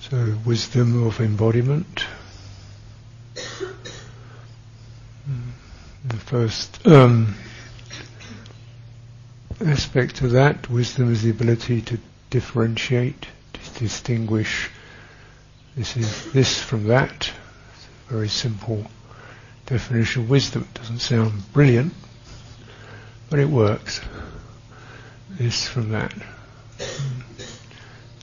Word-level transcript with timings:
So, 0.00 0.34
wisdom 0.46 1.06
of 1.06 1.20
embodiment. 1.20 2.06
The 6.04 6.16
first 6.16 6.86
um, 6.86 7.34
aspect 9.64 10.22
of 10.22 10.32
that, 10.32 10.70
wisdom 10.70 11.12
is 11.12 11.22
the 11.22 11.30
ability 11.30 11.82
to 11.82 11.98
differentiate, 12.30 13.26
to 13.52 13.78
distinguish 13.78 14.70
this 15.76 15.96
is 15.96 16.32
this 16.32 16.60
from 16.60 16.88
that. 16.88 17.30
Very 18.08 18.28
simple 18.28 18.90
definition 19.66 20.22
of 20.22 20.30
wisdom. 20.30 20.66
It 20.74 20.74
doesn't 20.80 20.98
sound 20.98 21.52
brilliant, 21.52 21.94
but 23.28 23.38
it 23.38 23.48
works. 23.48 24.00
This 25.30 25.68
from 25.68 25.90
that. 25.90 26.12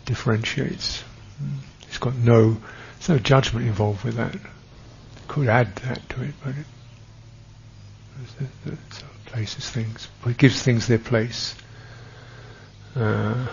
Differentiates. 0.06 1.04
It's 1.98 2.04
got 2.04 2.16
no, 2.16 2.58
there's 3.00 3.10
no 3.10 3.18
judgment 3.18 3.66
involved 3.66 4.04
with 4.04 4.18
that. 4.18 4.36
Could 5.28 5.48
add 5.48 5.76
that 5.78 6.08
to 6.10 6.22
it, 6.22 6.36
but 6.44 6.54
it, 8.40 8.78
places 9.26 9.68
things, 9.68 10.08
it 10.28 10.38
gives 10.38 10.62
things 10.62 10.86
their 10.86 11.00
place. 11.00 11.56
Uh, 12.96 13.48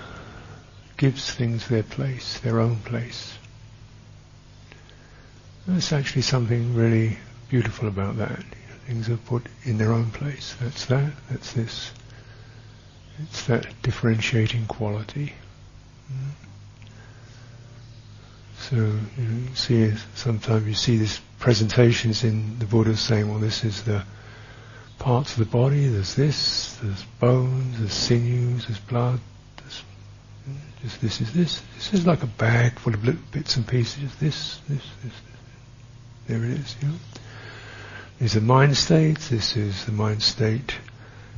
gives 0.99 1.33
things 1.33 1.69
their 1.69 1.85
place, 1.85 2.39
their 2.41 2.61
own 2.61 2.77
place. 2.81 3.33
There's 5.67 5.95
actually 5.95 6.21
something 6.21 6.75
really 6.75 7.17
beautiful 7.49 7.89
about 7.89 8.19
that. 8.19 8.41
You 8.41 8.69
know, 8.69 8.77
things 8.87 9.09
are 9.09 9.17
put 9.17 9.47
in 9.63 9.79
their 9.79 9.95
own 9.95 10.11
place. 10.11 10.55
That's 10.61 10.85
that, 10.85 11.15
that's 11.31 11.55
this. 11.55 11.93
It's 13.23 13.47
that 13.47 13.69
differentiating 13.81 14.67
quality. 14.67 15.33
Mm. 16.13 16.33
So 18.71 18.77
you, 18.77 19.25
know, 19.25 19.55
see, 19.55 19.93
sometimes 20.15 20.67
you 20.67 20.75
see 20.75 20.97
these 20.97 21.21
presentations 21.39 22.25
in 22.25 22.59
the 22.59 22.65
Buddha 22.65 22.97
saying, 22.97 23.29
"Well, 23.29 23.39
this 23.39 23.63
is 23.63 23.83
the 23.83 24.05
parts 24.99 25.33
of 25.33 25.39
the 25.41 25.51
body. 25.51 25.87
There's 25.87 26.15
this. 26.15 26.77
There's 26.77 27.05
bones. 27.21 27.79
There's 27.79 27.93
sinews. 27.93 28.67
There's 28.67 28.79
blood. 28.79 29.21
There's 29.59 29.85
just 30.83 31.01
this 31.03 31.21
is 31.21 31.33
this. 31.35 31.63
This 31.75 31.93
is 31.93 32.07
like 32.07 32.23
a 32.23 32.27
bag 32.27 32.79
full 32.79 32.95
of 32.95 33.05
little 33.05 33.21
bits 33.33 33.57
and 33.57 33.67
pieces. 33.67 34.15
This, 34.17 34.61
this, 34.69 34.83
this, 35.03 35.13
this. 35.13 35.13
There 36.27 36.43
it 36.43 36.53
is. 36.53 36.77
You 36.81 36.89
know? 36.89 36.95
These 38.19 38.37
are 38.37 38.41
mind 38.41 38.79
states. 38.79 39.29
This 39.29 39.59
is 39.59 39.85
the 39.85 39.93
mind 39.93 40.23
state 40.23 40.75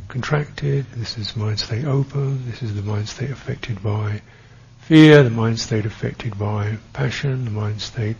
contracted. 0.06 0.86
This 0.92 1.18
is 1.18 1.34
mind 1.34 1.58
state 1.58 1.86
open. 1.86 2.48
This 2.48 2.62
is 2.62 2.74
the 2.74 2.82
mind 2.82 3.08
state 3.08 3.30
affected 3.30 3.82
by 3.82 4.22
fear, 4.86 5.24
the 5.24 5.30
mind 5.30 5.58
state 5.58 5.84
affected 5.84 6.38
by 6.38 6.78
passion, 6.92 7.44
the 7.44 7.50
mind 7.50 7.82
state 7.82 8.16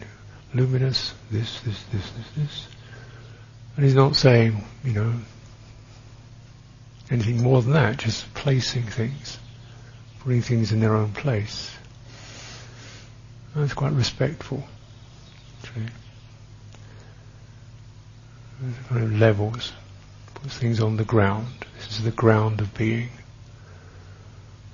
luminous, 0.53 1.15
this, 1.31 1.61
this, 1.61 1.81
this, 1.93 2.11
this, 2.11 2.31
this. 2.37 2.69
And 3.77 3.85
he's 3.85 3.95
not 3.95 4.17
saying, 4.17 4.65
you 4.83 4.93
know, 4.93 5.13
anything 7.09 7.41
more 7.41 7.63
than 7.63 7.75
that, 7.75 7.99
just 7.99 8.35
placing 8.35 8.83
things, 8.83 9.39
putting 10.19 10.43
things 10.43 10.73
in 10.73 10.81
their 10.81 10.97
own 10.97 11.13
place. 11.13 11.71
That's 13.55 13.73
quite 13.73 13.93
respectful. 13.93 14.67
Actually. 15.63 15.87
Kind 18.89 19.05
of 19.05 19.13
levels, 19.13 19.73
puts 20.35 20.59
things 20.59 20.81
on 20.81 20.97
the 20.97 21.05
ground. 21.05 21.47
This 21.77 21.93
is 21.93 22.03
the 22.03 22.11
ground 22.11 22.61
of 22.61 22.75
being 22.75 23.11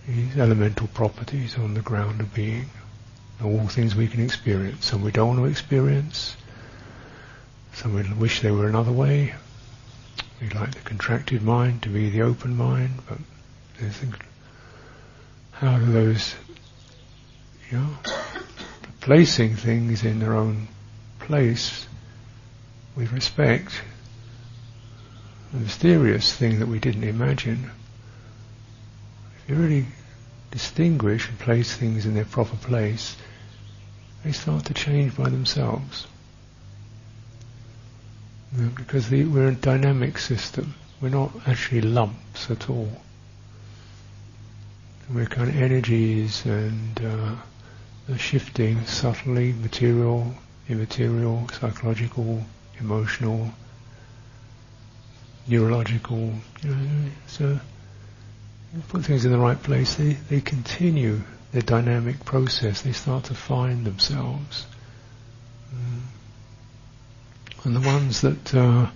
these 0.07 0.37
elemental 0.37 0.89
properties 0.89 1.57
on 1.57 1.75
the 1.75 1.81
ground 1.81 2.21
of 2.21 2.35
being, 2.35 2.67
all 3.43 3.67
things 3.69 3.95
we 3.95 4.09
can 4.09 4.23
experience. 4.23 4.87
Some 4.87 5.03
we 5.03 5.13
don't 5.13 5.29
want 5.29 5.41
to 5.41 5.45
experience, 5.47 6.37
some 7.73 7.95
we 7.95 8.03
wish 8.15 8.41
they 8.41 8.51
were 8.51 8.69
another 8.69 8.93
way. 8.93 9.35
We 10.41 10.49
like 10.49 10.75
the 10.75 10.81
contracted 10.81 11.43
mind 11.43 11.83
to 11.83 11.89
be 11.89 12.11
the 12.11 12.23
open 12.23 12.57
mind, 12.57 12.95
but 13.09 13.19
how 15.53 15.79
do 15.79 15.93
those, 15.93 16.35
you 17.71 17.79
know, 17.79 17.97
placing 19.01 19.57
things 19.57 20.05
in 20.05 20.19
their 20.19 20.35
own 20.35 20.69
place 21.21 21.87
with 22.97 23.13
respect, 23.13 23.73
a 25.53 25.57
mysterious 25.57 26.35
thing 26.35 26.59
that 26.59 26.67
we 26.67 26.79
didn't 26.79 27.05
imagine 27.05 27.71
you 29.49 29.55
really 29.55 29.87
distinguish 30.51 31.29
and 31.29 31.39
place 31.39 31.75
things 31.75 32.07
in 32.07 32.15
their 32.15 32.25
proper 32.25 32.57
place, 32.57 33.17
they 34.25 34.33
start 34.33 34.67
to 34.67 34.75
change 34.75 35.17
by 35.17 35.29
themselves. 35.29 36.07
You 38.55 38.65
know, 38.65 38.71
because 38.77 39.09
the, 39.09 39.25
we're 39.25 39.49
a 39.49 39.55
dynamic 39.55 40.19
system. 40.19 40.75
We're 41.01 41.09
not 41.09 41.33
actually 41.47 41.81
lumps 41.81 42.51
at 42.51 42.71
all. 42.71 42.91
We're 45.13 45.27
kind 45.27 45.49
of 45.49 45.57
energies 45.57 46.45
and 46.45 47.01
uh, 47.05 48.17
shifting 48.17 48.85
subtly, 48.87 49.53
material, 49.53 50.35
immaterial, 50.69 51.49
psychological, 51.53 52.45
emotional, 52.79 53.51
neurological. 55.49 56.33
You 56.63 56.75
know, 56.75 57.11
so 57.27 57.61
put 58.89 59.05
things 59.05 59.25
in 59.25 59.33
the 59.33 59.39
right 59.39 59.63
place, 59.63 59.95
they, 59.95 60.15
they 60.15 60.41
continue 60.41 61.21
their 61.53 61.63
dynamic 61.63 62.25
process. 62.25 62.83
They 62.83 62.93
start 62.93 63.25
to 63.25 63.35
find 63.35 63.85
themselves. 63.85 64.67
Mm. 65.75 66.01
And 67.65 67.77
the 67.77 67.87
ones 67.87 68.23
that 68.23 68.55
uh, 68.55 68.87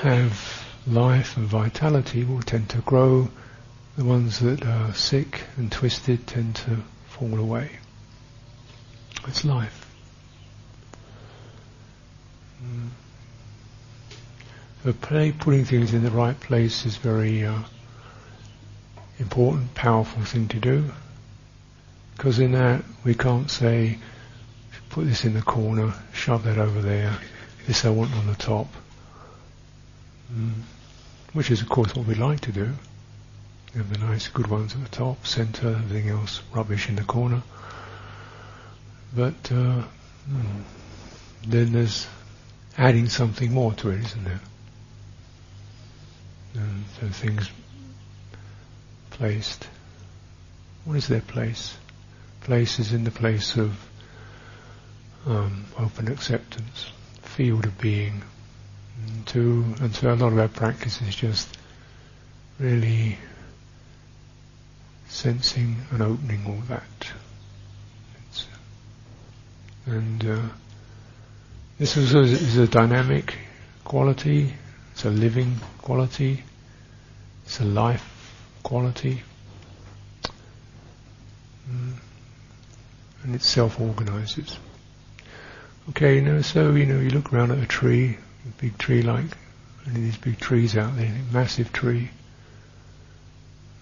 have 0.00 0.64
life 0.86 1.36
and 1.36 1.46
vitality 1.46 2.24
will 2.24 2.42
tend 2.42 2.68
to 2.70 2.78
grow. 2.78 3.30
The 3.96 4.04
ones 4.04 4.40
that 4.40 4.64
are 4.66 4.92
sick 4.92 5.42
and 5.56 5.72
twisted 5.72 6.26
tend 6.26 6.56
to 6.56 6.78
fall 7.06 7.38
away. 7.38 7.70
It's 9.26 9.44
life. 9.44 9.90
Mm. 12.62 12.88
So 14.82 14.92
play, 14.92 15.32
putting 15.32 15.64
things 15.64 15.94
in 15.94 16.02
the 16.02 16.10
right 16.10 16.38
place 16.38 16.84
is 16.84 16.98
very 16.98 17.46
uh, 17.46 17.60
important, 19.18 19.74
powerful 19.74 20.22
thing 20.22 20.48
to 20.48 20.60
do. 20.60 20.90
Because 22.16 22.38
in 22.38 22.52
that 22.52 22.84
we 23.04 23.14
can't 23.14 23.50
say, 23.50 23.98
put 24.90 25.06
this 25.06 25.24
in 25.24 25.34
the 25.34 25.42
corner, 25.42 25.92
shove 26.12 26.44
that 26.44 26.58
over 26.58 26.80
there, 26.80 27.18
this 27.66 27.84
I 27.84 27.90
want 27.90 28.14
on 28.14 28.26
the 28.26 28.34
top. 28.34 28.68
Mm. 30.32 30.62
Which 31.32 31.50
is 31.50 31.62
of 31.62 31.68
course 31.68 31.94
what 31.94 32.06
we 32.06 32.14
like 32.14 32.40
to 32.40 32.52
do. 32.52 32.70
Have 33.74 33.92
the 33.92 34.06
nice 34.06 34.28
good 34.28 34.46
ones 34.46 34.74
at 34.74 34.82
the 34.82 34.88
top, 34.88 35.26
centre, 35.26 35.68
everything 35.68 36.08
else 36.08 36.42
rubbish 36.52 36.88
in 36.88 36.94
the 36.94 37.02
corner. 37.02 37.42
But 39.16 39.34
uh, 39.50 39.82
mm, 40.30 40.62
then 41.46 41.72
there's 41.72 42.06
adding 42.78 43.08
something 43.08 43.52
more 43.52 43.72
to 43.74 43.90
it, 43.90 44.04
isn't 44.04 44.24
there? 44.24 44.40
And 46.54 46.84
so 47.00 47.08
things 47.08 47.50
placed. 49.14 49.66
What 50.84 50.96
is 50.96 51.08
their 51.08 51.20
place? 51.20 51.76
Place 52.42 52.78
is 52.78 52.92
in 52.92 53.04
the 53.04 53.10
place 53.10 53.56
of 53.56 53.78
um, 55.26 55.64
open 55.78 56.08
acceptance, 56.08 56.90
field 57.22 57.64
of 57.64 57.78
being. 57.78 58.22
And, 59.06 59.26
to, 59.28 59.64
and 59.80 59.94
so 59.94 60.12
a 60.12 60.14
lot 60.14 60.32
of 60.32 60.38
our 60.38 60.48
practice 60.48 61.00
is 61.00 61.14
just 61.14 61.56
really 62.58 63.16
sensing 65.08 65.76
and 65.90 66.02
opening 66.02 66.44
all 66.46 66.62
that. 66.68 67.12
It's, 68.28 68.46
and 69.86 70.24
uh, 70.26 70.42
this 71.78 71.96
is 71.96 72.14
a, 72.14 72.20
is 72.20 72.56
a 72.56 72.66
dynamic 72.66 73.34
quality, 73.84 74.52
it's 74.92 75.04
a 75.04 75.10
living 75.10 75.56
quality, 75.78 76.42
it's 77.44 77.60
a 77.60 77.64
life 77.64 78.13
quality. 78.64 79.22
Mm. 81.70 81.92
And 83.22 83.34
it 83.36 83.42
self-organizes. 83.42 84.58
Okay, 85.90 86.16
you 86.16 86.22
know, 86.22 86.42
so, 86.42 86.74
you 86.74 86.86
know, 86.86 86.98
you 86.98 87.10
look 87.10 87.32
around 87.32 87.52
at 87.52 87.58
a 87.58 87.66
tree, 87.66 88.18
a 88.46 88.60
big 88.60 88.76
tree 88.78 89.02
like, 89.02 89.36
any 89.86 89.96
of 89.96 90.02
these 90.02 90.16
big 90.16 90.40
trees 90.40 90.76
out 90.76 90.96
there, 90.96 91.12
massive 91.32 91.72
tree. 91.72 92.10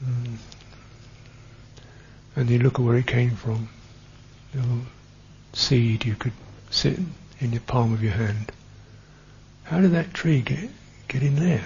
Mm. 0.05 0.37
And 2.37 2.51
you 2.51 2.59
look 2.59 2.75
at 2.75 2.81
where 2.85 2.97
it 2.97 3.07
came 3.07 3.37
from. 3.37 3.69
A 4.53 4.59
little 4.59 4.81
seed 5.53 6.05
you 6.05 6.15
could 6.15 6.33
sit 6.71 6.99
in 7.41 7.51
the 7.51 7.61
palm 7.61 7.93
of 7.93 8.03
your 8.03 8.13
hand. 8.13 8.53
How 9.65 9.81
did 9.81 9.93
that 9.93 10.13
tree 10.13 10.41
get, 10.41 10.71
get 11.09 11.23
in 11.23 11.37
there? 11.37 11.65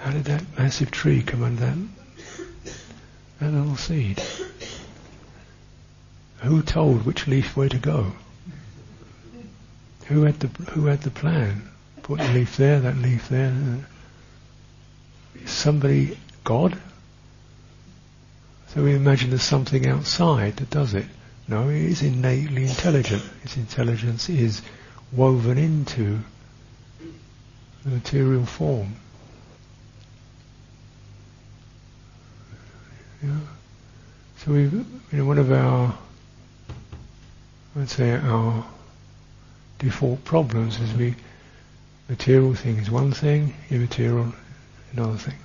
How 0.00 0.12
did 0.12 0.24
that 0.24 0.58
massive 0.58 0.90
tree 0.90 1.22
come 1.22 1.42
under 1.42 1.66
that? 1.66 1.78
That 3.38 3.52
little 3.52 3.76
seed. 3.76 4.18
Who 6.38 6.62
told 6.62 7.04
which 7.04 7.26
leaf 7.26 7.54
where 7.54 7.68
to 7.68 7.78
go? 7.78 8.12
Who 10.06 10.22
had 10.22 10.40
the 10.40 10.48
who 10.70 10.86
had 10.86 11.02
the 11.02 11.10
plan? 11.10 11.68
Put 12.02 12.18
the 12.18 12.32
leaf 12.32 12.56
there, 12.56 12.80
that 12.80 12.96
leaf 12.96 13.28
there. 13.28 13.86
Somebody, 15.44 16.18
God? 16.44 16.80
So 18.68 18.82
we 18.82 18.94
imagine 18.94 19.30
there's 19.30 19.42
something 19.42 19.86
outside 19.86 20.56
that 20.56 20.70
does 20.70 20.94
it. 20.94 21.06
No, 21.46 21.68
it 21.68 21.76
is 21.76 22.02
innately 22.02 22.64
intelligent. 22.64 23.22
Its 23.44 23.58
intelligence 23.58 24.30
is 24.30 24.62
woven 25.12 25.58
into 25.58 26.20
the 27.84 27.90
material 27.90 28.46
form. 28.46 28.96
Yeah. 33.22 33.36
So 34.38 34.52
we, 34.52 34.62
you 34.62 34.84
know, 35.12 35.26
one 35.26 35.38
of 35.38 35.52
our, 35.52 35.96
I'd 37.76 37.90
say 37.90 38.12
our 38.12 38.64
default 39.78 40.24
problems 40.24 40.80
is 40.80 40.94
we, 40.94 41.14
material 42.08 42.54
thing 42.54 42.78
is 42.78 42.90
one 42.90 43.12
thing, 43.12 43.54
immaterial 43.68 44.32
another 44.92 45.18
thing. 45.18 45.36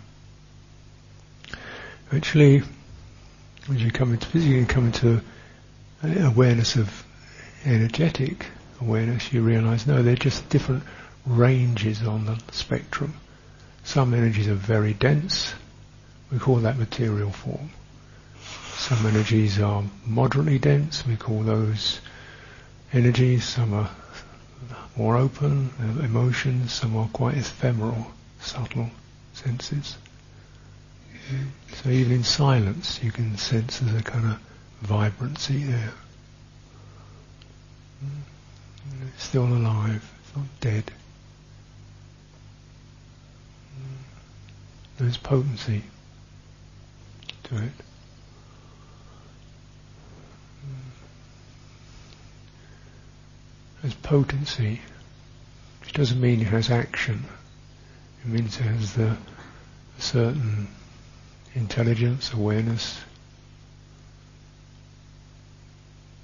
Actually, 2.13 2.63
when 3.67 3.79
you 3.79 3.91
come 3.91 4.13
into 4.13 4.27
physically 4.27 4.63
come 4.65 4.85
into 4.85 5.21
awareness 6.03 6.75
of 6.75 7.05
energetic 7.65 8.45
awareness, 8.79 9.33
you 9.33 9.41
realize 9.41 9.85
no, 9.85 10.01
they're 10.01 10.15
just 10.15 10.47
different 10.49 10.83
ranges 11.25 12.03
on 12.03 12.25
the 12.25 12.39
spectrum. 12.51 13.15
Some 13.83 14.13
energies 14.13 14.47
are 14.47 14.53
very 14.53 14.93
dense, 14.93 15.53
we 16.31 16.39
call 16.39 16.57
that 16.57 16.77
material 16.77 17.31
form. 17.31 17.69
Some 18.77 19.05
energies 19.05 19.59
are 19.59 19.83
moderately 20.05 20.59
dense, 20.59 21.05
we 21.05 21.15
call 21.15 21.41
those 21.43 22.01
energies. 22.93 23.43
Some 23.43 23.73
are 23.73 23.89
more 24.95 25.17
open, 25.17 25.71
emotions, 26.03 26.73
some 26.73 26.95
are 26.95 27.07
quite 27.07 27.37
ephemeral, 27.37 28.07
subtle 28.39 28.89
senses. 29.33 29.97
So 31.73 31.89
even 31.89 32.13
in 32.13 32.23
silence, 32.23 32.99
you 33.03 33.11
can 33.11 33.37
sense 33.37 33.79
there's 33.79 33.99
a 33.99 34.03
kind 34.03 34.25
of 34.25 34.39
vibrancy 34.81 35.63
there. 35.63 35.93
It's 39.07 39.23
still 39.23 39.45
alive, 39.45 40.11
it's 40.23 40.35
not 40.35 40.45
dead. 40.61 40.91
There's 44.97 45.17
potency 45.17 45.83
to 47.45 47.57
it. 47.57 47.71
There's 53.81 53.93
potency, 53.95 54.81
which 55.81 55.93
doesn't 55.93 56.19
mean 56.19 56.41
it 56.41 56.47
has 56.47 56.71
action. 56.71 57.23
It 58.23 58.31
means 58.31 58.57
it 58.59 58.63
has 58.63 58.93
the 58.95 59.15
certain 59.99 60.67
intelligence, 61.53 62.33
awareness. 62.33 62.99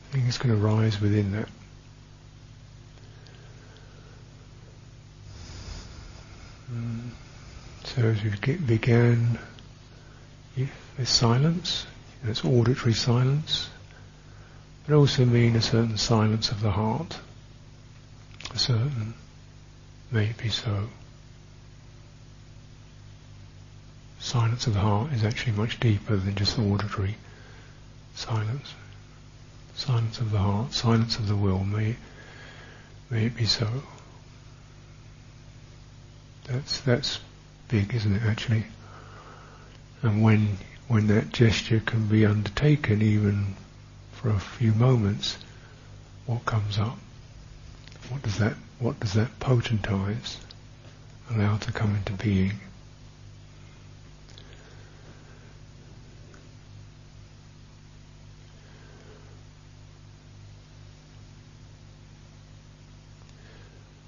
I 0.09 0.13
think 0.13 0.27
it's 0.27 0.39
going 0.39 0.56
to 0.56 0.59
rise 0.59 1.00
within 1.00 1.31
that. 1.33 1.50
Mm. 6.74 7.09
So 7.83 8.01
as 8.01 8.24
we 8.24 8.56
began 8.57 9.38
with 10.57 11.07
silence, 11.07 11.88
it's 12.24 12.45
auditory 12.45 12.94
silence, 12.94 13.69
but 14.86 14.95
also 14.95 15.25
mean 15.25 15.56
a 15.56 15.62
certain 15.62 15.98
silence 15.98 16.51
of 16.51 16.62
the 16.62 16.71
heart, 16.71 17.19
a 18.53 18.59
certain, 18.59 19.13
may 20.12 20.25
it 20.25 20.38
be 20.38 20.50
so. 20.50 20.89
silence 24.21 24.68
of 24.68 24.75
the 24.75 24.80
heart 24.80 25.12
is 25.12 25.24
actually 25.24 25.51
much 25.53 25.80
deeper 25.80 26.15
than 26.15 26.36
just 26.36 26.57
auditory 26.57 27.18
silence. 28.15 28.74
Silence 29.75 30.19
of 30.19 30.31
the 30.31 30.38
heart, 30.38 30.74
silence 30.74 31.18
of 31.18 31.27
the 31.27 31.36
will, 31.36 31.63
may, 31.63 31.95
may 33.09 33.25
it 33.25 33.36
be 33.36 33.45
so. 33.45 33.68
That's, 36.45 36.81
that's 36.81 37.19
big, 37.68 37.94
isn't 37.94 38.15
it, 38.15 38.24
actually? 38.24 38.65
And 40.03 40.24
when, 40.24 40.57
when 40.88 41.07
that 41.07 41.31
gesture 41.31 41.80
can 41.80 42.07
be 42.07 42.25
undertaken 42.25 43.01
even 43.01 43.56
for 44.13 44.30
a 44.30 44.39
few 44.39 44.74
moments, 44.74 45.38
what 46.25 46.45
comes 46.45 46.80
up? 46.80 46.98
What 48.09 48.24
does 48.24 48.38
that, 48.39 48.53
what 48.80 49.00
does 49.00 49.13
that 49.13 49.39
potentize, 49.39 50.38
allow 51.30 51.57
to 51.57 51.71
come 51.71 51.95
into 51.95 52.13
being? 52.13 52.53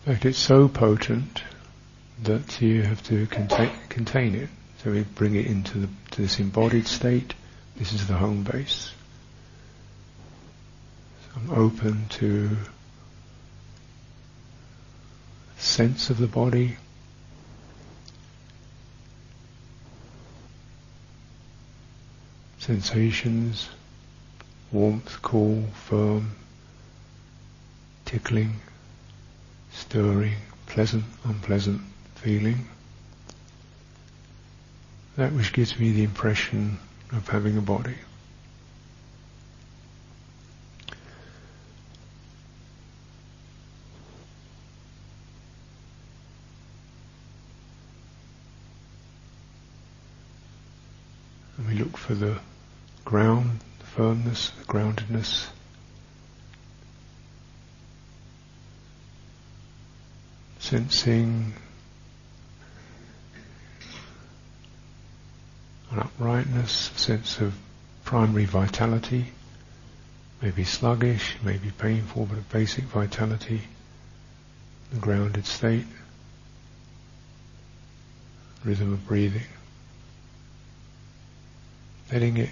In 0.05 0.13
fact, 0.13 0.25
it's 0.25 0.37
so 0.37 0.67
potent 0.67 1.43
that 2.23 2.61
you 2.61 2.81
have 2.81 3.01
to 3.03 3.25
contain, 3.27 3.71
contain 3.89 4.35
it. 4.35 4.49
So 4.83 4.91
we 4.91 5.03
bring 5.03 5.35
it 5.35 5.45
into 5.45 5.79
the, 5.79 5.89
to 6.11 6.21
this 6.21 6.39
embodied 6.39 6.87
state. 6.87 7.33
This 7.77 7.93
is 7.93 8.07
the 8.07 8.15
home 8.15 8.43
base. 8.43 8.91
So 11.21 11.39
I'm 11.39 11.51
open 11.51 12.07
to 12.09 12.57
sense 15.57 16.09
of 16.09 16.17
the 16.17 16.27
body. 16.27 16.77
Sensations, 22.59 23.69
warmth, 24.71 25.21
cool, 25.21 25.63
firm, 25.73 26.31
tickling 28.05 28.53
stirring, 29.73 30.35
pleasant, 30.67 31.03
unpleasant 31.25 31.81
feeling. 32.15 32.67
That 35.15 35.31
which 35.33 35.53
gives 35.53 35.79
me 35.79 35.91
the 35.91 36.03
impression 36.03 36.79
of 37.11 37.27
having 37.27 37.55
a 37.55 37.61
body. 37.61 37.95
And 51.57 51.67
we 51.67 51.75
look 51.75 51.95
for 51.95 52.15
the 52.15 52.39
ground, 53.05 53.59
the 53.79 53.85
firmness, 53.85 54.49
the 54.49 54.65
groundedness, 54.65 55.47
sensing 60.57 61.53
an 65.93 65.99
uprightness, 65.99 66.91
a 66.95 66.99
sense 66.99 67.39
of 67.39 67.53
primary 68.03 68.45
vitality, 68.45 69.27
maybe 70.41 70.63
sluggish, 70.63 71.35
maybe 71.43 71.71
painful, 71.77 72.25
but 72.25 72.37
a 72.37 72.41
basic 72.41 72.83
vitality, 72.85 73.61
the 74.91 74.97
grounded 74.97 75.45
state, 75.45 75.85
rhythm 78.65 78.93
of 78.93 79.07
breathing. 79.07 79.43
Letting 82.11 82.37
it 82.37 82.49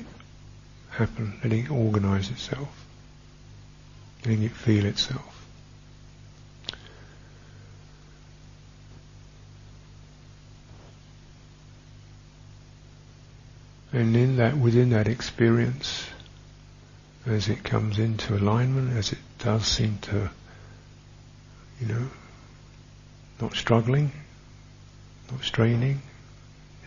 happen, 0.92 1.40
letting 1.44 1.66
it 1.66 1.72
organize 1.72 2.30
itself, 2.30 2.86
letting 4.24 4.44
it 4.44 4.52
feel 4.52 4.86
itself. 4.86 5.41
And 13.94 14.16
in 14.16 14.38
that, 14.38 14.58
within 14.58 14.92
that 14.92 15.08
experience, 15.08 16.06
as 17.26 17.50
it 17.50 17.64
comes 17.64 18.00
into 18.00 18.36
alignment, 18.36 18.96
as 18.98 19.12
it 19.12 19.20
does 19.40 19.66
seem 19.66 19.98
to, 20.04 20.30
you 21.80 21.88
know, 21.88 22.08
not 23.42 23.54
struggling, 23.54 24.12
not 25.30 25.44
straining, 25.44 26.02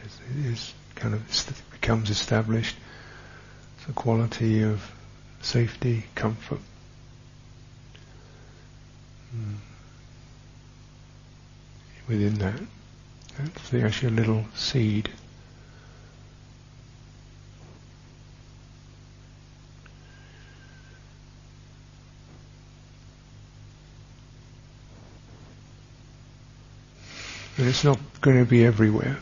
as 0.05 0.19
it 0.31 0.47
is 0.47 0.75
kind 0.95 1.15
of 1.15 1.23
becomes 1.71 2.11
established. 2.11 2.77
A 3.87 3.93
quality 3.93 4.63
of 4.63 4.91
safety, 5.43 6.05
comfort. 6.15 6.61
Mm. 9.37 9.57
Within 12.09 12.35
that, 12.37 12.61
that's 13.37 13.69
the 13.69 13.85
a 13.85 14.11
little 14.11 14.47
seed 14.55 15.11
it's 27.75 27.83
not 27.83 27.99
going 28.21 28.39
to 28.39 28.49
be 28.49 28.65
everywhere. 28.65 29.19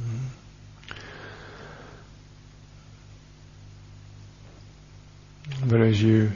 Mm. 0.00 0.18
But 5.66 5.80
as 5.80 6.00
you, 6.00 6.30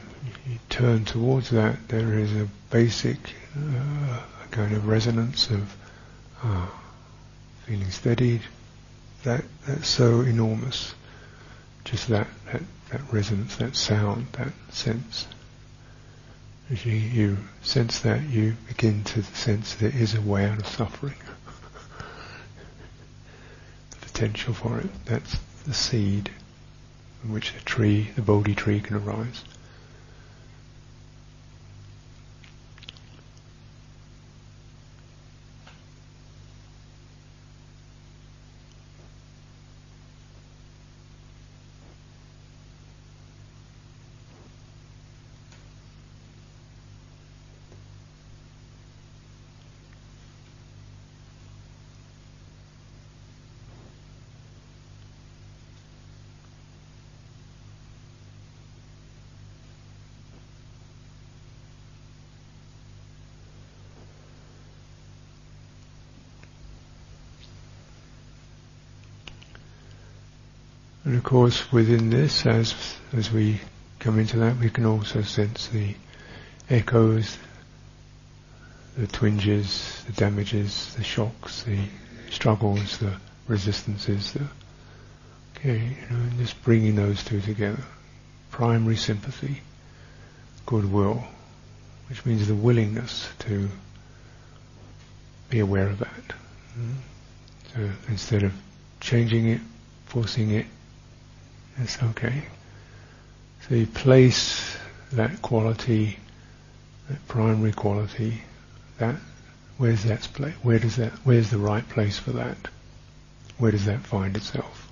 you, 0.48 0.58
turn 0.68 1.04
towards 1.04 1.50
that, 1.50 1.76
there 1.86 2.18
is 2.18 2.34
a 2.34 2.48
basic 2.70 3.18
uh, 3.56 4.22
kind 4.50 4.74
of 4.74 4.88
resonance 4.88 5.48
of 5.48 5.76
uh, 6.42 6.66
feeling 7.66 7.92
steadied. 7.92 8.42
That 9.22 9.44
that's 9.64 9.88
so 9.88 10.22
enormous. 10.22 10.92
Just 11.84 12.08
that, 12.08 12.26
that 12.46 12.62
that 12.90 13.12
resonance, 13.12 13.54
that 13.56 13.76
sound, 13.76 14.26
that 14.32 14.52
sense. 14.70 15.28
As 16.68 16.84
you, 16.84 16.94
you 16.94 17.38
sense 17.62 18.00
that, 18.00 18.22
you 18.22 18.56
begin 18.66 19.04
to 19.04 19.22
sense 19.22 19.74
there 19.74 19.94
is 19.94 20.14
a 20.14 20.20
way 20.20 20.46
out 20.46 20.58
of 20.58 20.66
suffering. 20.66 21.14
the 23.90 23.96
potential 23.96 24.52
for 24.52 24.80
it. 24.80 24.90
That's 25.04 25.38
the 25.64 25.74
seed 25.74 26.30
from 27.20 27.32
which 27.32 27.52
the 27.52 27.60
tree, 27.60 28.10
the 28.16 28.22
Bodhi 28.22 28.56
tree 28.56 28.80
can 28.80 28.96
arise. 28.96 29.44
Course, 71.26 71.72
within 71.72 72.08
this, 72.08 72.46
as 72.46 72.72
as 73.12 73.32
we 73.32 73.60
come 73.98 74.20
into 74.20 74.38
that, 74.38 74.56
we 74.58 74.70
can 74.70 74.86
also 74.86 75.22
sense 75.22 75.66
the 75.66 75.92
echoes, 76.70 77.36
the 78.96 79.08
twinges, 79.08 80.04
the 80.06 80.12
damages, 80.12 80.94
the 80.94 81.02
shocks, 81.02 81.64
the 81.64 81.80
struggles, 82.30 82.98
the 82.98 83.12
resistances. 83.48 84.34
The, 84.34 84.46
okay, 85.56 85.78
you 85.78 86.16
know, 86.16 86.22
and 86.22 86.38
just 86.38 86.62
bringing 86.62 86.94
those 86.94 87.24
two 87.24 87.40
together. 87.40 87.82
Primary 88.52 88.96
sympathy, 88.96 89.62
goodwill, 90.64 91.24
which 92.08 92.24
means 92.24 92.46
the 92.46 92.54
willingness 92.54 93.28
to 93.40 93.68
be 95.50 95.58
aware 95.58 95.88
of 95.88 95.98
that. 95.98 96.34
Mm? 96.78 96.94
So 97.74 97.90
instead 98.08 98.44
of 98.44 98.52
changing 99.00 99.48
it, 99.48 99.60
forcing 100.06 100.52
it, 100.52 100.66
it's 101.78 102.02
okay. 102.02 102.42
So 103.68 103.74
you 103.74 103.86
place 103.86 104.76
that 105.12 105.42
quality, 105.42 106.18
that 107.08 107.26
primary 107.28 107.72
quality, 107.72 108.42
that 108.98 109.16
where's 109.78 110.04
that 110.04 110.20
place? 110.34 110.54
Where 110.62 110.78
does 110.78 110.96
that? 110.96 111.12
Where's 111.24 111.50
the 111.50 111.58
right 111.58 111.86
place 111.88 112.18
for 112.18 112.32
that? 112.32 112.56
Where 113.58 113.70
does 113.70 113.86
that 113.86 114.00
find 114.00 114.36
itself? 114.36 114.90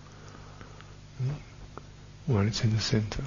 Well, 2.27 2.47
it's 2.47 2.65
in 2.65 2.75
the 2.75 2.81
center. 2.81 3.25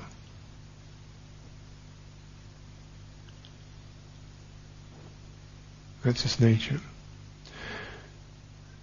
That's 6.04 6.26
its 6.26 6.40
nature. 6.40 6.80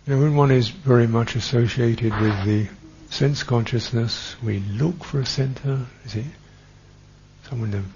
Now, 0.06 0.18
when 0.18 0.36
one 0.36 0.50
is 0.50 0.68
very 0.68 1.06
much 1.06 1.34
associated 1.34 2.12
with 2.20 2.44
the 2.44 2.68
sense 3.14 3.44
consciousness, 3.44 4.34
we 4.42 4.58
look 4.58 5.04
for 5.04 5.20
a 5.20 5.26
center. 5.26 5.86
Is 6.04 6.16
it 6.16 6.24
someone 7.48 7.94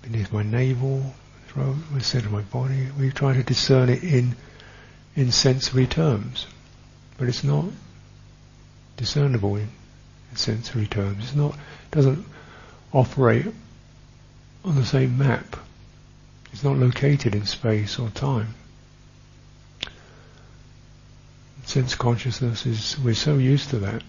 beneath 0.00 0.32
my 0.32 0.42
navel, 0.42 1.14
throat, 1.48 1.76
the 1.92 2.00
center 2.00 2.28
of 2.28 2.32
my 2.32 2.40
body? 2.40 2.88
We 2.98 3.10
try 3.10 3.34
to 3.34 3.42
discern 3.42 3.90
it 3.90 4.02
in 4.02 4.34
in 5.14 5.30
sensory 5.30 5.86
terms, 5.86 6.46
but 7.18 7.28
it's 7.28 7.44
not 7.44 7.66
discernible 8.96 9.56
in, 9.56 9.68
in 10.30 10.36
sensory 10.36 10.86
terms. 10.86 11.24
It's 11.24 11.34
not 11.34 11.54
doesn't 11.90 12.24
operate 12.94 13.46
on 14.64 14.74
the 14.74 14.86
same 14.86 15.18
map. 15.18 15.56
It's 16.54 16.64
not 16.64 16.78
located 16.78 17.34
in 17.34 17.44
space 17.44 17.98
or 17.98 18.08
time. 18.08 18.54
Sense 21.66 21.94
consciousness 21.94 22.64
is 22.64 22.98
we're 22.98 23.14
so 23.14 23.36
used 23.36 23.68
to 23.70 23.80
that 23.80 24.02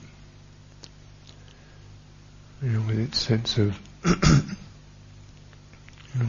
you 2.62 2.70
know, 2.70 2.82
with 2.88 3.00
its 3.00 3.20
sense 3.20 3.58
of, 3.58 3.80
you 4.06 4.14
know, 6.16 6.26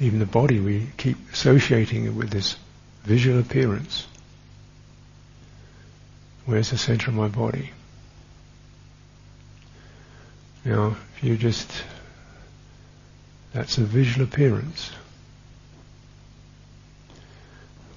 even 0.00 0.18
the 0.18 0.26
body, 0.26 0.60
we 0.60 0.86
keep 0.96 1.16
associating 1.32 2.04
it 2.04 2.14
with 2.14 2.30
this 2.30 2.56
visual 3.04 3.38
appearance. 3.38 4.06
Where's 6.46 6.70
the 6.70 6.78
center 6.78 7.10
of 7.10 7.16
my 7.16 7.28
body? 7.28 7.70
Now, 10.64 10.96
if 11.16 11.24
you 11.24 11.36
just, 11.36 11.70
that's 13.52 13.78
a 13.78 13.82
visual 13.82 14.24
appearance. 14.24 14.90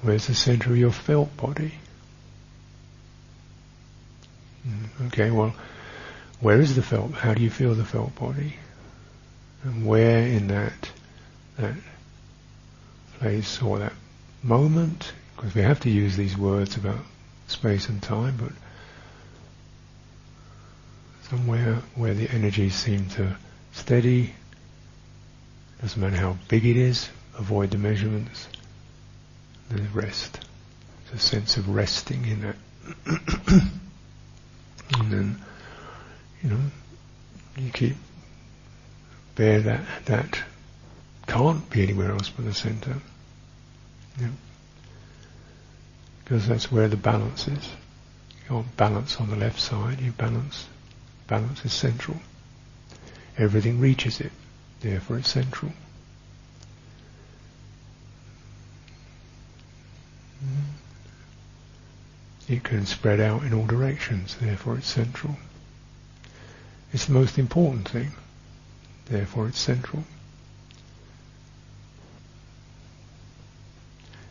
Where's 0.01 0.27
the 0.27 0.35
center 0.35 0.71
of 0.71 0.77
your 0.77 0.91
felt 0.91 1.35
body? 1.37 1.73
Mm, 4.67 5.07
okay, 5.07 5.31
well, 5.31 5.55
where 6.39 6.59
is 6.59 6.75
the 6.75 6.81
felt? 6.81 7.13
How 7.13 7.33
do 7.33 7.41
you 7.41 7.49
feel 7.49 7.73
the 7.73 7.85
felt 7.85 8.15
body? 8.15 8.53
And 9.63 9.85
where 9.85 10.19
in 10.19 10.47
that 10.49 10.91
that 11.57 11.73
place 13.19 13.61
or 13.61 13.79
that 13.79 13.93
moment, 14.43 15.11
because 15.35 15.55
we 15.55 15.61
have 15.61 15.79
to 15.81 15.89
use 15.89 16.15
these 16.15 16.37
words 16.37 16.75
about 16.75 16.99
space 17.47 17.89
and 17.89 18.01
time, 18.01 18.37
but 18.37 18.51
somewhere 21.29 21.81
where 21.95 22.13
the 22.13 22.29
energies 22.29 22.75
seem 22.75 23.07
to 23.09 23.35
steady, 23.71 24.33
doesn't 25.81 26.01
matter 26.01 26.15
how 26.17 26.37
big 26.47 26.65
it 26.65 26.77
is, 26.77 27.09
avoid 27.37 27.71
the 27.71 27.77
measurements, 27.77 28.47
there's 29.69 29.89
rest. 29.93 30.39
There's 31.09 31.21
a 31.21 31.25
sense 31.25 31.57
of 31.57 31.69
resting 31.69 32.25
in 32.25 32.41
that. 32.41 33.63
And 34.93 35.11
then, 35.11 35.41
you 36.41 36.49
know, 36.49 36.59
you 37.57 37.71
keep 37.71 37.95
there 39.35 39.61
that 39.61 39.81
that 40.05 40.39
can't 41.27 41.69
be 41.69 41.83
anywhere 41.83 42.11
else 42.11 42.29
but 42.29 42.45
the 42.45 42.53
center. 42.53 42.95
Yeah. 44.19 44.29
Because 46.23 46.47
that's 46.47 46.71
where 46.71 46.87
the 46.87 46.97
balance 46.97 47.47
is. 47.47 47.69
You 48.41 48.47
can't 48.47 48.77
balance 48.77 49.19
on 49.19 49.29
the 49.29 49.35
left 49.35 49.59
side, 49.59 50.01
you 50.01 50.11
balance 50.11 50.67
balance 51.27 51.65
is 51.65 51.73
central. 51.73 52.17
Everything 53.37 53.79
reaches 53.79 54.21
it, 54.21 54.31
therefore 54.79 55.17
it's 55.17 55.29
central. 55.29 55.71
It 62.47 62.63
can 62.63 62.85
spread 62.85 63.19
out 63.19 63.43
in 63.43 63.53
all 63.53 63.65
directions, 63.65 64.35
therefore 64.35 64.77
it's 64.77 64.87
central. 64.87 65.35
It's 66.93 67.05
the 67.05 67.13
most 67.13 67.37
important 67.37 67.89
thing, 67.89 68.11
therefore 69.07 69.47
it's 69.47 69.59
central. 69.59 70.03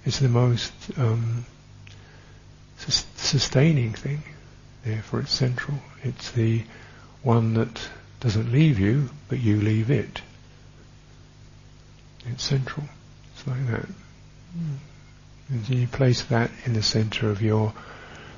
It's 0.07 0.19
the 0.21 0.29
most 0.29 0.73
um, 0.97 1.45
sus- 2.79 3.07
sustaining 3.17 3.93
thing, 3.93 4.23
therefore 4.85 5.21
it's 5.21 5.33
central. 5.33 5.79
It's 6.03 6.31
the 6.31 6.65
one 7.23 7.55
that 7.55 7.89
doesn't 8.21 8.51
leave 8.51 8.79
you, 8.79 9.11
but 9.29 9.41
you 9.41 9.61
leave 9.61 9.91
it. 9.91 10.23
It's 12.25 12.45
central. 12.45 12.87
It's 13.35 13.47
like 13.47 13.67
that. 13.67 13.87
Mm. 14.57 14.77
And 15.49 15.69
you 15.69 15.87
place 15.87 16.23
that 16.23 16.51
in 16.65 16.73
the 16.73 16.83
center 16.83 17.31
of 17.31 17.43
your 17.43 17.73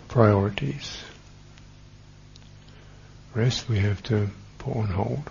priorities. 0.09 1.03
Rest 3.35 3.69
we 3.69 3.79
have 3.79 4.03
to 4.05 4.29
put 4.59 4.77
on 4.77 4.87
hold. 4.87 5.31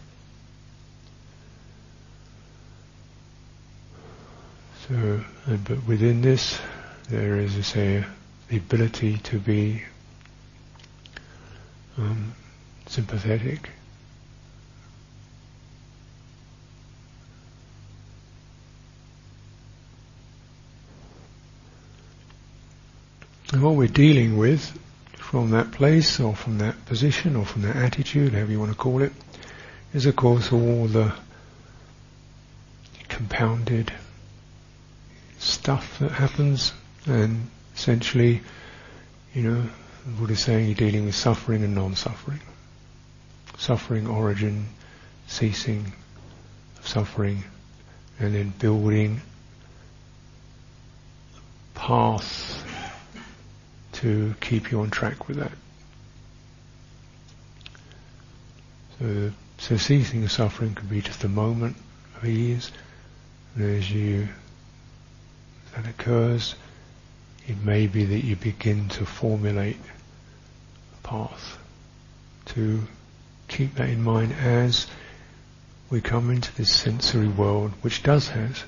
So, 4.88 5.22
but 5.46 5.86
within 5.86 6.22
this, 6.22 6.60
there 7.10 7.38
is, 7.38 7.58
I 7.58 7.62
say, 7.62 8.06
the 8.48 8.58
ability 8.58 9.18
to 9.18 9.40
be 9.40 9.84
um, 11.98 12.34
sympathetic. 12.86 13.70
And 23.58 23.66
what 23.66 23.74
we're 23.74 23.88
dealing 23.88 24.38
with 24.38 24.78
from 25.16 25.50
that 25.50 25.72
place 25.72 26.20
or 26.20 26.36
from 26.36 26.60
that 26.60 26.86
position 26.86 27.36
or 27.36 27.44
from 27.44 27.64
that 27.64 27.76
attitude, 27.76 28.34
however 28.34 28.52
you 28.52 28.60
want 28.60 28.72
to 28.72 28.78
call 28.78 29.02
it, 29.02 29.12
is 29.96 30.06
of 30.06 30.16
course 30.16 30.54
all 30.54 30.86
the 30.86 31.12
compounded 33.10 33.92
stuff 35.40 35.98
that 35.98 36.12
happens 36.12 36.72
and 37.08 37.50
essentially, 37.74 38.42
you 39.34 39.42
know, 39.42 39.64
the 40.06 40.12
Buddha 40.12 40.34
is 40.34 40.40
saying 40.40 40.68
you're 40.68 40.76
dealing 40.76 41.06
with 41.06 41.16
suffering 41.16 41.64
and 41.64 41.74
non-suffering. 41.74 42.42
Suffering, 43.58 44.06
origin, 44.06 44.68
ceasing 45.26 45.94
of 46.78 46.88
suffering, 46.88 47.44
and 48.20 48.36
then 48.36 48.54
building 48.60 49.20
path 51.74 52.67
to 53.98 54.36
keep 54.40 54.72
you 54.72 54.82
on 54.82 54.90
track 54.90 55.28
with 55.28 55.38
that. 55.38 55.52
So, 59.00 59.32
so 59.58 59.78
ceasing 59.78 60.28
suffering 60.28 60.76
can 60.76 60.88
be 60.88 61.02
just 61.02 61.24
a 61.24 61.30
moment 61.30 61.78
of 62.16 62.26
ease, 62.26 62.72
and 63.56 63.78
as 63.78 63.92
you 63.92 64.28
that 65.76 65.88
occurs, 65.88 66.56
it 67.48 67.64
may 67.64 67.88
be 67.88 68.06
that 68.06 68.24
you 68.24 68.36
begin 68.36 68.90
to 68.90 69.06
formulate 69.06 69.78
a 70.94 71.08
path 71.08 71.58
to 72.46 72.84
keep 73.48 73.76
that 73.76 73.90
in 73.90 74.02
mind 74.04 74.34
as 74.34 74.88
we 75.90 76.02
come 76.02 76.30
into 76.30 76.54
this 76.56 76.74
sensory 76.74 77.28
world, 77.28 77.72
which 77.82 78.04
does 78.04 78.28
have 78.30 78.66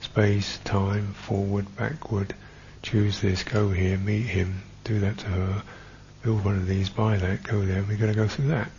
space, 0.00 0.58
time, 0.64 1.12
forward, 1.14 1.76
backward, 1.76 2.34
choose 2.84 3.20
this, 3.20 3.42
go 3.42 3.70
here, 3.70 3.96
meet 3.96 4.26
him, 4.26 4.62
do 4.84 5.00
that 5.00 5.18
to 5.18 5.26
her, 5.26 5.62
build 6.22 6.44
one 6.44 6.56
of 6.56 6.66
these, 6.66 6.90
buy 6.90 7.16
that, 7.16 7.42
go 7.42 7.64
there, 7.64 7.82
we're 7.82 7.96
going 7.96 8.12
to 8.12 8.16
go 8.16 8.28
through 8.28 8.48
that. 8.48 8.70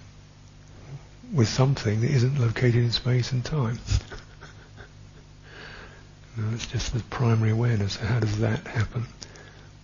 With 1.34 1.48
something 1.48 2.02
that 2.02 2.12
isn't 2.12 2.40
located 2.40 2.76
in 2.76 2.92
space 2.92 3.32
and 3.32 3.44
time. 3.44 3.78
no, 6.38 6.54
it's 6.54 6.68
just 6.68 6.94
the 6.94 7.00
primary 7.10 7.50
awareness. 7.50 7.96
How 7.96 8.20
does 8.20 8.40
that 8.40 8.68
happen? 8.68 9.06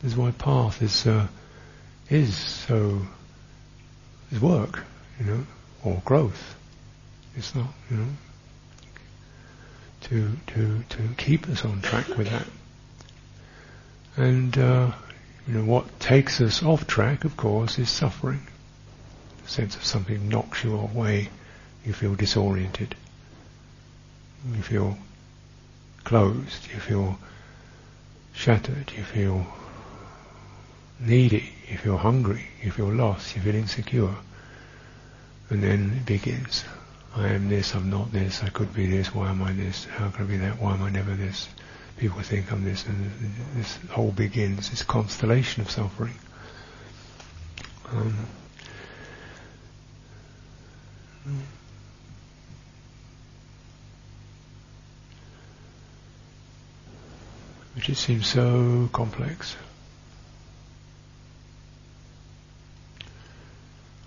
This 0.02 0.12
is 0.12 0.18
why 0.18 0.32
path 0.32 0.84
is 0.84 1.08
uh, 1.08 1.28
is 2.10 2.38
so 2.38 3.02
is 4.32 4.40
work, 4.40 4.84
you 5.20 5.26
know, 5.26 5.46
or 5.84 6.02
growth. 6.06 6.56
It's 7.36 7.56
not, 7.56 7.74
you 7.90 7.98
know, 7.98 8.08
to 10.02 10.32
to 10.48 10.84
to 10.90 11.10
keep 11.18 11.50
us 11.50 11.66
on 11.66 11.82
track 11.82 12.08
with 12.10 12.30
that. 12.30 12.46
And 14.18 14.58
uh, 14.58 14.92
you 15.48 15.54
know 15.54 15.66
what 15.66 16.00
takes 16.00 16.42
us 16.42 16.64
off 16.64 16.88
track, 16.88 17.24
of 17.24 17.38
course, 17.38 17.80
is 17.80 17.90
suffering. 17.90 18.46
The 19.44 19.50
sense 19.50 19.76
of 19.76 19.84
something 19.84 20.30
knocks 20.30 20.64
you 20.64 20.78
away. 20.78 21.30
You 21.86 21.94
feel 21.94 22.16
disoriented. 22.16 22.96
You 24.54 24.62
feel 24.62 24.98
closed. 26.04 26.68
You 26.74 26.80
feel 26.80 27.20
shattered. 28.34 28.92
You 28.96 29.04
feel 29.04 29.46
needy. 31.00 31.54
You 31.70 31.78
feel 31.78 31.98
hungry. 31.98 32.48
You 32.62 32.72
feel 32.72 32.92
lost. 32.92 33.36
You 33.36 33.42
feel 33.42 33.56
insecure. 33.56 34.16
And 35.50 35.64
then 35.64 35.94
it 35.98 36.06
begins. 36.06 36.64
I 37.16 37.28
am 37.28 37.50
this, 37.50 37.76
I'm 37.76 37.90
not 37.90 38.14
this, 38.14 38.42
I 38.42 38.50
could 38.50 38.74
be 38.74 38.86
this, 38.86 39.14
why 39.14 39.30
am 39.30 39.44
I 39.44 39.52
this, 39.52 39.84
how 39.86 40.10
can 40.10 40.26
I 40.26 40.28
be 40.30 40.38
that, 40.38 40.62
why 40.62 40.76
am 40.76 40.82
I 40.82 40.90
never 40.90 41.14
this? 41.14 41.50
People 41.98 42.22
think 42.22 42.52
I'm 42.52 42.64
this, 42.64 42.86
and 42.88 43.12
this 43.56 43.78
whole 43.90 44.12
begins, 44.12 44.70
this 44.70 44.84
constellation 44.84 45.62
of 45.62 45.70
suffering. 45.70 46.16
Um, 47.92 48.16
which 57.76 57.90
it 57.90 57.98
seems 57.98 58.28
so 58.28 58.90
complex. 58.94 59.56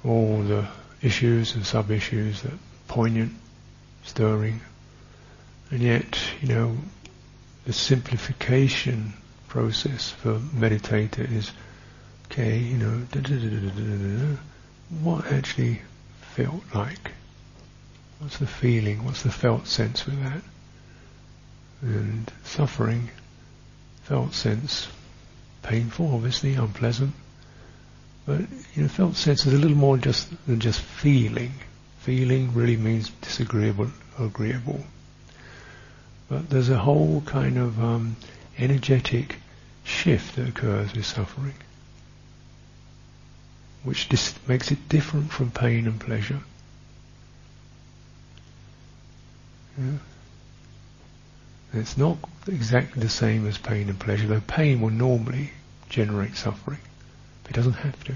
All 0.04 0.42
the 0.42 0.66
issues 1.02 1.54
and 1.54 1.64
sub-issues 1.64 2.42
that 2.42 2.52
poignant, 2.88 3.32
stirring, 4.04 4.60
and 5.70 5.80
yet, 5.80 6.18
you 6.40 6.48
know, 6.48 6.76
the 7.64 7.72
simplification 7.72 9.14
process 9.48 10.10
for 10.10 10.38
meditator 10.38 11.30
is, 11.30 11.50
okay, 12.26 12.58
you 12.58 12.76
know, 12.76 13.00
da, 13.12 13.20
da, 13.20 13.36
da, 13.36 14.36
what 15.02 15.32
actually 15.32 15.80
felt 16.34 16.62
like? 16.74 17.12
What's 18.18 18.38
the 18.38 18.46
feeling? 18.46 19.04
What's 19.04 19.22
the 19.22 19.30
felt 19.30 19.66
sense 19.66 20.06
with 20.06 20.22
that? 20.22 20.42
And 21.82 22.30
suffering, 22.44 23.10
felt 24.02 24.34
sense, 24.34 24.88
painful, 25.62 26.14
obviously, 26.14 26.54
unpleasant. 26.54 27.14
But 28.26 28.40
you 28.74 28.82
know, 28.82 28.88
felt 28.88 29.16
sense 29.16 29.44
is 29.46 29.52
a 29.52 29.58
little 29.58 29.76
more 29.76 29.98
just 29.98 30.30
than 30.46 30.60
just 30.60 30.80
feeling. 30.80 31.52
Feeling 32.00 32.54
really 32.54 32.76
means 32.76 33.10
disagreeable, 33.20 33.90
agreeable. 34.18 34.84
But 36.28 36.50
there's 36.50 36.70
a 36.70 36.78
whole 36.78 37.22
kind 37.26 37.58
of 37.58 37.82
um, 37.82 38.16
energetic 38.58 39.36
shift 39.84 40.36
that 40.36 40.48
occurs 40.48 40.94
with 40.94 41.04
suffering, 41.04 41.54
which 43.82 44.08
dis- 44.08 44.34
makes 44.48 44.70
it 44.70 44.88
different 44.88 45.30
from 45.30 45.50
pain 45.50 45.86
and 45.86 46.00
pleasure. 46.00 46.40
Yeah. 49.78 49.98
It's 51.74 51.98
not 51.98 52.18
exactly 52.46 53.02
the 53.02 53.08
same 53.08 53.46
as 53.46 53.58
pain 53.58 53.88
and 53.88 53.98
pleasure, 53.98 54.28
though 54.28 54.40
pain 54.40 54.80
will 54.80 54.90
normally 54.90 55.50
generate 55.88 56.36
suffering. 56.36 56.78
But 57.42 57.50
it 57.50 57.54
doesn't 57.54 57.74
have 57.74 58.02
to. 58.04 58.14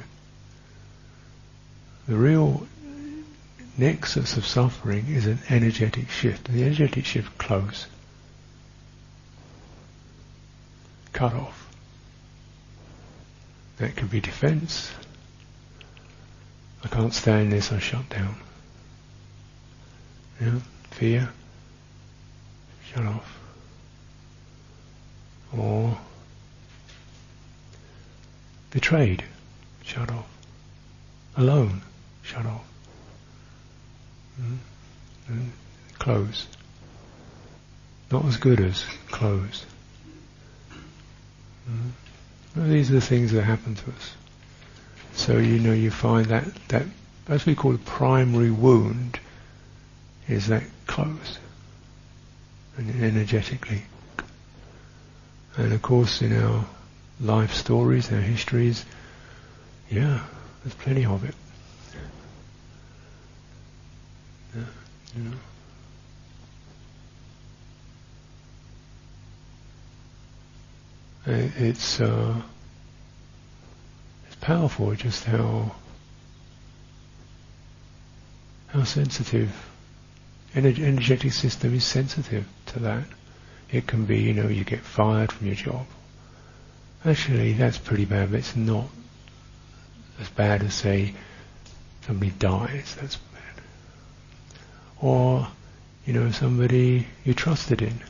The 2.07 2.17
real 2.17 2.67
nexus 3.77 4.37
of 4.37 4.47
suffering 4.47 5.09
is 5.09 5.27
an 5.27 5.41
energetic 5.51 6.09
shift. 6.09 6.51
The 6.51 6.65
energetic 6.65 7.05
shift 7.05 7.37
close. 7.37 7.87
Cut 11.13 11.33
off. 11.35 11.69
That 13.79 13.97
could 13.97 14.11
be 14.11 14.21
defense. 14.21 14.91
I 16.85 16.89
can't 16.89 17.15
stand 17.15 17.53
this, 17.53 17.73
I 17.73 17.79
shut 17.79 18.09
down. 18.09 18.37
Yeah, 20.41 20.59
fear, 20.91 21.29
shut 22.93 23.05
off. 23.05 23.39
Or 25.57 25.99
betrayed, 28.71 29.25
shut 29.83 30.11
off. 30.11 30.29
Alone, 31.37 31.83
shut 32.23 32.47
off. 32.47 32.65
Mm-hmm. 34.41 35.49
Close. 35.99 36.47
Not 38.11 38.25
as 38.25 38.37
good 38.37 38.61
as 38.61 38.85
closed. 39.11 39.65
Mm-hmm. 41.69 42.71
These 42.71 42.91
are 42.91 42.95
the 42.95 43.01
things 43.01 43.33
that 43.33 43.43
happen 43.43 43.75
to 43.75 43.91
us. 43.91 44.15
So 45.13 45.37
you 45.39 45.59
know 45.59 45.73
you 45.73 45.91
find 45.91 46.27
that 46.27 46.45
that 46.69 46.87
as 47.29 47.45
we 47.45 47.55
call 47.55 47.75
a 47.75 47.79
primary 47.79 48.51
wound 48.51 49.21
is 50.29 50.47
that 50.49 50.63
close 50.87 51.39
and 52.77 53.03
energetically. 53.03 53.83
And 55.57 55.73
of 55.73 55.83
course 55.83 56.23
in 56.23 56.33
our 56.41 56.65
life 57.21 57.53
stories, 57.53 58.13
our 58.13 58.21
histories, 58.21 58.85
yeah, 59.91 60.25
there's 60.63 60.75
plenty 60.75 61.05
of 61.05 61.25
it. 61.25 61.35
Yeah, 64.55 64.63
you 65.17 65.23
know. 65.25 65.37
It's 71.33 72.01
uh, 72.01 72.41
it's 74.27 74.37
powerful 74.37 74.95
just 74.95 75.25
how 75.25 75.73
how 78.69 78.85
sensitive 78.85 79.51
energetic 80.55 81.33
system 81.33 81.75
is 81.75 81.85
sensitive 81.85 82.47
to 82.67 82.79
that. 82.81 83.05
It 83.71 83.87
can 83.87 84.07
be, 84.07 84.21
you 84.21 84.35
know, 84.35 84.49
you 84.49 84.65
get 84.65 84.81
fired 84.81 85.31
from 85.31 85.47
your 85.47 85.57
job. 85.57 85.87
Actually, 87.05 87.53
that's 87.53 87.79
pretty 87.79 88.05
bad, 88.07 88.31
but 88.31 88.39
it's 88.39 88.57
not 88.57 88.87
as 90.21 90.29
bad 90.31 90.63
as, 90.63 90.75
say, 90.75 91.15
somebody 92.07 92.33
dies. 92.39 92.97
That's 93.01 93.17
bad. 93.17 93.63
Or, 95.01 95.49
you 96.05 96.13
know, 96.13 96.31
somebody 96.31 97.07
you 97.25 97.35
trusted 97.35 97.83
in 97.83 98.01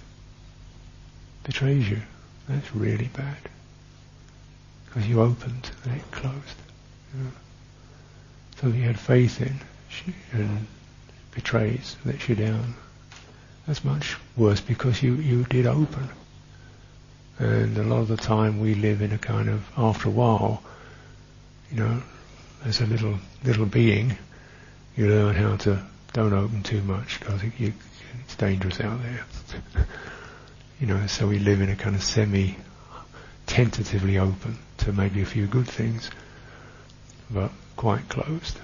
betrays 1.42 1.90
you. 1.90 2.00
That's 2.48 2.74
really 2.74 3.08
bad. 3.08 3.36
Because 4.86 5.06
you 5.06 5.20
opened 5.20 5.70
and 5.84 5.96
it 5.96 6.10
closed. 6.10 6.56
You 7.14 7.24
know. 7.24 8.74
You 8.74 8.82
had 8.84 8.98
faith 8.98 9.40
in 9.40 9.60
and 10.32 10.66
betrays, 11.32 11.96
lets 12.04 12.28
you 12.28 12.34
down. 12.34 12.74
That's 13.66 13.84
much 13.84 14.16
worse 14.36 14.60
because 14.60 15.02
you, 15.02 15.14
you 15.14 15.44
did 15.44 15.66
open. 15.66 16.08
And 17.38 17.76
a 17.76 17.84
lot 17.84 18.00
of 18.00 18.08
the 18.08 18.16
time 18.16 18.58
we 18.60 18.74
live 18.74 19.02
in 19.02 19.12
a 19.12 19.18
kind 19.18 19.48
of, 19.48 19.64
after 19.76 20.08
a 20.08 20.10
while, 20.10 20.62
you 21.70 21.78
know, 21.78 22.02
as 22.64 22.80
a 22.80 22.86
little 22.86 23.18
little 23.44 23.66
being, 23.66 24.16
you 24.96 25.08
learn 25.08 25.34
how 25.34 25.56
to 25.56 25.80
don't 26.12 26.32
open 26.32 26.62
too 26.62 26.82
much 26.82 27.20
because 27.20 27.42
it, 27.42 27.52
it's 28.24 28.36
dangerous 28.36 28.80
out 28.80 29.00
there. 29.02 29.86
you 30.80 30.86
know, 30.86 31.06
so 31.06 31.26
we 31.26 31.38
live 31.38 31.60
in 31.60 31.68
a 31.68 31.76
kind 31.76 31.96
of 31.96 32.02
semi, 32.02 32.56
tentatively 33.46 34.18
open 34.18 34.58
to 34.78 34.92
maybe 34.92 35.22
a 35.22 35.26
few 35.26 35.46
good 35.46 35.66
things, 35.66 36.10
but 37.30 37.50
quite 37.76 38.08
closed 38.08 38.58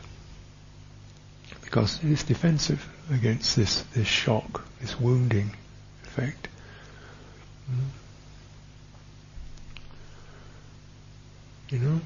because 1.74 1.98
it's 2.04 2.22
defensive 2.22 2.88
against 3.10 3.56
this 3.56 3.82
this 3.94 4.06
shock, 4.06 4.64
this 4.80 4.98
wounding 5.00 5.50
effect. 6.04 6.48
Mm. 7.70 7.88
You 11.70 11.78
know, 11.80 12.00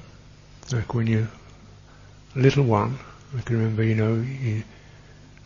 like 0.71 0.93
when 0.95 1.05
you're 1.05 1.29
a 2.35 2.39
little 2.39 2.63
one, 2.63 2.97
I 3.37 3.41
can 3.41 3.57
remember, 3.57 3.83
you 3.83 3.93
know, 3.93 4.15
you, 4.15 4.63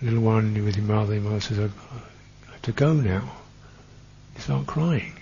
little 0.01 0.21
one, 0.21 0.53
with 0.63 0.77
your 0.77 0.85
mother, 0.85 1.15
your 1.15 1.23
mother 1.23 1.41
says, 1.41 1.59
I 1.59 1.63
have 2.51 2.61
to 2.61 2.71
go 2.71 2.93
now. 2.93 3.29
You 4.35 4.41
start 4.41 4.67
crying. 4.67 5.13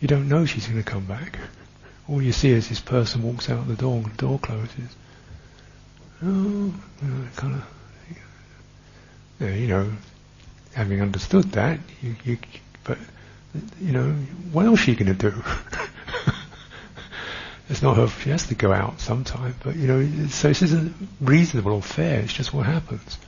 You 0.00 0.08
don't 0.08 0.28
know 0.28 0.46
she's 0.46 0.66
going 0.66 0.82
to 0.82 0.88
come 0.88 1.04
back. 1.04 1.38
All 2.08 2.22
you 2.22 2.32
see 2.32 2.50
is 2.50 2.68
this 2.68 2.80
person 2.80 3.22
walks 3.22 3.50
out 3.50 3.68
the 3.68 3.74
door 3.74 3.96
and 3.96 4.06
the 4.06 4.16
door 4.16 4.38
closes. 4.38 4.96
Oh, 6.22 6.26
you 6.26 7.08
know, 7.08 7.28
kind 7.36 7.62
of, 9.40 9.58
you 9.58 9.68
know, 9.68 9.90
having 10.74 11.00
understood 11.00 11.44
that, 11.52 11.78
you, 12.02 12.16
you, 12.24 12.38
but, 12.84 12.98
you 13.80 13.92
know, 13.92 14.12
what 14.52 14.66
else 14.66 14.86
are 14.86 14.90
you 14.90 14.96
going 14.96 15.16
to 15.16 15.30
do? 15.30 15.42
it's 17.68 17.82
not 17.82 17.96
her, 17.96 18.08
she 18.08 18.30
has 18.30 18.46
to 18.48 18.54
go 18.54 18.72
out 18.72 19.00
sometime, 19.00 19.54
but, 19.62 19.76
you 19.76 19.86
know, 19.86 20.28
so 20.28 20.48
this 20.48 20.62
isn't 20.62 20.94
reasonable 21.20 21.72
or 21.72 21.82
fair, 21.82 22.20
it's 22.20 22.32
just 22.32 22.52
what 22.52 22.66
happens. 22.66 23.18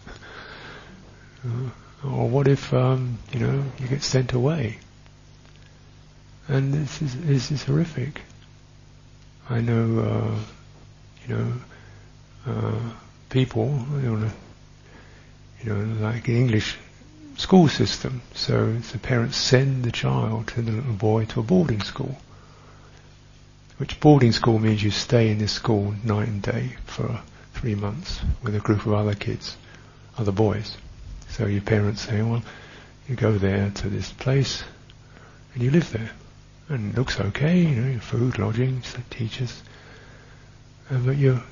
Uh, 1.45 1.71
or 2.05 2.29
what 2.29 2.49
if, 2.49 2.73
um, 2.75 3.19
you 3.33 3.41
know, 3.41 3.65
you 3.79 3.89
get 3.89 4.03
sent 4.03 4.33
away? 4.33 4.79
And 6.49 6.75
this 6.75 7.01
is, 7.01 7.21
this 7.21 7.51
is 7.51 7.63
horrific. 7.63 8.23
I 9.49 9.61
know, 9.61 10.01
uh, 10.01 10.39
you 11.29 11.37
know, 11.37 11.53
uh, 12.47 12.93
people, 13.31 13.85
you 14.03 14.31
know, 15.65 15.75
like 16.01 16.25
the 16.25 16.37
English 16.37 16.77
school 17.37 17.69
system. 17.69 18.23
So 18.35 18.73
the 18.75 18.99
parents 18.99 19.37
send 19.37 19.85
the 19.85 19.93
child, 19.93 20.47
the 20.49 20.63
little 20.63 20.93
boy, 20.93 21.27
to 21.27 21.41
a 21.41 21.43
boarding 21.43 21.83
school. 21.83 22.17
Which 23.79 24.01
boarding 24.01 24.33
school 24.33 24.59
means 24.59 24.83
you 24.83 24.91
stay 24.91 25.31
in 25.31 25.39
this 25.39 25.53
school 25.53 25.95
night 26.05 26.29
and 26.29 26.43
day 26.43 26.77
for 26.85 27.21
three 27.55 27.75
months 27.75 28.21
with 28.43 28.55
a 28.55 28.61
group 28.61 28.87
of 28.87 28.93
other 28.93 29.15
kids, 29.15 29.57
other 30.19 30.33
boys. 30.33 30.77
So 31.33 31.47
your 31.47 31.63
parents 31.63 32.03
say, 32.03 32.21
well, 32.21 32.43
you 33.09 33.17
go 33.17 33.33
there 33.33 33.71
to 33.77 33.89
this 33.89 34.13
place 34.13 34.63
and 35.55 35.63
you 35.63 35.71
live 35.71 35.91
there. 35.91 36.11
And 36.69 36.93
it 36.93 36.99
looks 36.99 37.19
okay, 37.19 37.59
you 37.59 37.75
know, 37.75 37.99
food, 38.01 38.39
lodging, 38.39 38.83
teachers. 39.09 39.63
Uh, 40.91 40.99
but 40.99 41.17
you're 41.17 41.43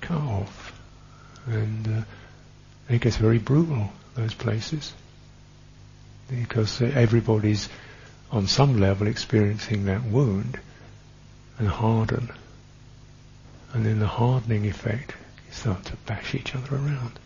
cut 0.00 0.16
off. 0.16 0.80
And 1.46 1.88
uh, 1.88 2.02
it 2.88 3.00
gets 3.00 3.16
very 3.16 3.38
brutal, 3.38 3.90
those 4.14 4.34
places. 4.34 4.92
Because 6.30 6.80
everybody's 6.80 7.68
on 8.30 8.46
some 8.46 8.78
level 8.78 9.08
experiencing 9.08 9.86
that 9.86 10.04
wound 10.04 10.56
and 11.58 11.66
harden. 11.66 12.30
And 13.72 13.84
then 13.84 13.98
the 13.98 14.06
hardening 14.06 14.66
effect, 14.66 15.16
you 15.48 15.52
start 15.52 15.84
to 15.86 15.96
bash 16.06 16.36
each 16.36 16.54
other 16.54 16.76
around 16.76 17.18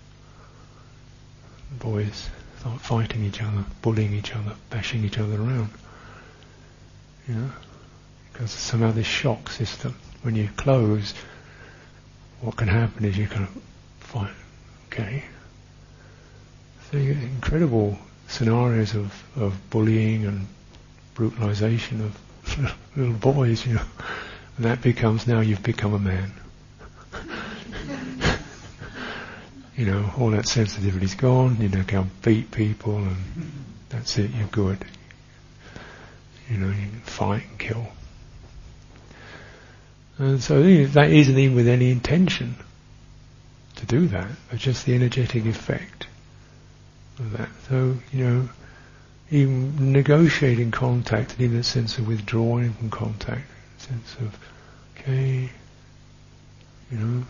boys 1.78 2.28
start 2.60 2.80
fighting 2.80 3.24
each 3.24 3.42
other, 3.42 3.64
bullying 3.82 4.12
each 4.12 4.34
other, 4.34 4.54
bashing 4.70 5.04
each 5.04 5.18
other 5.18 5.34
around. 5.34 5.70
You 7.28 7.34
know, 7.34 7.50
because 8.32 8.50
somehow 8.50 8.92
this 8.92 9.06
shock 9.06 9.50
system, 9.50 9.96
when 10.22 10.36
you 10.36 10.48
close, 10.56 11.14
what 12.40 12.56
can 12.56 12.68
happen 12.68 13.04
is 13.04 13.16
you 13.16 13.24
of 13.24 13.48
fight. 14.00 14.30
Okay. 14.86 15.24
So 16.90 16.98
you 16.98 17.14
get 17.14 17.22
incredible 17.22 17.98
scenarios 18.28 18.94
of, 18.94 19.24
of 19.36 19.70
bullying 19.70 20.26
and 20.26 20.46
brutalization 21.14 22.00
of 22.00 22.76
little 22.96 23.14
boys, 23.14 23.66
you 23.66 23.74
know, 23.74 23.82
and 24.56 24.66
that 24.66 24.82
becomes 24.82 25.26
now 25.26 25.40
you've 25.40 25.62
become 25.62 25.94
a 25.94 25.98
man 25.98 26.32
you 29.76 29.86
know, 29.86 30.10
all 30.18 30.30
that 30.30 30.44
sensitivity's 30.44 31.14
gone, 31.14 31.56
you 31.60 31.68
know, 31.68 31.82
can't 31.84 32.22
beat 32.22 32.50
people 32.50 32.96
and 32.96 33.16
that's 33.88 34.18
it, 34.18 34.30
you're 34.30 34.46
good. 34.48 34.78
You 36.50 36.58
know, 36.58 36.68
you 36.68 36.88
can 36.88 37.00
fight 37.00 37.44
and 37.48 37.58
kill. 37.58 37.86
And 40.18 40.42
so 40.42 40.62
that 40.62 41.10
isn't 41.10 41.38
even 41.38 41.56
with 41.56 41.68
any 41.68 41.90
intention 41.90 42.56
to 43.76 43.86
do 43.86 44.06
that, 44.08 44.28
but 44.50 44.58
just 44.58 44.84
the 44.84 44.94
energetic 44.94 45.46
effect 45.46 46.06
of 47.18 47.32
that. 47.38 47.48
So, 47.68 47.96
you 48.12 48.24
know, 48.24 48.48
even 49.30 49.92
negotiating 49.92 50.70
contact 50.70 51.32
and 51.32 51.40
even 51.40 51.58
a 51.58 51.62
sense 51.62 51.96
of 51.98 52.06
withdrawing 52.06 52.74
from 52.74 52.90
contact, 52.90 53.46
sense 53.78 54.14
of, 54.20 54.38
okay, 54.96 55.48
you 56.90 56.98
know, 56.98 57.24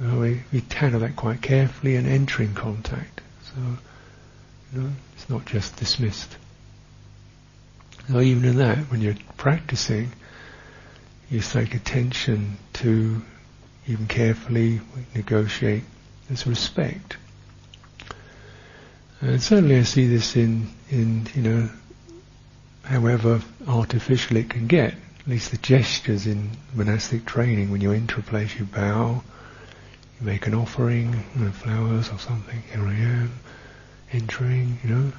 Uh, 0.00 0.16
we, 0.16 0.42
we 0.52 0.62
handle 0.70 1.00
that 1.00 1.16
quite 1.16 1.42
carefully 1.42 1.96
and 1.96 2.06
entering 2.06 2.54
contact. 2.54 3.20
So, 3.42 3.60
you 4.72 4.80
know, 4.80 4.90
it's 5.14 5.28
not 5.28 5.44
just 5.44 5.76
dismissed. 5.76 6.36
So 8.10 8.20
even 8.20 8.44
in 8.44 8.56
that, 8.56 8.78
when 8.90 9.00
you're 9.00 9.16
practicing, 9.36 10.10
you 11.30 11.40
take 11.40 11.74
attention 11.74 12.58
to 12.74 13.22
even 13.86 14.06
carefully 14.06 14.80
negotiate 15.14 15.84
this 16.28 16.46
respect. 16.46 17.16
And 19.20 19.42
certainly 19.42 19.78
I 19.78 19.84
see 19.84 20.08
this 20.08 20.36
in, 20.36 20.68
in, 20.90 21.28
you 21.34 21.42
know, 21.42 21.70
however 22.82 23.40
artificial 23.68 24.36
it 24.36 24.50
can 24.50 24.66
get, 24.66 24.94
at 25.20 25.28
least 25.28 25.52
the 25.52 25.58
gestures 25.58 26.26
in 26.26 26.50
monastic 26.74 27.24
training, 27.24 27.70
when 27.70 27.80
you 27.80 27.92
enter 27.92 28.18
a 28.18 28.22
place 28.22 28.56
you 28.58 28.64
bow, 28.64 29.22
make 30.20 30.46
an 30.46 30.54
offering, 30.54 31.24
you 31.34 31.44
know, 31.44 31.50
flowers 31.50 32.10
or 32.10 32.18
something. 32.18 32.62
Here 32.72 32.86
I 32.86 32.94
am, 32.94 33.32
entering, 34.12 34.78
you 34.84 34.90
know, 34.90 35.12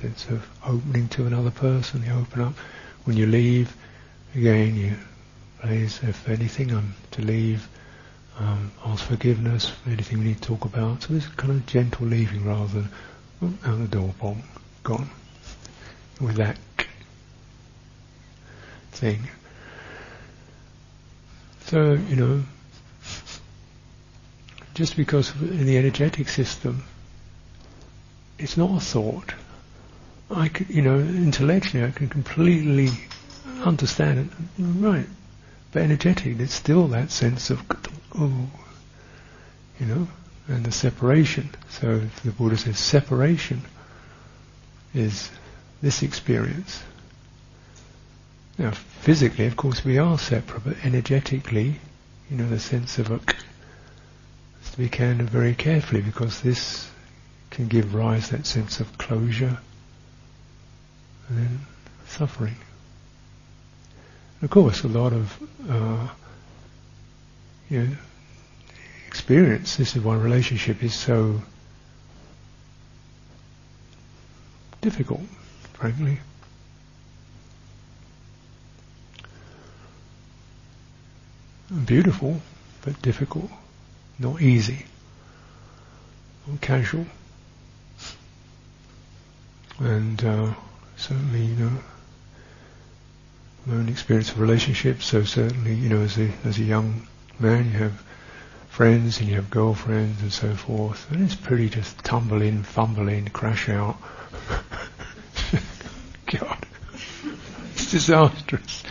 sense 0.00 0.26
of 0.28 0.48
opening 0.64 1.08
to 1.08 1.26
another 1.26 1.50
person. 1.50 2.04
You 2.04 2.12
open 2.12 2.42
up. 2.42 2.54
When 3.04 3.16
you 3.16 3.26
leave, 3.26 3.76
again, 4.34 4.76
you 4.76 4.96
please, 5.60 6.00
if 6.02 6.28
anything, 6.28 6.72
I'm 6.72 6.94
to 7.12 7.22
leave. 7.22 7.68
Um, 8.38 8.72
ask 8.84 9.04
forgiveness 9.04 9.68
for 9.68 9.90
anything 9.90 10.18
we 10.18 10.24
need 10.24 10.42
to 10.42 10.48
talk 10.48 10.64
about. 10.64 11.02
So 11.02 11.14
this 11.14 11.26
kind 11.28 11.52
of 11.52 11.66
gentle 11.66 12.06
leaving 12.06 12.44
rather 12.44 12.66
than 12.66 12.88
oh, 13.42 13.54
out 13.64 13.78
the 13.78 13.86
door, 13.86 14.14
bomb, 14.20 14.42
gone. 14.82 15.08
With 16.20 16.36
that 16.36 16.58
thing. 18.92 19.28
So, 21.66 21.92
you 21.92 22.16
know, 22.16 22.42
just 24.74 24.96
because 24.96 25.32
in 25.40 25.66
the 25.66 25.78
energetic 25.78 26.28
system, 26.28 26.84
it's 28.38 28.56
not 28.56 28.76
a 28.76 28.80
thought. 28.80 29.32
I 30.30 30.48
could, 30.48 30.68
you 30.68 30.82
know, 30.82 30.98
intellectually 30.98 31.84
I 31.84 31.90
can 31.90 32.08
completely 32.08 32.88
understand 33.64 34.30
it, 34.58 34.62
right? 34.62 35.06
But 35.72 35.82
energetically, 35.82 36.42
it's 36.42 36.54
still 36.54 36.88
that 36.88 37.10
sense 37.10 37.50
of, 37.50 37.62
oh, 38.18 38.50
you 39.78 39.86
know, 39.86 40.08
and 40.48 40.64
the 40.64 40.72
separation. 40.72 41.50
So 41.70 42.00
the 42.24 42.32
Buddha 42.32 42.56
says 42.56 42.78
separation 42.78 43.62
is 44.92 45.30
this 45.82 46.02
experience. 46.02 46.82
Now, 48.58 48.70
physically, 48.72 49.46
of 49.46 49.56
course, 49.56 49.84
we 49.84 49.98
are 49.98 50.18
separate, 50.18 50.64
but 50.64 50.76
energetically, 50.84 51.76
you 52.30 52.36
know, 52.36 52.48
the 52.48 52.60
sense 52.60 52.98
of 52.98 53.10
a 53.10 53.18
to 54.74 54.80
be 54.80 54.96
handled 54.96 55.30
very 55.30 55.54
carefully 55.54 56.00
because 56.00 56.40
this 56.40 56.90
can 57.50 57.68
give 57.68 57.94
rise 57.94 58.28
to 58.28 58.36
that 58.36 58.44
sense 58.44 58.80
of 58.80 58.98
closure 58.98 59.58
and 61.28 61.38
then 61.38 61.60
suffering. 62.08 62.56
of 64.42 64.50
course, 64.50 64.82
a 64.82 64.88
lot 64.88 65.12
of 65.12 65.38
uh, 65.70 66.08
you 67.70 67.84
know, 67.84 67.96
experience. 69.06 69.76
This 69.76 69.94
is 69.94 70.02
why 70.02 70.16
relationship 70.16 70.82
is 70.82 70.92
so 70.92 71.40
difficult, 74.80 75.22
frankly. 75.74 76.18
Beautiful, 81.86 82.42
but 82.82 83.00
difficult, 83.00 83.50
not 84.18 84.40
easy, 84.40 84.86
not 86.46 86.60
casual. 86.60 87.06
And 89.78 90.22
uh, 90.24 90.54
certainly, 90.96 91.44
you 91.44 91.56
know, 91.56 91.72
my 93.66 93.74
own 93.74 93.88
experience 93.88 94.30
of 94.30 94.40
relationships. 94.40 95.06
So 95.06 95.24
certainly, 95.24 95.74
you 95.74 95.88
know, 95.88 96.00
as 96.00 96.18
a 96.18 96.30
as 96.44 96.58
a 96.58 96.64
young 96.64 97.06
man, 97.38 97.64
you 97.66 97.78
have 97.78 98.02
friends 98.68 99.20
and 99.20 99.28
you 99.28 99.36
have 99.36 99.50
girlfriends 99.50 100.20
and 100.22 100.32
so 100.32 100.54
forth, 100.54 101.10
and 101.10 101.22
it's 101.22 101.36
pretty 101.36 101.68
just 101.68 101.98
tumble 102.04 102.42
in, 102.42 102.62
fumble 102.62 103.08
in, 103.08 103.28
crash 103.30 103.68
out. 103.68 103.96
God, 106.26 106.66
it's 107.74 107.90
disastrous. 107.90 108.82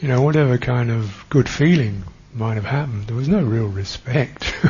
You 0.00 0.08
know, 0.08 0.22
whatever 0.22 0.56
kind 0.58 0.90
of 0.90 1.24
good 1.28 1.48
feeling 1.48 2.04
might 2.32 2.54
have 2.54 2.64
happened, 2.64 3.06
there 3.06 3.16
was 3.16 3.28
no 3.28 3.42
real 3.42 3.68
respect. 3.68 4.54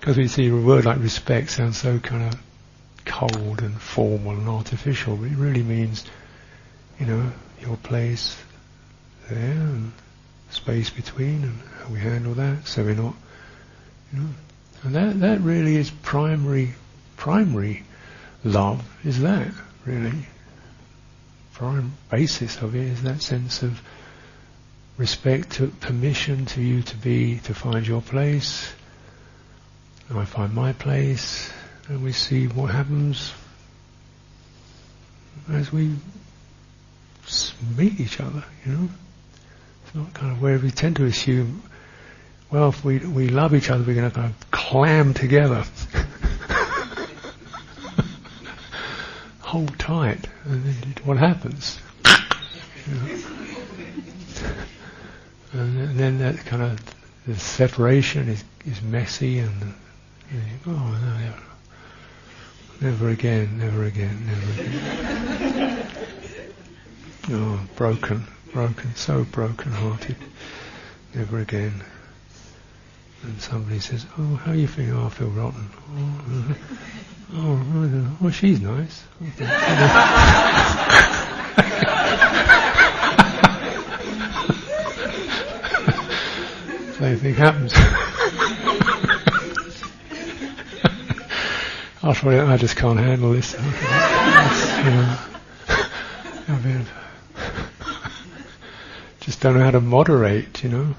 Because 0.00 0.16
we 0.16 0.28
see 0.28 0.48
a 0.48 0.56
word 0.56 0.86
like 0.86 0.98
respect 0.98 1.50
sounds 1.50 1.76
so 1.76 1.98
kind 1.98 2.32
of 2.32 2.40
cold 3.04 3.60
and 3.60 3.78
formal 3.78 4.32
and 4.32 4.48
artificial, 4.48 5.14
but 5.14 5.30
it 5.30 5.36
really 5.36 5.62
means, 5.62 6.06
you 6.98 7.04
know, 7.04 7.30
your 7.60 7.76
place 7.76 8.42
there 9.28 9.38
and 9.38 9.92
space 10.48 10.88
between 10.88 11.44
and 11.44 11.60
how 11.78 11.92
we 11.92 11.98
handle 11.98 12.32
that, 12.32 12.66
so 12.66 12.82
we're 12.82 12.94
not, 12.94 13.14
you 14.10 14.20
know, 14.20 14.28
and 14.84 14.94
that 14.94 15.20
that 15.20 15.40
really 15.42 15.76
is 15.76 15.90
primary, 15.90 16.72
primary 17.18 17.84
love 18.42 18.82
is 19.04 19.20
that 19.20 19.52
really. 19.84 20.26
Prime 21.60 21.92
basis 22.10 22.56
of 22.62 22.74
it 22.74 22.86
is 22.86 23.02
that 23.02 23.20
sense 23.20 23.62
of 23.62 23.82
respect, 24.96 25.50
to 25.50 25.66
permission 25.66 26.46
to 26.46 26.62
you 26.62 26.80
to 26.80 26.96
be, 26.96 27.38
to 27.40 27.52
find 27.52 27.86
your 27.86 28.00
place. 28.00 28.72
And 30.08 30.18
I 30.18 30.24
find 30.24 30.54
my 30.54 30.72
place, 30.72 31.52
and 31.86 32.02
we 32.02 32.12
see 32.12 32.46
what 32.46 32.70
happens 32.70 33.34
as 35.50 35.70
we 35.70 35.96
meet 37.76 38.00
each 38.00 38.20
other, 38.20 38.42
you 38.64 38.72
know. 38.72 38.88
It's 39.84 39.94
not 39.94 40.14
kind 40.14 40.32
of 40.32 40.40
where 40.40 40.58
we 40.58 40.70
tend 40.70 40.96
to 40.96 41.04
assume, 41.04 41.62
well, 42.50 42.70
if 42.70 42.82
we, 42.82 43.00
we 43.00 43.28
love 43.28 43.54
each 43.54 43.68
other, 43.68 43.84
we're 43.84 43.96
going 43.96 44.10
to 44.10 44.16
kind 44.16 44.32
of 44.32 44.50
clam 44.50 45.12
together. 45.12 45.64
Hold 49.50 49.78
tight. 49.78 50.26
And 50.44 50.64
then 50.64 50.94
what 51.04 51.18
happens? 51.18 51.78
And 55.52 55.98
then 55.98 56.18
that 56.18 56.38
kind 56.46 56.62
of 56.62 56.80
the 57.26 57.34
separation 57.34 58.28
is, 58.28 58.44
is 58.64 58.80
messy 58.82 59.40
and, 59.40 59.74
and 60.30 60.42
oh 60.64 60.70
no, 60.70 61.18
never, 61.18 61.42
never 62.80 63.08
again, 63.08 63.58
never 63.58 63.82
again, 63.82 64.26
never 64.26 64.62
again. 64.62 65.86
oh, 67.32 67.60
broken 67.74 68.24
broken, 68.52 68.94
so 68.94 69.24
broken-hearted, 69.24 70.16
never 71.14 71.38
again. 71.38 71.82
And 73.22 73.40
somebody 73.40 73.80
says, 73.80 74.06
"Oh, 74.18 74.36
how 74.36 74.52
are 74.52 74.54
you 74.54 74.66
feeling? 74.66 74.94
Oh, 74.94 75.06
I 75.06 75.10
feel 75.10 75.28
rotten." 75.28 75.68
Oh, 75.92 76.56
oh, 77.34 78.16
oh 78.22 78.30
she's 78.30 78.60
nice. 78.60 79.04
Same 86.98 87.16
thing 87.18 87.34
happens. 87.34 87.72
After 92.02 92.32
all, 92.32 92.50
I 92.50 92.56
just 92.56 92.76
can't 92.76 92.98
handle 92.98 93.32
this. 93.32 93.52
you 93.54 93.60
know, 94.90 95.18
just 99.20 99.40
don't 99.40 99.58
know 99.58 99.64
how 99.64 99.70
to 99.70 99.80
moderate, 99.80 100.62
you 100.64 100.70
know, 100.70 100.94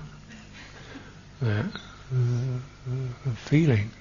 that 1.41 1.65
uh, 1.65 3.31
feeling. 3.35 3.91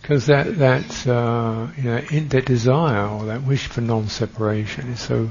Because 0.00 0.26
that 0.26 0.58
that 0.58 1.06
uh, 1.06 1.68
you 1.76 1.82
know 1.84 1.98
in, 2.10 2.28
that 2.28 2.46
desire 2.46 3.06
or 3.06 3.26
that 3.26 3.42
wish 3.42 3.66
for 3.66 3.80
non-separation 3.80 4.88
is 4.88 5.00
so 5.00 5.30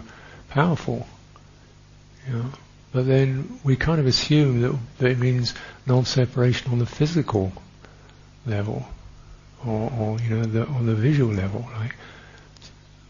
powerful, 0.50 1.08
you 2.28 2.34
know. 2.34 2.46
But 2.92 3.06
then 3.06 3.60
we 3.64 3.76
kind 3.76 4.00
of 4.00 4.08
assume 4.08 4.62
that, 4.62 4.76
that 4.98 5.12
it 5.12 5.20
means 5.20 5.54
non-separation 5.86 6.72
on 6.72 6.80
the 6.80 6.88
physical 6.88 7.52
level, 8.46 8.88
or, 9.66 9.92
or 9.92 10.20
you 10.20 10.30
know, 10.30 10.44
the, 10.44 10.66
on 10.66 10.86
the 10.86 10.96
visual 10.96 11.34
level, 11.34 11.68
like. 11.76 11.96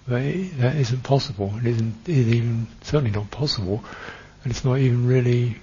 But 0.07 0.23
that 0.57 0.75
isn't 0.75 1.03
possible. 1.03 1.53
It 1.57 1.67
isn't, 1.67 2.09
it 2.09 2.17
isn't 2.17 2.33
even 2.33 2.67
certainly 2.81 3.11
not 3.11 3.29
possible 3.29 3.83
and 4.43 4.51
it's 4.51 4.63
not 4.63 4.79
even 4.79 5.05
really, 5.05 5.57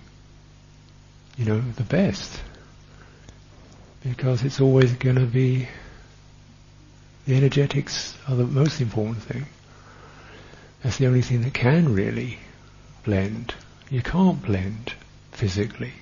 you 1.36 1.44
know, 1.44 1.60
the 1.60 1.82
best. 1.82 2.40
Because 4.02 4.44
it's 4.44 4.60
always 4.60 4.92
going 4.92 5.16
to 5.16 5.26
be, 5.26 5.68
the 7.26 7.36
energetics 7.36 8.16
are 8.28 8.36
the 8.36 8.44
most 8.44 8.80
important 8.80 9.22
thing. 9.22 9.46
That's 10.82 10.98
the 10.98 11.06
only 11.06 11.22
thing 11.22 11.42
that 11.42 11.54
can 11.54 11.92
really 11.92 12.38
blend. 13.04 13.54
You 13.90 14.02
can't 14.02 14.40
blend 14.42 14.94
physically. 15.32 15.92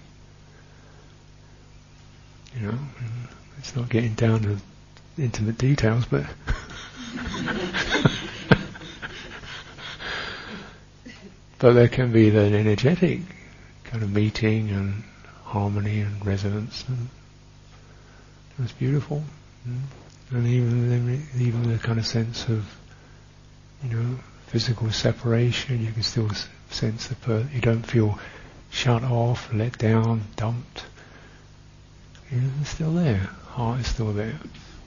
You 2.59 2.69
know, 2.69 2.79
it's 3.59 3.75
not 3.75 3.89
getting 3.89 4.15
down 4.15 4.43
to 4.43 4.59
intimate 5.19 5.59
details, 5.59 6.05
but 6.07 6.25
But 11.65 11.73
there 11.73 11.89
can 11.89 12.13
be 12.13 12.29
an 12.29 12.55
energetic 12.55 13.21
kind 13.85 14.03
of 14.03 14.13
meeting 14.13 14.69
and 14.69 15.03
harmony 15.45 16.01
and 16.01 16.27
resonance, 16.27 16.85
and 16.87 17.09
it's 18.59 18.73
beautiful. 18.73 19.25
Mm. 19.67 19.81
And 20.31 20.47
even 20.47 21.23
even 21.39 21.71
the 21.71 21.79
kind 21.79 21.99
of 21.99 22.07
sense 22.07 22.49
of, 22.49 22.65
you 23.83 23.97
know, 23.97 24.19
physical 24.47 24.91
separation, 24.91 25.85
you 25.85 25.93
can 25.93 26.03
still 26.03 26.31
sense 26.71 27.09
the 27.09 27.15
per- 27.17 27.49
you 27.53 27.61
don't 27.61 27.83
feel 27.83 28.19
shut 28.71 29.05
off, 29.05 29.53
let 29.53 29.79
down, 29.79 30.23
dumped. 30.37 30.85
It's 32.31 32.71
still 32.71 32.93
there. 32.93 33.29
Heart 33.49 33.81
is 33.81 33.87
still 33.87 34.13
there. 34.13 34.39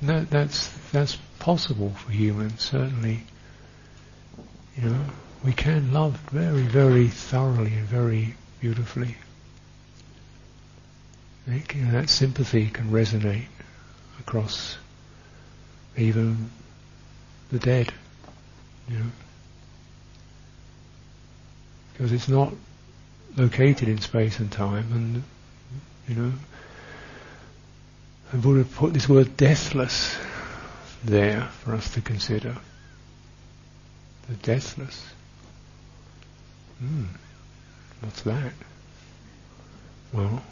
And 0.01 0.09
that, 0.09 0.29
that's 0.29 0.67
that's 0.91 1.17
possible 1.39 1.91
for 1.91 2.11
humans, 2.11 2.61
certainly. 2.61 3.23
You 4.75 4.89
know, 4.89 5.05
we 5.43 5.53
can 5.53 5.93
love 5.93 6.17
very, 6.31 6.63
very 6.63 7.07
thoroughly 7.07 7.73
and 7.73 7.87
very 7.87 8.35
beautifully. 8.59 9.15
that 11.47 12.09
sympathy 12.09 12.69
can 12.69 12.89
resonate 12.89 13.45
across 14.19 14.77
even 15.97 16.49
the 17.51 17.59
dead, 17.59 17.91
you 18.89 18.99
know. 18.99 19.11
Because 21.93 22.11
it's 22.11 22.29
not 22.29 22.53
located 23.35 23.87
in 23.89 23.99
space 23.99 24.39
and 24.39 24.51
time, 24.51 24.91
and 24.93 25.23
you 26.07 26.15
know, 26.15 26.33
the 28.31 28.37
Buddha 28.37 28.63
put 28.63 28.93
this 28.93 29.09
word 29.09 29.35
deathless 29.37 30.15
there 31.03 31.41
for 31.63 31.73
us 31.73 31.93
to 31.93 32.01
consider. 32.01 32.55
The 34.29 34.35
deathless. 34.35 35.07
Hmm, 36.79 37.05
what's 38.01 38.21
that? 38.23 38.53
Well, 40.13 40.43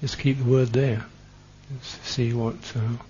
just 0.00 0.18
keep 0.18 0.38
the 0.38 0.44
word 0.44 0.68
there. 0.68 1.04
Let's 1.72 1.88
see 2.08 2.32
what 2.32 2.54
uh, 2.76 3.02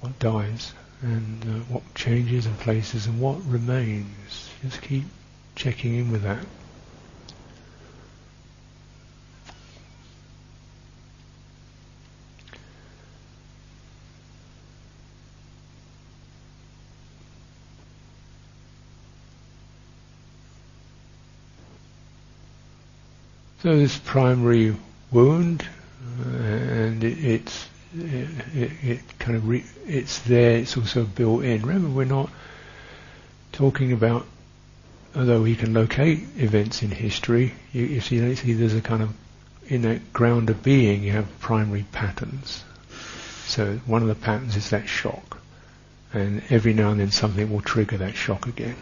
what 0.00 0.18
dies, 0.18 0.72
and 1.02 1.42
uh, 1.44 1.64
what 1.72 1.82
changes 1.94 2.46
and 2.46 2.58
places, 2.58 3.06
and 3.06 3.20
what 3.20 3.44
remains. 3.46 4.50
Just 4.62 4.82
keep 4.82 5.04
checking 5.54 5.94
in 5.94 6.10
with 6.10 6.22
that. 6.22 6.44
So 23.60 23.76
this 23.76 23.98
primary 23.98 24.76
wound, 25.10 25.66
uh, 26.24 26.28
and 26.28 27.02
it, 27.02 27.24
it's 27.24 27.66
it, 27.96 28.70
it, 28.82 29.18
kind 29.18 29.36
of 29.36 29.48
re, 29.48 29.64
it's 29.86 30.18
there. 30.20 30.58
It's 30.58 30.76
also 30.76 31.04
built 31.04 31.44
in. 31.44 31.62
Remember, 31.62 31.88
we're 31.88 32.04
not 32.04 32.30
talking 33.52 33.92
about. 33.92 34.26
Although 35.16 35.42
we 35.42 35.56
can 35.56 35.72
locate 35.72 36.20
events 36.36 36.82
in 36.82 36.90
history, 36.90 37.54
you, 37.72 37.86
you 37.86 38.00
see, 38.00 38.16
you 38.16 38.36
see 38.36 38.52
there's 38.52 38.74
a 38.74 38.82
kind 38.82 39.02
of 39.02 39.14
in 39.68 39.82
that 39.82 40.12
ground 40.12 40.50
of 40.50 40.62
being, 40.62 41.02
you 41.02 41.12
have 41.12 41.40
primary 41.40 41.84
patterns. 41.92 42.64
So 43.46 43.76
one 43.86 44.02
of 44.02 44.08
the 44.08 44.14
patterns 44.14 44.56
is 44.56 44.70
that 44.70 44.88
shock, 44.88 45.40
and 46.12 46.42
every 46.50 46.72
now 46.72 46.90
and 46.90 47.00
then 47.00 47.10
something 47.10 47.50
will 47.50 47.60
trigger 47.60 47.96
that 47.98 48.16
shock 48.16 48.46
again. 48.46 48.76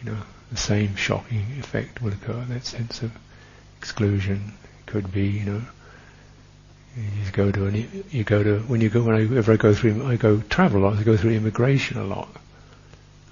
You 0.00 0.12
know, 0.12 0.18
the 0.50 0.56
same 0.56 0.96
shocking 0.96 1.46
effect 1.58 2.00
will 2.02 2.12
occur. 2.12 2.44
That 2.48 2.64
sense 2.64 3.02
of 3.02 3.12
exclusion 3.78 4.54
could 4.86 5.12
be, 5.12 5.26
you 5.26 5.44
know, 5.44 5.62
you 6.98 7.30
go 7.32 7.50
to 7.52 7.66
any, 7.66 7.88
you 8.10 8.24
go 8.24 8.42
to 8.42 8.58
when 8.60 8.80
you 8.80 8.88
go 8.88 9.02
whenever 9.02 9.52
I 9.52 9.56
go 9.56 9.72
through 9.72 10.06
I 10.06 10.16
go 10.16 10.38
travel 10.48 10.82
a 10.82 10.84
lot. 10.84 10.98
I 10.98 11.02
go 11.04 11.16
through 11.16 11.32
immigration 11.32 11.98
a 11.98 12.04
lot, 12.04 12.28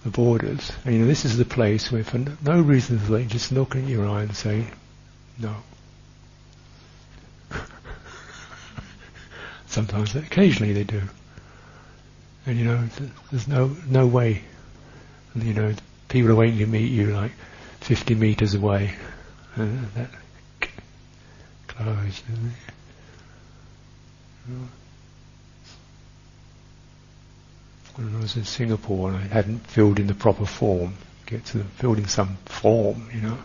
the 0.04 0.10
borders, 0.10 0.70
and 0.84 0.94
you 0.94 1.00
know 1.00 1.06
this 1.06 1.24
is 1.24 1.36
the 1.36 1.44
place 1.44 1.90
where 1.90 2.04
for 2.04 2.18
no 2.18 2.60
reason 2.60 2.98
they 3.10 3.24
just 3.24 3.50
look 3.50 3.74
in 3.74 3.88
your 3.88 4.06
eye 4.06 4.22
and 4.22 4.36
say, 4.36 4.66
no. 5.38 5.54
Sometimes, 9.66 10.14
occasionally 10.14 10.72
they 10.72 10.84
do, 10.84 11.02
and 12.46 12.56
you 12.58 12.64
know 12.64 12.88
there's 13.30 13.48
no 13.48 13.76
no 13.88 14.06
way, 14.06 14.44
and, 15.34 15.42
you 15.42 15.54
know 15.54 15.74
people 16.08 16.30
are 16.30 16.36
waiting 16.36 16.58
to 16.58 16.66
meet 16.66 16.90
you 16.90 17.06
like 17.12 17.32
50 17.80 18.14
meters 18.14 18.54
away, 18.54 18.94
and 19.56 19.88
that 19.94 20.10
closed. 21.66 22.22
When 27.96 28.14
I 28.14 28.20
was 28.20 28.36
in 28.36 28.44
Singapore 28.44 29.08
and 29.08 29.16
I 29.16 29.22
hadn't 29.22 29.66
filled 29.66 29.98
in 29.98 30.06
the 30.06 30.14
proper 30.14 30.46
form, 30.46 30.94
get 31.24 31.44
to 31.46 31.64
in 31.98 32.06
some 32.06 32.36
form, 32.44 33.08
you 33.12 33.22
know. 33.22 33.38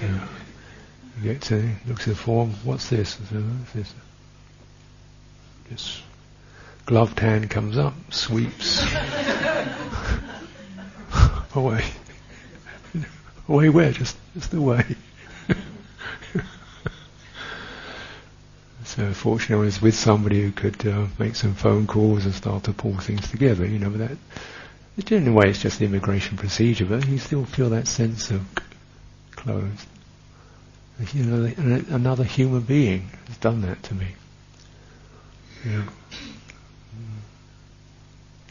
yeah. 0.00 0.28
Get 1.22 1.40
to 1.42 1.68
looks 1.88 2.02
at 2.02 2.14
the 2.14 2.14
form. 2.14 2.50
What's 2.62 2.88
this? 2.88 3.14
What's 3.18 3.72
this? 3.72 3.94
This 5.70 6.02
gloved 6.84 7.18
hand 7.18 7.50
comes 7.50 7.76
up, 7.76 7.94
sweeps 8.10 8.84
away. 11.54 11.84
away 13.48 13.68
where? 13.70 13.90
Just 13.90 14.16
just 14.34 14.54
away. 14.54 14.84
So 18.86 19.12
fortunately, 19.12 19.64
I 19.64 19.66
was 19.66 19.82
with 19.82 19.96
somebody 19.96 20.42
who 20.42 20.52
could 20.52 20.86
uh, 20.86 21.06
make 21.18 21.34
some 21.34 21.54
phone 21.54 21.88
calls 21.88 22.24
and 22.24 22.32
start 22.32 22.64
to 22.64 22.72
pull 22.72 22.96
things 22.96 23.28
together. 23.28 23.66
You 23.66 23.80
know, 23.80 23.90
but 23.90 23.98
that 24.96 25.12
in 25.12 25.26
a 25.26 25.32
way 25.32 25.48
it's 25.48 25.60
just 25.60 25.80
the 25.80 25.84
immigration 25.84 26.36
procedure, 26.36 26.86
but 26.86 27.06
you 27.06 27.18
still 27.18 27.44
feel 27.44 27.70
that 27.70 27.88
sense 27.88 28.30
of 28.30 28.46
closed. 29.32 29.86
You 31.12 31.24
know, 31.24 31.52
another 31.90 32.24
human 32.24 32.62
being 32.62 33.10
has 33.26 33.36
done 33.38 33.62
that 33.62 33.82
to 33.82 33.94
me. 33.94 34.06
Yeah. 35.66 35.82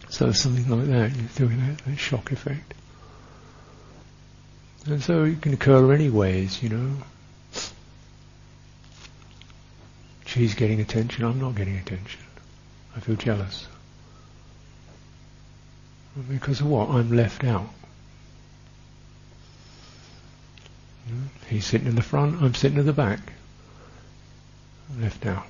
So 0.09 0.33
something 0.33 0.69
like 0.69 0.87
that, 0.87 1.15
you're 1.15 1.47
doing 1.47 1.65
that, 1.65 1.77
that 1.85 1.97
shock 1.97 2.31
effect. 2.31 2.73
And 4.85 5.01
so 5.01 5.23
it 5.23 5.41
can 5.41 5.53
occur 5.53 5.93
any 5.93 6.09
ways, 6.09 6.61
you 6.61 6.69
know. 6.69 6.97
She's 10.35 10.53
getting 10.53 10.81
attention, 10.81 11.23
I'm 11.23 11.39
not 11.39 11.55
getting 11.55 11.77
attention. 11.77 12.19
I 12.93 12.99
feel 12.99 13.15
jealous. 13.15 13.67
Because 16.27 16.59
of 16.59 16.67
what? 16.67 16.89
I'm 16.89 17.09
left 17.15 17.45
out. 17.45 17.69
He's 21.47 21.65
sitting 21.65 21.87
in 21.87 21.95
the 21.95 22.01
front, 22.01 22.41
I'm 22.41 22.53
sitting 22.53 22.77
in 22.77 22.85
the 22.85 22.91
back. 22.91 23.21
I'm 24.89 25.03
left 25.03 25.25
out. 25.25 25.45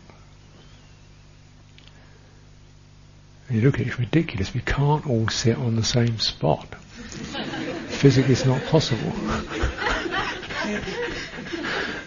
And 3.48 3.58
you 3.58 3.63
look 3.63 3.76
at 3.76 3.82
it, 3.82 3.88
it's 3.88 3.98
ridiculous. 3.98 4.54
We 4.54 4.62
can't 4.62 5.08
all 5.10 5.30
sit 5.30 5.58
on 5.58 5.78
the 5.78 5.84
same 5.84 6.19
spot. 6.19 6.76
Physically, 6.76 8.34
it's 8.34 8.45
not 8.45 8.63
possible. 8.65 9.12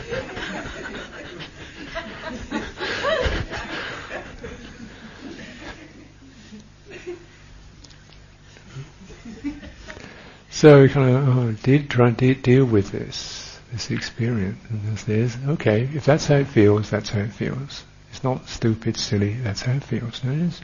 So 10.62 10.82
we 10.82 10.88
kind 10.90 11.16
of 11.16 11.38
oh, 11.38 11.50
did 11.64 11.90
try 11.90 12.12
to 12.12 12.34
deal 12.36 12.64
with 12.64 12.92
this, 12.92 13.58
this 13.72 13.90
experience, 13.90 14.60
and 14.70 14.96
this, 14.96 15.36
okay, 15.48 15.90
if 15.92 16.04
that's 16.04 16.28
how 16.28 16.36
it 16.36 16.46
feels, 16.46 16.88
that's 16.88 17.08
how 17.08 17.18
it 17.18 17.32
feels. 17.32 17.82
It's 18.12 18.22
not 18.22 18.48
stupid, 18.48 18.96
silly. 18.96 19.32
That's 19.34 19.62
how 19.62 19.72
it 19.72 19.82
feels. 19.82 20.22
No, 20.22 20.32
just 20.36 20.62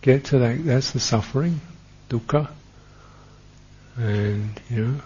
get 0.00 0.26
to 0.26 0.38
that. 0.38 0.64
That's 0.64 0.92
the 0.92 1.00
suffering, 1.00 1.60
dukkha, 2.08 2.50
and 3.96 4.60
you 4.70 4.86
know, 4.86 5.00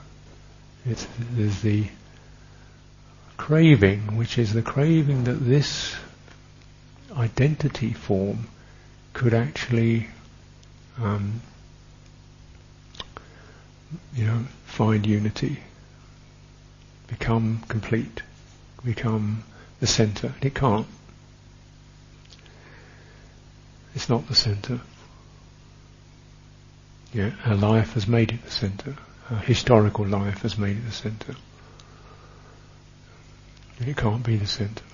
it's 0.85 1.07
there's 1.33 1.63
the 1.63 1.87
craving, 3.39 4.19
which 4.19 4.37
is 4.37 4.53
the 4.53 4.61
craving 4.61 5.25
that 5.25 5.43
this 5.43 5.97
identity 7.17 7.95
form 7.95 8.49
could 9.15 9.33
actually 9.33 10.09
um, 11.01 11.41
you 14.15 14.27
know, 14.27 14.45
find 14.67 15.07
unity, 15.07 15.59
become 17.07 17.63
complete, 17.69 18.23
become 18.85 19.45
the 19.81 19.87
center. 19.87 20.29
And 20.29 20.45
It 20.45 20.55
can't. 20.55 20.87
It's 23.95 24.09
not 24.09 24.27
the 24.27 24.35
center. 24.35 24.81
Yeah, 27.13 27.31
our 27.45 27.55
life 27.55 27.93
has 27.93 28.09
made 28.09 28.33
it 28.33 28.45
the 28.45 28.51
center. 28.51 28.97
Our 29.31 29.39
historical 29.39 30.07
life 30.07 30.43
has 30.43 30.59
made 30.59 30.77
it 30.77 30.85
the 30.85 30.93
center. 30.93 31.35
It 33.81 33.97
can't 33.97 34.25
be 34.25 34.37
the 34.37 34.47
center. 34.47 34.85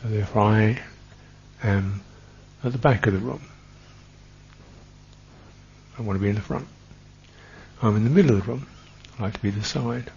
So 0.00 0.08
therefore 0.08 0.42
I 0.42 0.82
am 1.62 2.02
at 2.64 2.72
the 2.72 2.78
back 2.78 3.06
of 3.06 3.12
the 3.12 3.20
room. 3.20 3.42
I 5.98 6.02
want 6.02 6.18
to 6.18 6.22
be 6.22 6.28
in 6.28 6.34
the 6.34 6.40
front. 6.40 6.66
I'm 7.82 7.96
in 7.96 8.04
the 8.04 8.10
middle 8.10 8.36
of 8.36 8.44
the 8.44 8.52
room. 8.52 8.66
I 9.18 9.24
like 9.24 9.34
to 9.34 9.42
be 9.42 9.50
the 9.50 9.64
side. 9.64 10.10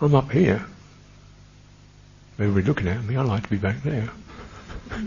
I'm 0.00 0.14
up 0.14 0.30
here. 0.30 0.64
Everybody 2.38 2.66
looking 2.66 2.88
at 2.88 3.02
me, 3.02 3.16
I 3.16 3.22
like 3.22 3.44
to 3.44 3.48
be 3.48 3.56
back 3.56 3.82
there. 3.82 4.10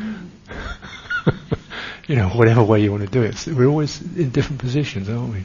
you 2.08 2.16
know, 2.16 2.30
whatever 2.30 2.64
way 2.64 2.82
you 2.82 2.92
want 2.92 3.04
to 3.04 3.10
do 3.10 3.22
it. 3.22 3.36
So 3.36 3.54
we're 3.54 3.68
always 3.68 4.02
in 4.18 4.32
different 4.32 4.60
positions, 4.60 5.08
aren't 5.08 5.34
we? 5.34 5.44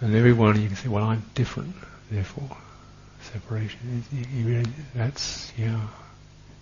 And 0.00 0.14
everyone, 0.16 0.60
you 0.60 0.66
can 0.66 0.76
say, 0.76 0.88
well, 0.88 1.04
I'm 1.04 1.22
different, 1.34 1.74
therefore. 2.10 2.56
Separation, 3.20 4.02
that's, 4.94 5.52
yeah, 5.56 5.86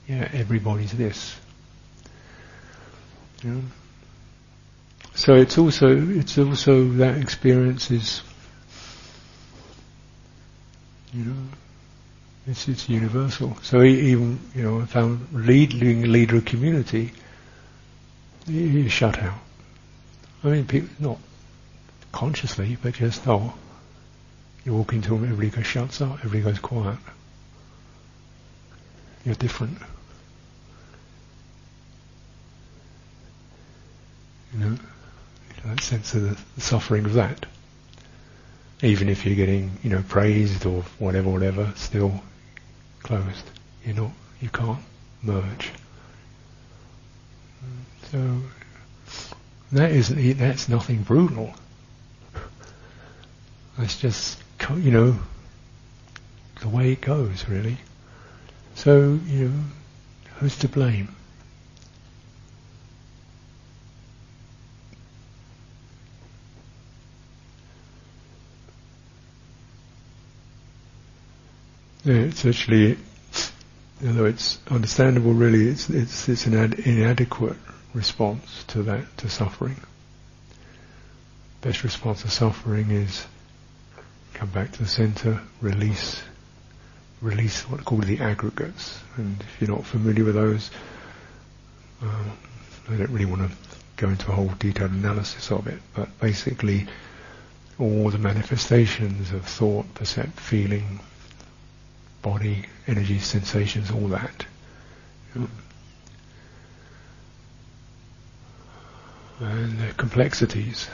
yeah, 0.08 0.28
everybody's 0.32 0.92
this. 0.92 1.38
You 3.42 3.50
know? 3.50 3.62
So 5.14 5.34
it's 5.34 5.58
also 5.58 5.88
it's 6.10 6.38
also 6.38 6.88
that 6.92 7.18
experience 7.18 7.90
is 7.90 8.22
you 11.12 11.24
know 11.26 11.36
it's 12.46 12.68
it's 12.68 12.88
universal. 12.88 13.56
So 13.62 13.82
even 13.82 14.40
you 14.54 14.62
know 14.62 14.80
if 14.80 14.96
I'm 14.96 15.28
leading 15.32 16.10
leader 16.10 16.36
of 16.36 16.44
community, 16.44 17.12
you 18.46 18.88
shut 18.88 19.18
out. 19.18 19.38
I 20.44 20.48
mean, 20.48 20.66
people 20.66 20.88
not 20.98 21.18
consciously, 22.10 22.76
but 22.82 22.94
just 22.94 23.26
oh, 23.28 23.54
you 24.64 24.74
walk 24.74 24.92
into 24.92 25.10
them, 25.10 25.24
everybody 25.24 25.50
goes 25.50 25.66
shuts 25.66 26.00
up, 26.00 26.24
everybody 26.24 26.52
goes 26.52 26.58
quiet. 26.58 26.98
you're 29.24 29.34
different. 29.34 29.78
You 34.52 34.58
know, 34.58 34.78
that 35.64 35.80
sense 35.80 36.14
of 36.14 36.22
the, 36.54 36.60
suffering 36.60 37.04
of 37.04 37.14
that. 37.14 37.46
Even 38.82 39.08
if 39.08 39.24
you're 39.24 39.36
getting, 39.36 39.70
you 39.82 39.90
know, 39.90 40.02
praised 40.08 40.66
or 40.66 40.82
whatever, 40.98 41.30
whatever, 41.30 41.72
still 41.76 42.22
closed. 43.02 43.44
You're 43.84 43.94
not, 43.94 44.10
you 44.40 44.48
can't 44.48 44.80
merge. 45.22 45.70
So 48.10 48.42
that 49.72 49.92
isn't, 49.92 50.38
that's 50.38 50.68
nothing 50.68 51.02
brutal. 51.02 51.54
That's 53.78 53.98
just, 53.98 54.38
you 54.76 54.90
know, 54.90 55.18
the 56.60 56.68
way 56.68 56.92
it 56.92 57.00
goes, 57.00 57.48
really. 57.48 57.78
So, 58.74 59.18
you 59.26 59.48
know, 59.48 59.64
who's 60.38 60.56
to 60.58 60.68
blame? 60.68 61.14
It's 72.04 72.44
actually, 72.44 72.98
although 74.04 74.24
it's 74.24 74.58
understandable, 74.68 75.32
really, 75.34 75.68
it's 75.68 75.88
it's 75.88 76.28
it's 76.28 76.46
an 76.46 76.54
ad- 76.54 76.80
inadequate 76.80 77.56
response 77.94 78.64
to 78.68 78.82
that 78.82 79.16
to 79.18 79.28
suffering. 79.28 79.76
Best 81.60 81.84
response 81.84 82.22
to 82.22 82.28
suffering 82.28 82.90
is 82.90 83.24
come 84.34 84.48
back 84.48 84.72
to 84.72 84.82
the 84.82 84.88
center, 84.88 85.40
release, 85.60 86.20
release 87.20 87.62
what 87.70 87.80
are 87.80 87.84
called 87.84 88.02
the 88.02 88.18
aggregates. 88.18 88.98
And 89.16 89.40
if 89.40 89.60
you're 89.60 89.70
not 89.70 89.86
familiar 89.86 90.24
with 90.24 90.34
those, 90.34 90.72
um, 92.02 92.32
I 92.88 92.96
don't 92.96 93.10
really 93.10 93.26
want 93.26 93.48
to 93.48 93.56
go 93.96 94.08
into 94.08 94.28
a 94.32 94.34
whole 94.34 94.52
detailed 94.58 94.90
analysis 94.90 95.52
of 95.52 95.68
it, 95.68 95.80
but 95.94 96.18
basically 96.18 96.88
all 97.78 98.10
the 98.10 98.18
manifestations 98.18 99.30
of 99.30 99.46
thought, 99.46 99.94
percept, 99.94 100.40
feeling, 100.40 100.98
body, 102.22 102.64
energy, 102.86 103.18
sensations, 103.18 103.90
all 103.90 104.08
that. 104.08 104.46
And 109.40 109.78
the 109.78 109.92
complexities 109.96 110.88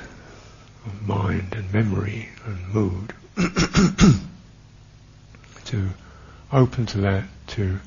of 0.86 1.06
mind 1.06 1.54
and 1.54 1.72
memory 1.72 2.30
and 2.46 2.68
mood. 2.74 3.12
to 5.66 5.90
open 6.50 6.86
to 6.86 6.98
that, 6.98 7.24
to 7.48 7.78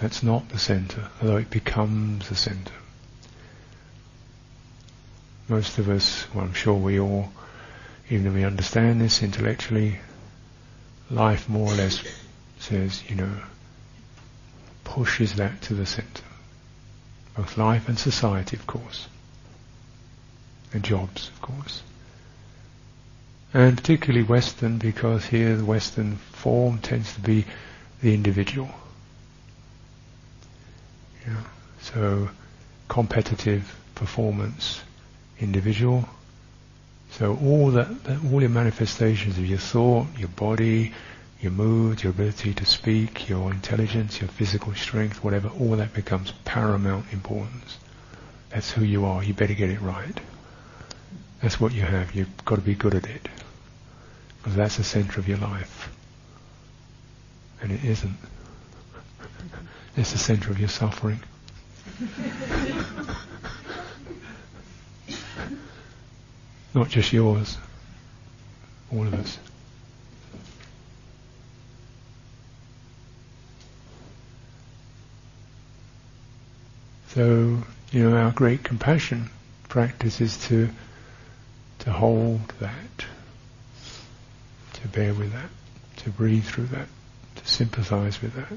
that's 0.00 0.22
not 0.22 0.48
the 0.48 0.58
center, 0.58 1.08
although 1.20 1.36
it 1.36 1.50
becomes 1.50 2.28
the 2.28 2.36
center. 2.36 2.72
Most 5.48 5.78
of 5.78 5.88
us, 5.88 6.26
well 6.34 6.44
I'm 6.44 6.54
sure 6.54 6.74
we 6.74 6.98
all, 6.98 7.30
even 8.10 8.26
if 8.26 8.34
we 8.34 8.44
understand 8.44 9.00
this 9.00 9.22
intellectually, 9.22 9.98
life 11.10 11.48
more 11.48 11.72
or 11.72 11.76
less 11.76 12.02
says, 12.58 13.02
you 13.08 13.16
know, 13.16 13.32
pushes 14.84 15.34
that 15.34 15.62
to 15.62 15.74
the 15.74 15.86
center. 15.86 16.22
Both 17.36 17.58
life 17.58 17.88
and 17.88 17.98
society, 17.98 18.56
of 18.56 18.66
course. 18.66 19.08
And 20.72 20.82
jobs, 20.82 21.28
of 21.28 21.42
course. 21.42 21.82
And 23.52 23.76
particularly 23.76 24.22
Western, 24.26 24.78
because 24.78 25.24
here 25.26 25.56
the 25.56 25.64
Western 25.64 26.16
form 26.16 26.78
tends 26.78 27.12
to 27.14 27.20
be 27.20 27.44
the 28.02 28.14
individual. 28.14 28.70
Yeah. 31.26 31.42
So, 31.80 32.28
competitive 32.88 33.74
performance, 33.94 34.82
individual. 35.40 36.08
So 37.12 37.36
all 37.42 37.70
that, 37.72 38.04
that, 38.04 38.24
all 38.30 38.40
your 38.40 38.50
manifestations 38.50 39.38
of 39.38 39.46
your 39.46 39.58
thought, 39.58 40.06
your 40.18 40.28
body, 40.28 40.92
your 41.40 41.52
mood, 41.52 42.02
your 42.02 42.10
ability 42.10 42.54
to 42.54 42.64
speak, 42.64 43.28
your 43.28 43.50
intelligence, 43.52 44.20
your 44.20 44.28
physical 44.28 44.74
strength, 44.74 45.22
whatever, 45.22 45.48
all 45.48 45.76
that 45.76 45.92
becomes 45.92 46.32
paramount 46.44 47.06
importance. 47.12 47.78
That's 48.50 48.70
who 48.70 48.84
you 48.84 49.04
are. 49.04 49.22
You 49.22 49.34
better 49.34 49.54
get 49.54 49.70
it 49.70 49.80
right. 49.80 50.18
That's 51.42 51.60
what 51.60 51.72
you 51.72 51.82
have. 51.82 52.14
You've 52.14 52.44
got 52.44 52.56
to 52.56 52.62
be 52.62 52.74
good 52.74 52.94
at 52.94 53.04
it. 53.06 53.28
Because 54.38 54.56
that's 54.56 54.76
the 54.78 54.84
center 54.84 55.20
of 55.20 55.28
your 55.28 55.38
life. 55.38 55.92
And 57.60 57.72
it 57.72 57.84
isn't. 57.84 58.16
It's 59.98 60.12
the 60.12 60.18
center 60.18 60.50
of 60.50 60.58
your 60.58 60.68
suffering. 60.68 61.20
Not 66.74 66.90
just 66.90 67.14
yours. 67.14 67.56
All 68.92 69.06
of 69.06 69.14
us. 69.14 69.38
So, 77.16 77.62
you 77.92 78.10
know, 78.10 78.14
our 78.14 78.30
great 78.30 78.62
compassion 78.62 79.30
practice 79.70 80.20
is 80.20 80.36
to 80.48 80.68
to 81.78 81.90
hold 81.90 82.46
that, 82.60 83.06
to 84.74 84.88
bear 84.88 85.14
with 85.14 85.32
that, 85.32 85.48
to 86.02 86.10
breathe 86.10 86.44
through 86.44 86.66
that, 86.66 86.88
to 87.36 87.46
sympathize 87.46 88.20
with 88.20 88.34
that. 88.34 88.52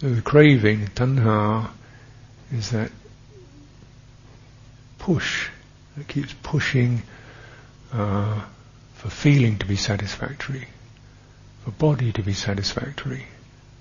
So 0.00 0.08
the 0.08 0.20
craving, 0.20 0.88
tanha, 0.96 1.70
is 2.52 2.70
that 2.70 2.90
push 4.98 5.48
that 5.96 6.08
keeps 6.08 6.34
pushing 6.42 7.02
uh, 7.96 8.42
for 8.94 9.08
feeling 9.08 9.56
to 9.58 9.66
be 9.66 9.76
satisfactory, 9.76 10.68
for 11.64 11.70
body 11.70 12.12
to 12.12 12.22
be 12.22 12.34
satisfactory, 12.34 13.24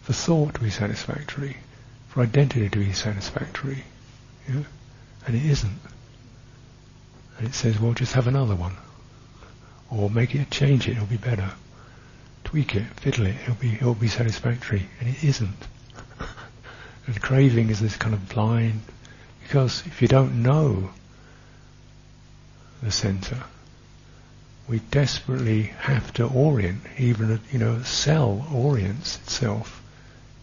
for 0.04 0.14
thought 0.14 0.54
to 0.54 0.62
be 0.62 0.70
satisfactory, 0.70 1.58
for 2.08 2.22
identity 2.22 2.70
to 2.70 2.80
be 2.80 2.94
satisfactory. 2.94 3.84
Yeah? 4.48 4.64
And 5.28 5.36
it 5.36 5.46
isn't. 5.46 5.80
And 7.38 7.48
it 7.48 7.54
says, 7.54 7.80
well, 7.80 7.94
just 7.94 8.14
have 8.14 8.28
another 8.28 8.56
one. 8.56 8.78
Or 9.92 10.10
make 10.10 10.34
it, 10.34 10.50
change 10.50 10.88
it, 10.88 10.94
it'll 10.94 11.08
be 11.08 11.18
better. 11.18 11.52
Tweak 12.46 12.76
it, 12.76 12.86
fiddle 13.02 13.26
it, 13.26 13.36
it'll 13.44 13.56
be, 13.56 13.74
it'll 13.74 13.96
be 13.96 14.08
satisfactory. 14.08 14.88
And 15.00 15.10
it 15.10 15.24
isn't. 15.24 15.68
and 17.08 17.22
craving 17.22 17.70
is 17.70 17.82
this 17.82 17.98
kind 17.98 18.16
of 18.16 18.30
blind, 18.30 18.82
because 19.44 19.84
if 19.86 20.02
you 20.02 20.08
don't 20.08 20.42
know 20.42 20.92
the 22.82 22.92
center, 22.92 23.44
we 24.68 24.80
desperately 24.80 25.64
have 25.64 26.12
to 26.14 26.26
orient, 26.26 26.82
even 26.98 27.32
a, 27.32 27.40
you 27.52 27.60
know, 27.60 27.74
a 27.74 27.86
cell 27.86 28.48
orients 28.52 29.18
itself 29.18 29.84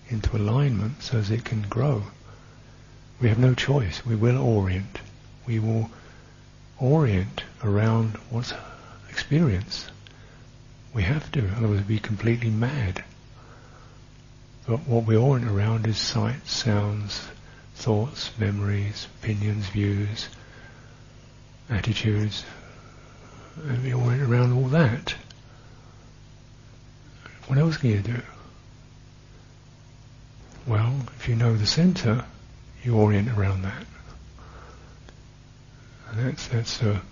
into 0.08 0.36
alignment 0.36 1.02
so 1.02 1.18
as 1.18 1.30
it 1.30 1.44
can 1.44 1.62
grow. 1.62 2.04
We 3.20 3.28
have 3.28 3.38
no 3.38 3.54
choice. 3.54 4.04
We 4.06 4.14
will 4.14 4.38
orient. 4.38 4.98
We 5.46 5.58
will 5.58 5.90
orient 6.78 7.42
around 7.64 8.16
what's 8.30 8.52
experience. 9.08 9.86
We 10.94 11.02
have 11.02 11.30
to, 11.32 11.48
otherwise 11.56 11.78
we'd 11.78 11.88
be 11.88 11.98
completely 11.98 12.50
mad. 12.50 13.04
But 14.66 14.86
what 14.86 15.04
we 15.04 15.16
orient 15.16 15.50
around 15.50 15.86
is 15.86 15.98
sight, 15.98 16.46
sounds, 16.46 17.26
thoughts, 17.74 18.30
memories, 18.38 19.08
opinions, 19.20 19.66
views, 19.66 20.28
attitudes, 21.68 22.44
and 23.56 23.82
we 23.82 23.94
went 23.94 24.22
around 24.22 24.52
all 24.52 24.68
that. 24.68 25.14
What 27.46 27.58
else 27.58 27.76
can 27.76 27.90
you 27.90 28.00
do? 28.00 28.20
Well, 30.66 30.94
if 31.16 31.28
you 31.28 31.34
know 31.34 31.56
the 31.56 31.66
center, 31.66 32.24
you 32.84 32.96
orient 32.96 33.28
around 33.36 33.62
that. 33.62 33.84
And 36.10 36.26
that's 36.26 36.46
that's 36.48 36.82
a 36.82 37.02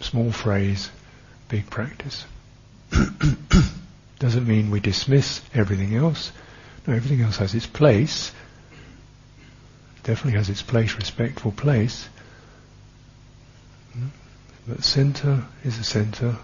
small 0.00 0.32
phrase, 0.32 0.90
big 1.48 1.68
practice. 1.68 2.24
Doesn't 4.18 4.46
mean 4.46 4.70
we 4.70 4.80
dismiss 4.80 5.42
everything 5.52 5.94
else. 5.94 6.32
No, 6.86 6.94
everything 6.94 7.20
else 7.20 7.36
has 7.38 7.54
its 7.54 7.66
place. 7.66 8.32
Definitely 10.02 10.38
has 10.38 10.50
its 10.50 10.62
place, 10.62 10.94
respectful 10.96 11.52
place. 11.52 12.08
Hmm? 13.92 14.06
That 14.66 14.82
center 14.82 15.44
is 15.62 15.78
the 15.78 15.84
center. 15.84 16.36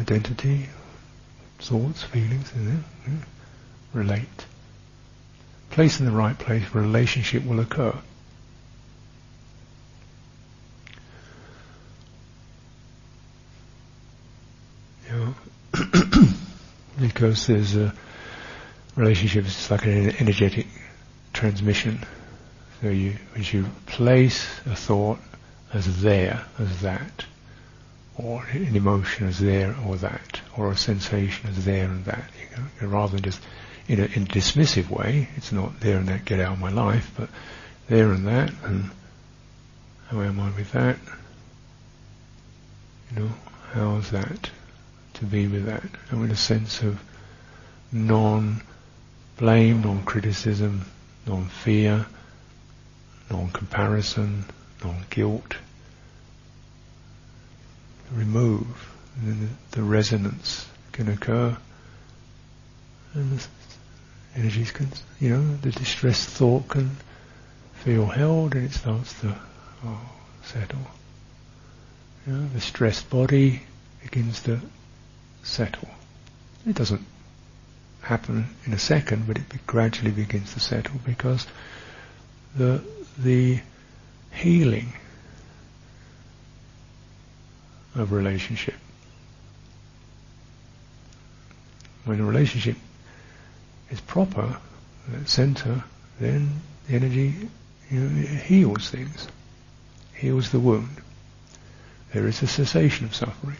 Identity, 0.00 0.68
thoughts, 1.58 2.02
feelings, 2.02 2.50
is 2.52 2.66
it? 2.68 2.82
Hmm? 3.04 3.16
Relate. 3.92 4.46
Place 5.70 6.00
in 6.00 6.06
the 6.06 6.12
right 6.12 6.38
place, 6.38 6.74
relationship 6.74 7.44
will 7.44 7.60
occur. 7.60 7.94
Because 17.00 17.46
there's 17.46 17.76
a 17.76 17.92
relationship 18.96 19.46
is 19.46 19.70
like 19.70 19.86
an 19.86 20.10
energetic 20.20 20.66
transmission. 21.32 21.98
So 22.80 22.88
you, 22.88 23.16
as 23.36 23.52
you 23.52 23.66
place 23.86 24.44
a 24.66 24.76
thought 24.76 25.18
as 25.72 26.02
there, 26.02 26.44
as 26.58 26.80
that, 26.82 27.24
or 28.16 28.44
an 28.52 28.76
emotion 28.76 29.26
as 29.26 29.38
there 29.38 29.74
or 29.86 29.96
that, 29.96 30.40
or 30.56 30.70
a 30.70 30.76
sensation 30.76 31.48
as 31.48 31.64
there 31.64 31.86
and 31.86 32.04
that, 32.04 32.30
rather 32.80 33.12
than 33.16 33.22
just 33.22 33.40
in 33.88 34.00
a, 34.00 34.04
in 34.04 34.22
a 34.22 34.26
dismissive 34.26 34.90
way, 34.90 35.28
it's 35.36 35.52
not 35.52 35.80
there 35.80 35.98
and 35.98 36.08
that, 36.08 36.24
get 36.24 36.40
out 36.40 36.54
of 36.54 36.60
my 36.60 36.70
life, 36.70 37.10
but 37.16 37.28
there 37.88 38.12
and 38.12 38.26
that, 38.26 38.52
and 38.64 38.90
how 40.08 40.20
am 40.20 40.38
I 40.40 40.50
with 40.50 40.72
that? 40.72 40.98
You 43.10 43.22
know, 43.22 43.30
how's 43.72 44.10
that 44.10 44.50
to 45.14 45.24
be 45.24 45.46
with 45.46 45.64
that? 45.66 45.84
And 46.10 46.20
with 46.20 46.30
a 46.30 46.36
sense 46.36 46.82
of 46.82 47.02
non-blame, 47.90 48.62
non-criticism, 49.82 50.84
non-fear, 51.26 52.06
non-comparison, 53.30 54.44
non-guilt. 54.84 55.56
Remove, 58.12 58.92
and 59.16 59.28
then 59.28 59.48
the, 59.70 59.76
the 59.76 59.82
resonance 59.82 60.68
can 60.92 61.08
occur, 61.08 61.56
and 63.14 63.38
the 63.38 63.46
energies 64.36 64.70
can, 64.70 64.88
you 65.18 65.30
know, 65.30 65.56
the 65.56 65.70
distressed 65.70 66.28
thought 66.28 66.68
can 66.68 66.90
feel 67.74 68.06
held, 68.06 68.54
and 68.54 68.66
it 68.66 68.72
starts 68.72 69.18
to 69.20 69.34
oh, 69.84 70.00
settle. 70.42 70.86
You 72.26 72.34
know, 72.34 72.48
the 72.48 72.60
stressed 72.60 73.08
body 73.10 73.62
begins 74.02 74.42
to 74.42 74.60
settle. 75.42 75.88
It 76.66 76.76
doesn't 76.76 77.04
happen 78.02 78.46
in 78.66 78.72
a 78.72 78.78
second, 78.78 79.26
but 79.26 79.38
it 79.38 79.66
gradually 79.66 80.10
begins 80.10 80.52
to 80.54 80.60
settle 80.60 81.00
because 81.04 81.46
the 82.54 82.82
the 83.18 83.60
healing 84.32 84.92
of 87.94 88.12
relationship. 88.12 88.74
When 92.04 92.20
a 92.20 92.24
relationship 92.24 92.76
is 93.90 94.00
proper, 94.00 94.56
center, 95.26 95.84
then 96.18 96.60
the 96.88 96.94
energy 96.94 97.48
you 97.90 98.00
know, 98.00 98.26
heals 98.38 98.90
things, 98.90 99.28
heals 100.14 100.50
the 100.50 100.60
wound. 100.60 100.96
There 102.12 102.26
is 102.26 102.42
a 102.42 102.46
cessation 102.46 103.06
of 103.06 103.14
suffering. 103.14 103.56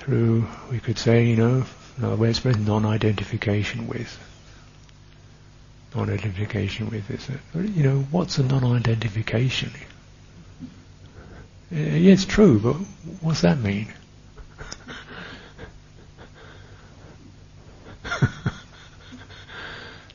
Through, 0.00 0.46
we 0.70 0.80
could 0.80 0.98
say, 0.98 1.24
you 1.26 1.36
know, 1.36 1.64
another 1.96 2.16
way 2.16 2.28
of 2.28 2.36
expressing 2.36 2.64
non-identification 2.64 3.88
with. 3.88 4.18
Non-identification 5.94 6.90
with 6.90 7.10
is? 7.10 7.28
You 7.54 7.82
know, 7.82 8.00
what's 8.10 8.38
a 8.38 8.42
non-identification? 8.42 9.70
Yeah, 11.70 12.12
it's 12.12 12.24
true, 12.24 12.58
but 12.58 12.74
what's 13.20 13.40
that 13.42 13.58
mean? 13.58 13.92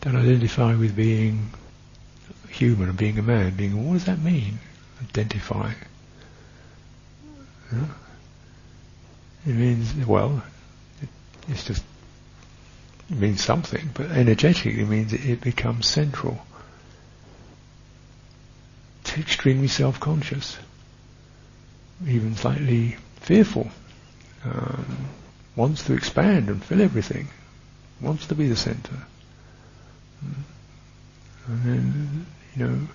Don't 0.01 0.15
identify 0.15 0.76
with 0.76 0.95
being 0.95 1.49
human 2.49 2.89
and 2.89 2.97
being 2.97 3.17
a 3.17 3.24
man. 3.24 3.55
Being 3.55 3.88
what 3.88 3.93
does 3.93 4.05
that 4.05 4.19
mean? 4.19 4.59
Identify. 5.01 5.74
It 9.45 9.55
means 9.55 9.93
well, 10.05 10.43
it, 11.01 11.09
it's 11.47 11.65
just 11.65 11.84
means 13.16 13.43
something, 13.43 13.89
but 13.93 14.11
energetically 14.11 14.86
means 14.86 15.14
it, 15.14 15.26
it 15.26 15.41
becomes 15.41 15.88
central. 15.88 16.45
It's 19.01 19.18
extremely 19.18 19.68
self-conscious, 19.68 20.57
even 22.07 22.36
slightly 22.36 22.97
fearful. 23.18 23.70
Um, 24.45 25.09
wants 25.55 25.84
to 25.86 25.93
expand 25.93 26.49
and 26.49 26.64
fill 26.64 26.82
everything. 26.82 27.28
Wants 28.01 28.28
to 28.28 28.36
be 28.36 28.47
the 28.47 28.55
center. 28.55 28.97
And 31.47 31.64
then, 31.64 32.26
you 32.55 32.66
know, 32.66 32.88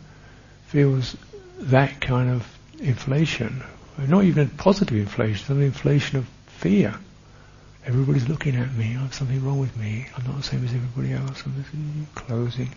feels 0.67 1.17
that 1.61 2.01
kind 2.01 2.31
of 2.31 2.59
inflation, 2.81 3.63
not 3.99 4.25
even 4.25 4.47
a 4.47 4.51
positive 4.51 4.97
inflation, 4.97 5.47
some 5.47 5.63
inflation 5.63 6.19
of 6.19 6.27
fear. 6.47 6.95
Everybody's 7.87 8.29
looking 8.29 8.57
at 8.57 8.75
me. 8.75 8.97
I 8.97 9.01
have 9.01 9.15
something 9.15 9.43
wrong 9.45 9.59
with 9.59 9.77
me. 9.77 10.07
I'm 10.17 10.25
not 10.27 10.37
the 10.37 10.43
same 10.43 10.65
as 10.65 10.75
everybody 10.75 11.13
else. 11.13 11.43
I'm 11.45 12.07
closing. 12.15 12.75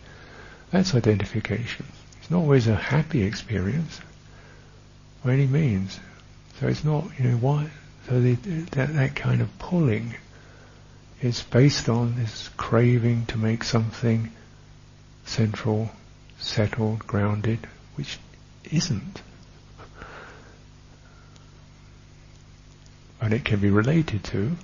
That's 0.71 0.95
identification. 0.95 1.85
It's 2.19 2.31
not 2.31 2.39
always 2.39 2.67
a 2.67 2.75
happy 2.75 3.23
experience 3.23 3.99
by 5.23 5.33
any 5.33 5.47
means. 5.47 5.99
So 6.59 6.67
it's 6.67 6.83
not, 6.83 7.05
you 7.17 7.29
know, 7.29 7.37
why. 7.37 7.69
So 8.07 8.21
the, 8.21 8.35
that 8.35 8.93
that 8.93 9.15
kind 9.15 9.41
of 9.41 9.59
pulling 9.59 10.15
is 11.21 11.43
based 11.43 11.89
on 11.89 12.15
this 12.15 12.49
craving 12.57 13.25
to 13.27 13.37
make 13.37 13.63
something 13.63 14.31
central, 15.25 15.91
settled, 16.39 17.05
grounded, 17.05 17.59
which 17.95 18.17
isn't. 18.71 19.21
And 23.19 23.33
it 23.33 23.45
can 23.45 23.59
be 23.59 23.69
related 23.69 24.23
to, 24.25 24.57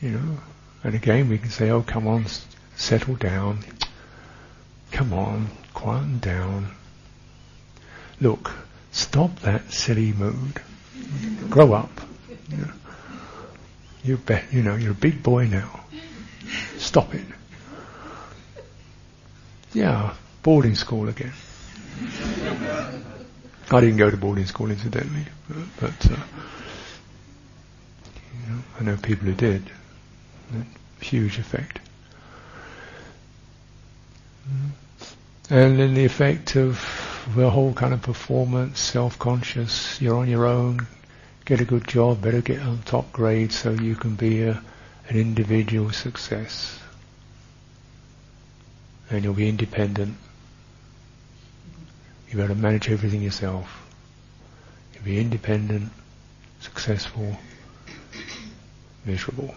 you 0.00 0.10
know, 0.10 0.38
and 0.84 0.94
again 0.94 1.28
we 1.28 1.38
can 1.38 1.50
say, 1.50 1.70
oh 1.70 1.82
come 1.82 2.06
on, 2.06 2.26
settle 2.76 3.16
down, 3.16 3.64
come 4.90 5.12
on, 5.12 5.48
quieten 5.74 6.18
down. 6.18 6.70
Look, 8.20 8.50
stop 8.90 9.40
that 9.40 9.72
silly 9.72 10.12
mood. 10.12 10.60
Grow 11.48 11.72
up. 11.72 11.90
You 12.50 12.56
know, 12.56 12.72
you're, 14.02 14.16
be- 14.18 14.40
you 14.50 14.62
know, 14.62 14.74
you're 14.74 14.92
a 14.92 14.94
big 14.94 15.22
boy 15.22 15.46
now. 15.46 15.80
Stop 16.78 17.14
it. 17.14 17.24
Yeah, 19.72 20.14
boarding 20.42 20.74
school 20.74 21.08
again. 21.08 21.32
I 23.70 23.80
didn't 23.80 23.98
go 23.98 24.10
to 24.10 24.16
boarding 24.16 24.46
school 24.46 24.70
incidentally, 24.70 25.26
but, 25.48 25.56
but 25.80 26.10
uh, 26.10 26.16
you 28.32 28.52
know, 28.52 28.62
I 28.80 28.84
know 28.84 28.96
people 28.96 29.26
who 29.26 29.34
did. 29.34 29.70
Huge 31.00 31.38
effect. 31.38 31.80
And 35.50 35.78
then 35.78 35.94
the 35.94 36.04
effect 36.04 36.56
of 36.56 36.78
the 37.34 37.50
whole 37.50 37.72
kind 37.72 37.94
of 37.94 38.02
performance, 38.02 38.80
self-conscious, 38.80 40.00
you're 40.00 40.16
on 40.16 40.28
your 40.28 40.46
own, 40.46 40.86
get 41.44 41.60
a 41.60 41.64
good 41.64 41.86
job, 41.86 42.20
better 42.20 42.40
get 42.40 42.60
on 42.60 42.82
top 42.82 43.12
grade 43.12 43.52
so 43.52 43.70
you 43.70 43.94
can 43.94 44.14
be 44.14 44.42
a, 44.42 44.62
an 45.08 45.16
individual 45.16 45.90
success 45.90 46.78
and 49.10 49.24
you'll 49.24 49.34
be 49.34 49.48
independent. 49.48 50.16
You'll 52.28 52.38
be 52.38 52.44
able 52.44 52.54
to 52.54 52.60
manage 52.60 52.90
everything 52.90 53.22
yourself. 53.22 53.86
You'll 54.94 55.04
be 55.04 55.18
independent, 55.18 55.90
successful, 56.60 57.38
miserable. 59.04 59.54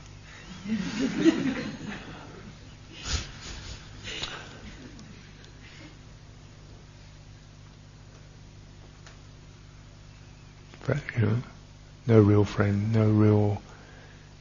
But, 10.86 10.98
you 11.18 11.26
know, 11.26 11.38
no 12.08 12.20
real 12.20 12.46
friend, 12.46 12.94
no 12.94 13.10
real 13.10 13.62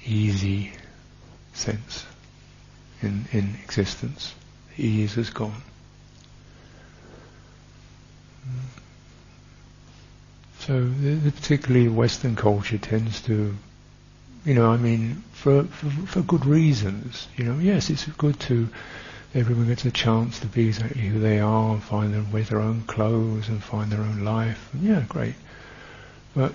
easy 0.04 0.72
sense 1.54 2.06
in, 3.02 3.26
in 3.32 3.56
existence 3.64 4.34
ease 4.76 5.16
is 5.16 5.30
gone. 5.30 5.62
So, 10.60 10.84
the, 10.84 11.30
particularly 11.30 11.88
Western 11.88 12.36
culture 12.36 12.78
tends 12.78 13.20
to, 13.22 13.56
you 14.44 14.54
know, 14.54 14.70
I 14.70 14.76
mean, 14.76 15.22
for, 15.32 15.64
for, 15.64 15.90
for 16.06 16.20
good 16.22 16.46
reasons. 16.46 17.28
You 17.36 17.44
know, 17.44 17.58
yes, 17.58 17.90
it's 17.90 18.06
good 18.06 18.38
to 18.40 18.68
everyone 19.34 19.68
gets 19.68 19.84
a 19.84 19.90
chance 19.90 20.40
to 20.40 20.46
be 20.46 20.68
exactly 20.68 21.02
who 21.02 21.20
they 21.20 21.38
are 21.38 21.74
and 21.74 21.82
find 21.82 22.12
them 22.12 22.32
with 22.32 22.48
their 22.48 22.60
own 22.60 22.82
clothes 22.82 23.48
and 23.48 23.62
find 23.62 23.90
their 23.90 24.00
own 24.00 24.24
life. 24.24 24.70
Yeah, 24.80 25.04
great. 25.08 25.34
But 26.34 26.54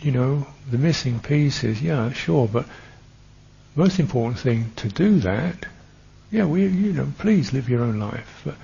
you 0.00 0.12
know, 0.12 0.46
the 0.70 0.78
missing 0.78 1.20
piece 1.20 1.64
is 1.64 1.80
yeah, 1.80 2.12
sure, 2.12 2.48
but 2.48 2.66
most 3.74 3.98
important 3.98 4.38
thing 4.38 4.72
to 4.76 4.88
do 4.88 5.20
that 5.20 5.66
yeah, 6.30 6.44
we, 6.44 6.66
you 6.66 6.92
know, 6.92 7.12
please 7.18 7.52
live 7.52 7.68
your 7.68 7.82
own 7.82 8.00
life. 8.00 8.42
But, 8.44 8.56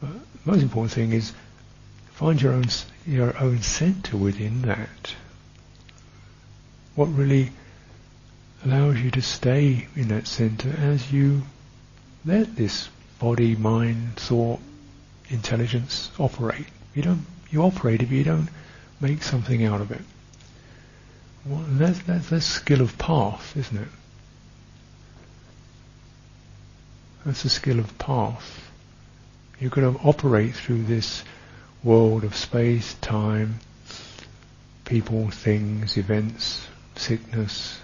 but 0.00 0.10
most 0.44 0.62
important 0.62 0.92
thing 0.92 1.12
is 1.12 1.32
find 2.12 2.40
your 2.40 2.52
own 2.52 2.66
your 3.06 3.36
own 3.38 3.60
center 3.60 4.16
within 4.16 4.62
that. 4.62 5.14
What 6.94 7.06
really 7.06 7.50
allows 8.64 9.00
you 9.00 9.10
to 9.10 9.22
stay 9.22 9.88
in 9.94 10.08
that 10.08 10.26
center 10.26 10.70
as 10.70 11.12
you 11.12 11.42
let 12.24 12.56
this 12.56 12.88
body, 13.18 13.56
mind, 13.56 14.16
thought, 14.16 14.60
intelligence 15.28 16.10
operate. 16.18 16.66
You 16.94 17.02
don't 17.02 17.26
you 17.50 17.62
operate 17.62 18.02
if 18.02 18.10
you 18.10 18.24
don't 18.24 18.48
make 19.00 19.22
something 19.22 19.64
out 19.64 19.80
of 19.80 19.90
it. 19.90 20.00
Well, 21.44 21.64
that's 21.68 21.98
that's 22.00 22.32
a 22.32 22.40
skill 22.40 22.80
of 22.80 22.96
path, 22.98 23.56
isn't 23.56 23.76
it? 23.76 23.88
That's 27.24 27.42
the 27.42 27.50
skill 27.50 27.78
of 27.78 27.96
path. 27.98 28.70
You've 29.60 29.72
got 29.72 29.80
to 29.82 29.98
operate 30.04 30.54
through 30.54 30.84
this 30.84 31.24
world 31.82 32.24
of 32.24 32.36
space, 32.36 32.94
time, 32.94 33.60
people, 34.84 35.30
things, 35.30 35.96
events, 35.96 36.66
sickness, 36.98 37.80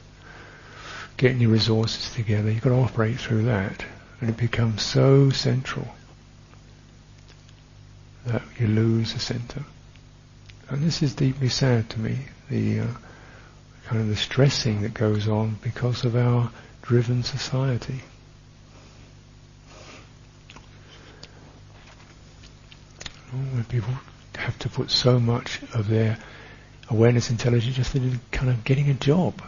getting 1.17 1.41
your 1.41 1.51
resources 1.51 2.13
together. 2.15 2.51
You've 2.51 2.63
got 2.63 2.71
to 2.71 2.77
operate 2.77 3.19
through 3.19 3.43
that. 3.45 3.85
And 4.21 4.31
it 4.31 4.37
becomes 4.37 4.83
so 4.83 5.31
central 5.31 5.89
that 8.27 8.43
you 8.59 8.67
lose 8.67 9.15
the 9.15 9.21
center. 9.21 9.65
And 10.69 10.83
this 10.83 11.03
is 11.03 11.15
deeply 11.15 11.49
sad 11.49 11.89
to 11.91 12.01
me, 12.01 12.19
the 12.49 12.81
uh, 12.81 12.87
kind 13.87 14.03
of 14.03 14.09
the 14.09 14.17
stressing 14.17 14.83
that 14.83 14.95
goes 14.95 15.27
on 15.27 15.59
because 15.63 16.05
of 16.05 16.15
our 16.15 16.51
driven 16.83 17.23
society. 17.23 18.01
Where 23.33 23.65
people 23.65 23.95
have 24.37 24.59
to 24.61 24.69
put 24.69 24.91
so 24.91 25.19
much 25.19 25.61
of 25.75 25.89
their 25.89 26.19
awareness, 26.91 27.31
intelligence, 27.31 27.77
just 27.77 27.97
kind 28.33 28.51
of 28.51 28.65
getting 28.65 28.91
a 28.91 28.95
job. 28.95 29.41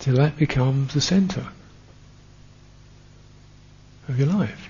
So 0.00 0.12
that 0.12 0.36
becomes 0.36 0.94
the 0.94 1.00
center 1.00 1.46
of 4.08 4.18
your 4.18 4.28
life. 4.28 4.68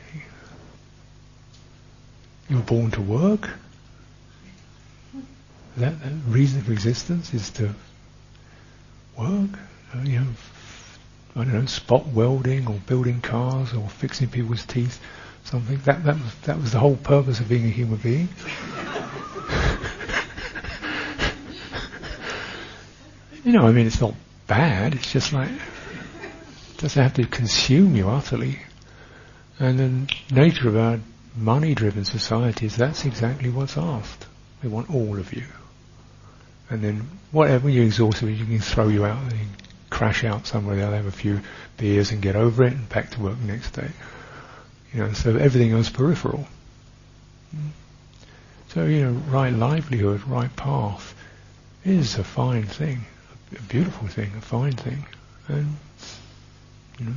You're 2.51 2.61
born 2.61 2.91
to 2.91 3.01
work. 3.01 3.49
That, 5.79 5.99
that 6.03 6.13
reason 6.29 6.61
for 6.61 6.73
existence 6.73 7.33
is 7.33 7.49
to 7.53 7.75
work. 9.17 9.59
Uh, 9.95 10.03
you 10.05 10.21
know, 10.21 10.27
I 11.35 11.45
don't 11.45 11.55
know, 11.55 11.65
spot 11.65 12.09
welding 12.09 12.67
or 12.67 12.75
building 12.87 13.23
cars 13.23 13.73
or 13.73 13.89
fixing 13.89 14.29
people's 14.29 14.67
teeth, 14.67 15.01
something. 15.45 15.79
That 15.85 16.05
that 16.05 16.17
was 16.17 16.35
that 16.43 16.61
was 16.61 16.73
the 16.73 16.79
whole 16.79 16.97
purpose 16.97 17.41
of 17.41 17.49
being 17.49 17.65
a 17.65 17.71
human 17.71 17.97
being. 17.97 18.29
you 23.45 23.53
know, 23.53 23.67
I 23.67 23.73
mean, 23.73 23.87
it's 23.87 24.01
not 24.01 24.15
bad. 24.47 24.95
It's 24.95 25.13
just 25.13 25.33
like 25.33 25.51
it 25.51 26.79
doesn't 26.79 27.03
have 27.03 27.15
to 27.15 27.27
consume 27.27 27.97
you 27.97 28.09
utterly. 28.09 28.59
And 29.59 29.79
the 29.79 30.35
nature 30.35 30.69
of 30.69 30.77
our 30.77 31.01
money-driven 31.37 32.05
societies, 32.05 32.77
that's 32.77 33.05
exactly 33.05 33.51
what's 33.51 33.77
asked. 33.77 34.27
They 34.63 34.69
want 34.69 34.95
all 34.95 35.19
of 35.19 35.33
you. 35.33 35.45
And 36.71 36.83
then 36.83 37.09
whatever 37.31 37.69
you're 37.69 37.85
exhausted, 37.85 38.31
you 38.31 38.45
can 38.45 38.61
throw 38.61 38.89
you 38.89 39.05
out 39.05 39.33
and 39.33 39.49
crash 39.91 40.25
out 40.25 40.47
somewhere. 40.47 40.77
They'll 40.77 40.93
have 40.93 41.07
a 41.07 41.13
few 41.13 41.41
beers 41.77 42.13
and 42.13 42.23
get 42.23 42.37
over 42.37 42.65
it 42.65 42.73
and 42.73 42.89
back 42.89 43.11
to 43.11 43.21
work 43.21 43.39
the 43.39 43.47
next 43.47 43.73
day. 43.73 43.91
You 44.93 45.01
know, 45.01 45.13
so 45.13 45.37
everything 45.37 45.73
else 45.73 45.91
peripheral. 45.91 46.47
So, 48.73 48.87
you 48.87 49.05
know, 49.05 49.13
right 49.29 49.53
livelihood, 49.53 50.27
right 50.27 50.55
path 50.57 51.15
is 51.85 52.17
a 52.17 52.25
fine 52.25 52.63
thing, 52.65 53.05
a 53.55 53.61
beautiful 53.61 54.09
thing, 54.09 54.33
a 54.35 54.41
fine 54.41 54.73
thing. 54.73 55.05
And, 55.49 55.77
you 56.99 57.05
know, 57.05 57.13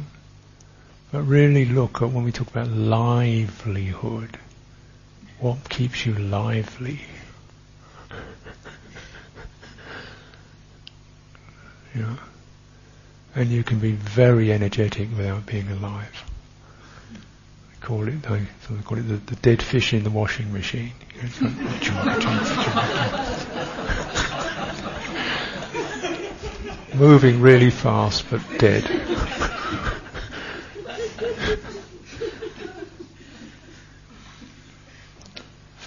but 1.13 1.21
really 1.21 1.63
look 1.63 2.01
at 2.01 2.09
when 2.09 2.25
we 2.25 2.33
talk 2.33 2.49
about 2.49 2.67
livelihood, 2.67 4.37
what 5.39 5.69
keeps 5.69 6.05
you 6.05 6.13
lively? 6.15 6.99
you 11.95 12.01
know? 12.01 12.17
And 13.33 13.49
you 13.49 13.63
can 13.63 13.79
be 13.79 13.93
very 13.93 14.51
energetic 14.51 15.07
without 15.15 15.45
being 15.45 15.69
alive. 15.69 16.25
Call 17.85 18.07
it, 18.07 18.31
I 18.31 18.41
sort 18.67 18.79
of 18.79 18.85
call 18.85 18.97
it 18.97 19.03
the, 19.03 19.17
the, 19.17 19.35
dead 19.35 19.61
fish 19.61 19.93
in 19.93 20.03
the 20.03 20.09
washing 20.09 20.51
machine. 20.51 20.91
Moving 26.95 27.41
really 27.41 27.69
fast 27.69 28.25
but 28.31 28.41
dead. 28.57 28.83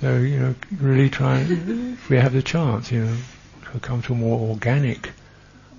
So, 0.01 0.19
you 0.19 0.39
know, 0.39 0.55
really 0.81 1.11
try, 1.11 1.41
if 1.41 2.09
we 2.09 2.19
have 2.19 2.33
the 2.33 2.41
chance, 2.41 2.93
you 2.93 3.05
know, 3.05 3.17
to 3.73 3.81
come 3.81 4.01
to 4.03 4.13
a 4.13 4.17
more 4.17 4.51
organic, 4.51 5.11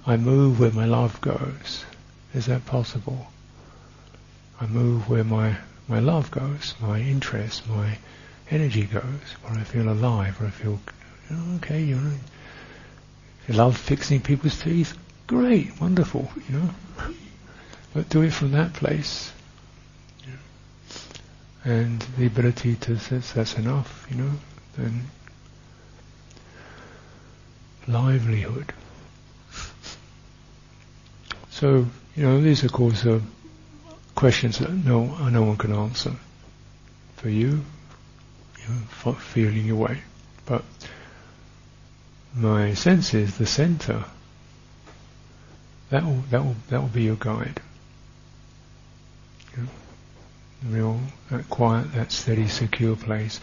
I 0.05 0.17
move 0.17 0.59
where 0.59 0.71
my 0.71 0.83
love 0.83 1.21
goes. 1.21 1.85
Is 2.33 2.47
that 2.47 2.65
possible? 2.65 3.27
I 4.59 4.67
move 4.67 5.09
where 5.09 5.23
my, 5.23 5.55
my 5.89 5.99
love 5.99 6.29
goes, 6.29 6.75
my 6.79 6.99
interest, 6.99 7.67
my 7.67 7.97
energy 8.51 8.83
goes, 8.83 9.35
where 9.41 9.59
I 9.59 9.63
feel 9.63 9.89
alive, 9.89 10.39
where 10.39 10.47
I 10.47 10.51
feel, 10.51 10.79
know, 11.31 11.43
oh, 11.49 11.55
okay, 11.57 11.81
you 11.81 11.95
know, 11.95 12.11
you 13.47 13.55
love 13.55 13.75
fixing 13.75 14.21
people's 14.21 14.59
teeth, 14.61 14.95
great, 15.25 15.81
wonderful, 15.81 16.31
you 16.47 16.59
know. 16.59 16.69
But 17.93 18.07
do 18.09 18.21
it 18.21 18.31
from 18.31 18.51
that 18.51 18.73
place 18.73 19.31
and 21.65 21.99
the 22.17 22.27
ability 22.27 22.75
to 22.75 22.97
sense 22.99 23.31
that's 23.33 23.55
enough, 23.55 24.07
you 24.11 24.17
know, 24.17 24.31
then 24.77 25.05
livelihood. 27.87 28.71
So, 31.49 31.87
you 32.15 32.23
know, 32.23 32.39
these 32.41 32.63
of 32.63 32.71
course 32.71 33.05
are 33.05 33.21
questions 34.19 34.59
that 34.59 34.69
no, 34.69 35.05
no 35.29 35.43
one 35.43 35.55
can 35.55 35.71
answer 35.71 36.11
for 37.15 37.29
you, 37.29 37.63
you 38.57 38.65
know, 38.67 39.13
feeling 39.13 39.65
your 39.65 39.77
way. 39.77 39.97
But 40.45 40.65
my 42.35 42.73
sense 42.73 43.13
is 43.13 43.37
the 43.37 43.45
center. 43.45 44.03
That 45.89 46.03
will 46.03 46.21
that 46.31 46.43
will 46.43 46.57
that 46.69 46.81
will 46.81 46.89
be 46.89 47.03
your 47.03 47.15
guide. 47.15 47.61
You 49.55 49.63
know? 49.63 49.69
real, 50.65 50.99
that 51.31 51.49
quiet, 51.49 51.93
that 51.93 52.11
steady, 52.11 52.49
secure 52.49 52.97
place. 52.97 53.39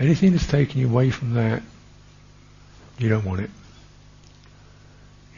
Anything 0.00 0.32
that's 0.32 0.48
taking 0.48 0.80
you 0.80 0.88
away 0.88 1.10
from 1.10 1.34
that, 1.34 1.62
you 2.98 3.08
don't 3.08 3.24
want 3.24 3.40
it. 3.40 3.50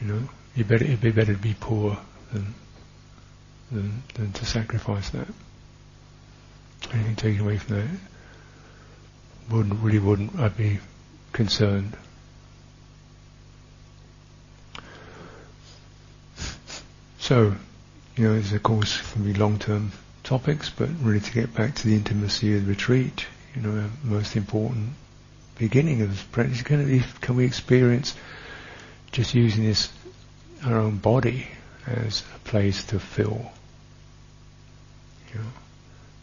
You 0.01 0.07
know, 0.07 0.29
you 0.55 0.63
better 0.63 0.85
it'd 0.85 1.01
be 1.01 1.11
better 1.11 1.33
to 1.33 1.39
be 1.39 1.55
poor 1.59 1.99
than 2.33 2.55
than 3.71 4.03
than 4.15 4.31
to 4.33 4.45
sacrifice 4.45 5.09
that. 5.11 5.27
Anything 6.93 7.15
taken 7.15 7.41
away 7.41 7.57
from 7.57 7.75
that 7.75 7.87
wouldn't 9.51 9.79
really 9.81 9.99
wouldn't 9.99 10.37
I'd 10.39 10.57
be 10.57 10.79
concerned. 11.33 11.95
So, 17.19 17.55
you 18.15 18.23
know, 18.23 18.33
there's 18.33 18.53
of 18.53 18.63
course 18.63 18.99
can 19.13 19.23
be 19.23 19.33
long 19.33 19.59
term 19.59 19.91
topics, 20.23 20.69
but 20.69 20.89
really 21.01 21.19
to 21.19 21.31
get 21.31 21.53
back 21.53 21.75
to 21.75 21.87
the 21.87 21.95
intimacy 21.95 22.55
of 22.55 22.65
the 22.65 22.69
retreat, 22.69 23.25
you 23.55 23.61
know, 23.61 23.89
most 24.03 24.35
important 24.35 24.89
beginning 25.59 26.01
of 26.01 26.09
this 26.09 26.23
practice. 26.23 26.61
Can 26.61 26.85
we, 26.85 27.03
can 27.21 27.35
we 27.35 27.45
experience 27.45 28.15
just 29.11 29.35
using 29.35 29.65
this 29.65 29.91
our 30.65 30.77
own 30.77 30.97
body 30.97 31.47
as 31.85 32.23
a 32.35 32.39
place 32.39 32.83
to 32.85 32.99
fill, 32.99 33.51
you 35.33 35.39
know, 35.39 35.45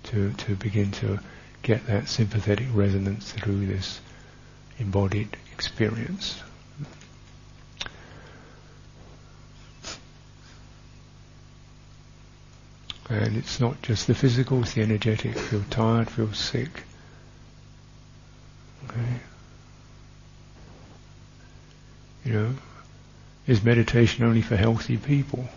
to 0.05 0.33
to 0.33 0.55
begin 0.57 0.91
to 0.93 1.19
get 1.63 1.87
that 1.87 2.09
sympathetic 2.09 2.67
resonance 2.73 3.33
through 3.33 3.67
this 3.67 4.01
embodied 4.79 5.37
experience. 5.53 6.41
And 13.09 13.37
it's 13.37 13.61
not 13.61 13.81
just 13.83 14.09
the 14.09 14.15
physical, 14.15 14.63
it's 14.63 14.75
the 14.75 14.83
energetic. 14.83 15.39
Feel 15.39 15.63
tired, 15.71 16.11
feel 16.11 16.33
sick. 16.33 16.83
Okay? 18.89 19.21
You 22.25 22.33
know, 22.33 22.55
is 23.47 23.63
meditation 23.63 24.25
only 24.25 24.43
for 24.43 24.57
healthy 24.57 24.97
people? 24.97 25.49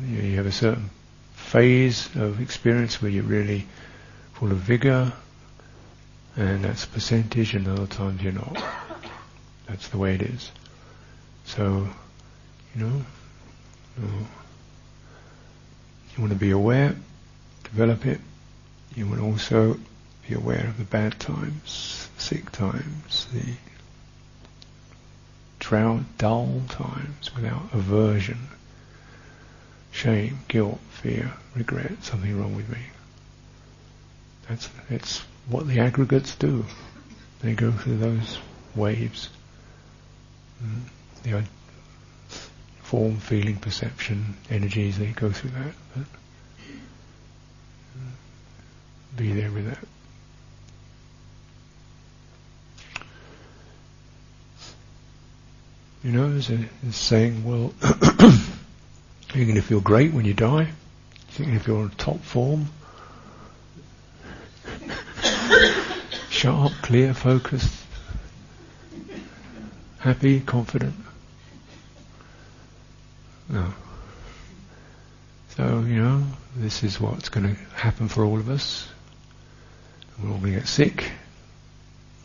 You, 0.00 0.16
know, 0.16 0.28
you 0.28 0.36
have 0.36 0.46
a 0.46 0.52
certain 0.52 0.90
phase 1.50 2.08
of 2.14 2.40
experience 2.40 3.02
where 3.02 3.10
you're 3.10 3.24
really 3.24 3.66
full 4.34 4.52
of 4.52 4.58
vigor, 4.58 5.12
and 6.36 6.64
that's 6.64 6.86
percentage, 6.86 7.54
and 7.54 7.66
other 7.66 7.88
times 7.88 8.22
you're 8.22 8.32
not. 8.32 8.62
That's 9.66 9.88
the 9.88 9.98
way 9.98 10.14
it 10.14 10.22
is. 10.22 10.48
So, 11.46 11.88
you 12.72 12.80
know, 12.80 13.04
you 13.98 14.06
want 16.20 16.32
to 16.32 16.38
be 16.38 16.52
aware, 16.52 16.94
develop 17.64 18.06
it. 18.06 18.20
You 18.94 19.08
want 19.08 19.18
to 19.18 19.26
also 19.26 19.76
be 20.28 20.36
aware 20.36 20.68
of 20.68 20.78
the 20.78 20.84
bad 20.84 21.18
times, 21.18 22.08
sick 22.16 22.52
times, 22.52 23.26
the 23.32 23.56
drought, 25.58 26.04
dull 26.16 26.62
times 26.68 27.34
without 27.34 27.70
aversion, 27.72 28.38
shame, 30.00 30.38
guilt, 30.48 30.80
fear, 30.90 31.30
regret, 31.54 32.02
something 32.02 32.38
wrong 32.40 32.56
with 32.56 32.66
me. 32.70 32.78
That's, 34.48 34.66
that's 34.88 35.18
what 35.46 35.68
the 35.68 35.80
aggregates 35.80 36.34
do. 36.36 36.64
They 37.42 37.52
go 37.52 37.70
through 37.70 37.98
those 37.98 38.38
waves. 38.74 39.28
Mm. 40.64 40.80
The 41.22 41.44
form, 42.82 43.18
feeling, 43.18 43.56
perception, 43.56 44.36
energies, 44.48 44.98
they 44.98 45.08
go 45.08 45.30
through 45.30 45.50
that. 45.50 45.74
But 45.94 46.04
mm, 47.98 49.18
be 49.18 49.34
there 49.34 49.50
with 49.50 49.66
that. 49.66 49.86
You 56.02 56.12
know, 56.12 56.30
there's 56.30 56.48
a, 56.48 56.66
saying, 56.90 57.44
well, 57.44 57.74
you're 59.34 59.44
going 59.44 59.56
to 59.56 59.62
feel 59.62 59.80
great 59.80 60.12
when 60.12 60.24
you 60.24 60.34
die. 60.34 60.68
You're 61.36 61.46
going 61.46 61.58
to 61.58 61.64
feel 61.64 61.82
in 61.82 61.90
top 61.90 62.20
form. 62.20 62.66
Sharp, 66.30 66.72
clear, 66.82 67.14
focused, 67.14 67.74
happy, 69.98 70.40
confident. 70.40 70.94
No. 73.48 73.72
So, 75.56 75.80
you 75.80 76.02
know, 76.02 76.24
this 76.56 76.82
is 76.82 77.00
what's 77.00 77.28
going 77.28 77.54
to 77.54 77.60
happen 77.74 78.08
for 78.08 78.24
all 78.24 78.38
of 78.38 78.48
us. 78.48 78.88
We're 80.22 80.30
all 80.30 80.38
going 80.38 80.52
to 80.52 80.58
get 80.60 80.68
sick, 80.68 81.10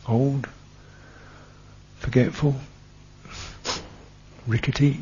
old, 0.06 0.48
forgetful, 1.98 2.56
rickety, 4.46 5.00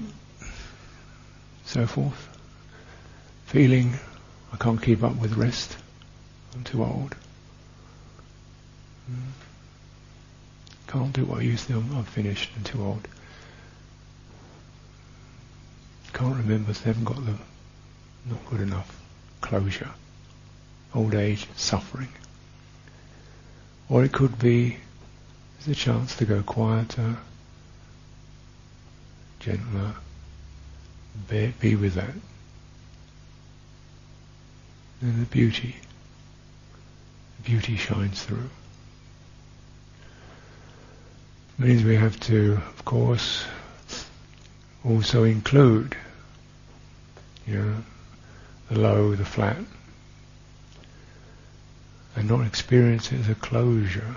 so 1.65 1.87
forth. 1.87 2.29
Feeling 3.47 3.95
I 4.53 4.57
can't 4.57 4.83
keep 4.83 5.03
up 5.03 5.17
with 5.17 5.35
rest. 5.35 5.77
I'm 6.55 6.65
too 6.65 6.85
old. 6.85 7.15
Hmm. 9.07 9.31
Can't 10.87 11.13
do 11.13 11.25
what 11.25 11.41
I 11.41 11.43
used 11.43 11.67
to. 11.69 11.75
I'm, 11.75 11.97
I'm 11.97 12.05
finished. 12.05 12.51
I'm 12.57 12.65
too 12.65 12.83
old. 12.83 13.09
Can't 16.13 16.37
remember. 16.37 16.73
So 16.73 16.85
haven't 16.85 17.05
got 17.05 17.25
the 17.25 17.35
not 18.27 18.47
good 18.47 18.61
enough 18.61 19.01
closure. 19.41 19.91
Old 20.95 21.15
age, 21.15 21.47
suffering. 21.57 22.09
Or 23.89 24.05
it 24.05 24.13
could 24.13 24.39
be 24.39 24.79
there's 25.59 25.79
a 25.79 25.81
chance 25.81 26.17
to 26.17 26.25
go 26.25 26.43
quieter, 26.43 27.17
gentler, 29.41 29.95
be, 31.29 31.77
with 31.77 31.95
that. 31.95 32.15
And 35.01 35.21
the 35.21 35.27
beauty, 35.27 35.77
beauty 37.45 37.77
shines 37.77 38.23
through. 38.23 38.51
It 41.59 41.65
means 41.65 41.85
we 41.85 41.97
have 41.97 42.19
to, 42.21 42.55
of 42.55 42.85
course, 42.85 43.45
also 44.85 45.25
include, 45.25 45.97
you 47.47 47.59
know, 47.59 47.75
the 48.71 48.79
low, 48.79 49.15
the 49.15 49.25
flat, 49.25 49.59
and 52.17 52.29
not 52.29 52.47
experience 52.47 53.13
it 53.13 53.21
as 53.21 53.29
a 53.29 53.35
closure, 53.35 54.17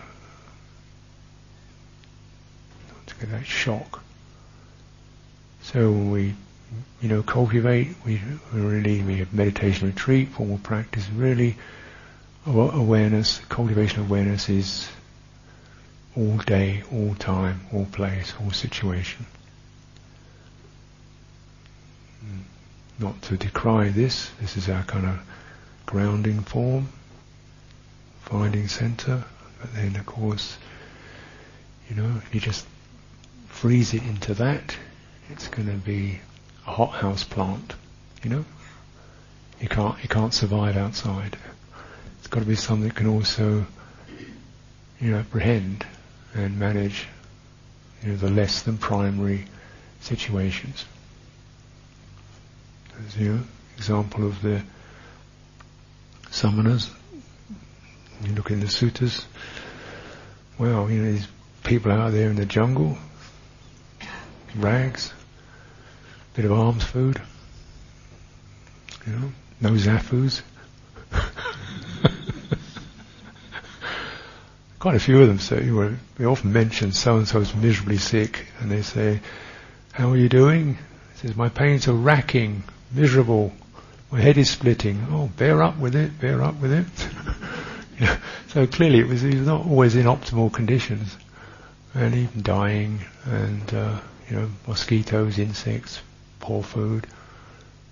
not 2.90 3.08
to 3.08 3.16
get 3.16 3.32
that 3.32 3.46
shock. 3.46 4.04
So 5.62 5.92
when 5.92 6.12
we, 6.12 6.36
you 7.02 7.10
know, 7.10 7.24
cultivate, 7.24 7.96
we 8.06 8.22
really, 8.52 9.02
we 9.02 9.18
have 9.18 9.34
meditation 9.34 9.88
retreat, 9.88 10.30
formal 10.30 10.58
practice, 10.58 11.10
really 11.10 11.56
awareness, 12.46 13.40
cultivation 13.50 14.00
of 14.02 14.10
awareness 14.10 14.50
is 14.50 14.90
all 16.16 16.38
day, 16.38 16.84
all 16.92 17.14
time, 17.16 17.62
all 17.74 17.86
place, 17.86 18.34
all 18.42 18.52
situation. 18.52 19.26
Hmm. 22.22 23.04
Not 23.04 23.22
to 23.24 23.38
decry 23.38 23.90
this, 23.90 24.32
this 24.42 24.58
is 24.58 24.70
our 24.70 24.84
kind 24.84 25.06
of 25.06 25.20
grounding 25.86 26.42
form, 26.42 26.90
finding 28.22 28.68
center, 28.68 29.24
but 29.62 29.74
then 29.74 29.96
of 29.96 30.06
course, 30.06 30.58
you 31.90 31.96
know, 31.96 32.22
if 32.26 32.34
you 32.34 32.42
just 32.42 32.66
freeze 33.48 33.94
it 33.94 34.04
into 34.04 34.34
that, 34.36 34.76
it's 35.30 35.48
going 35.48 35.68
to 35.68 35.74
be 35.74 36.20
a 36.68 36.72
hothouse 36.72 37.24
plant, 37.24 37.74
you 38.24 38.30
know. 38.30 38.46
You 39.60 39.68
can't 39.68 40.02
you 40.04 40.10
can't 40.10 40.34
survive 40.34 40.78
outside. 40.78 41.38
It's 42.20 42.28
got 42.28 42.42
to 42.42 42.46
be 42.46 42.56
something 42.56 42.88
that 42.88 42.96
can 42.96 43.08
also, 43.08 43.66
you 45.00 45.12
know, 45.12 45.20
apprehend 45.20 45.86
and 46.34 46.60
manage, 46.60 47.08
you 48.04 48.10
know, 48.10 48.18
the 48.18 48.30
less 48.30 48.62
than 48.64 48.78
primary 48.78 49.46
situations. 50.02 50.86
As 53.06 53.18
you 53.18 53.34
know, 53.34 53.44
example 53.78 54.28
of 54.28 54.42
the 54.42 54.62
samanas. 56.30 56.90
You 58.24 58.34
look 58.34 58.52
in 58.52 58.60
the 58.60 58.66
suttas. 58.66 59.26
Well, 60.58 60.90
you 60.90 61.02
know, 61.02 61.12
these 61.12 61.28
people 61.64 61.92
out 61.92 62.12
there 62.12 62.30
in 62.30 62.36
the 62.36 62.46
jungle, 62.46 62.98
rags, 64.56 65.14
bit 66.38 66.46
of 66.46 66.52
alms 66.52 66.84
food, 66.84 67.20
you 69.08 69.14
know, 69.14 69.32
no 69.60 69.72
zafus. 69.72 70.44
Quite 74.78 74.96
a 74.96 75.00
few 75.00 75.20
of 75.20 75.28
them 75.28 75.40
say, 75.40 75.72
we 76.20 76.26
often 76.28 76.54
mention 76.54 76.92
so 76.92 77.18
and 77.18 77.28
so 77.28 77.40
is 77.40 77.56
miserably 77.56 77.98
sick, 77.98 78.46
and 78.60 78.70
they 78.70 78.84
say, 78.84 79.20
How 79.94 80.12
are 80.12 80.16
you 80.16 80.30
doing? 80.30 80.76
He 80.76 81.18
says, 81.28 81.36
My 81.36 81.50
pains 81.50 81.88
are 81.88 81.94
racking, 81.94 82.62
miserable, 82.92 83.52
my 84.12 84.22
head 84.22 84.38
is 84.38 84.52
splitting. 84.52 85.08
Oh, 85.10 85.32
bear 85.38 85.64
up 85.64 85.80
with 85.80 85.96
it, 85.96 86.22
bear 86.22 86.44
up 86.44 86.62
with 86.62 86.72
it. 86.72 86.86
so 88.50 88.68
clearly 88.68 89.00
it 89.00 89.08
was, 89.08 89.22
he 89.24 89.36
was 89.36 89.48
not 89.48 89.66
always 89.66 89.96
in 89.96 90.06
optimal 90.06 90.54
conditions, 90.54 91.18
and 91.96 92.14
even 92.14 92.44
dying, 92.44 93.00
and 93.26 93.74
uh, 93.74 94.00
you 94.30 94.36
know, 94.36 94.52
mosquitoes, 94.68 95.40
insects, 95.40 96.00
poor 96.40 96.64
food, 96.64 97.08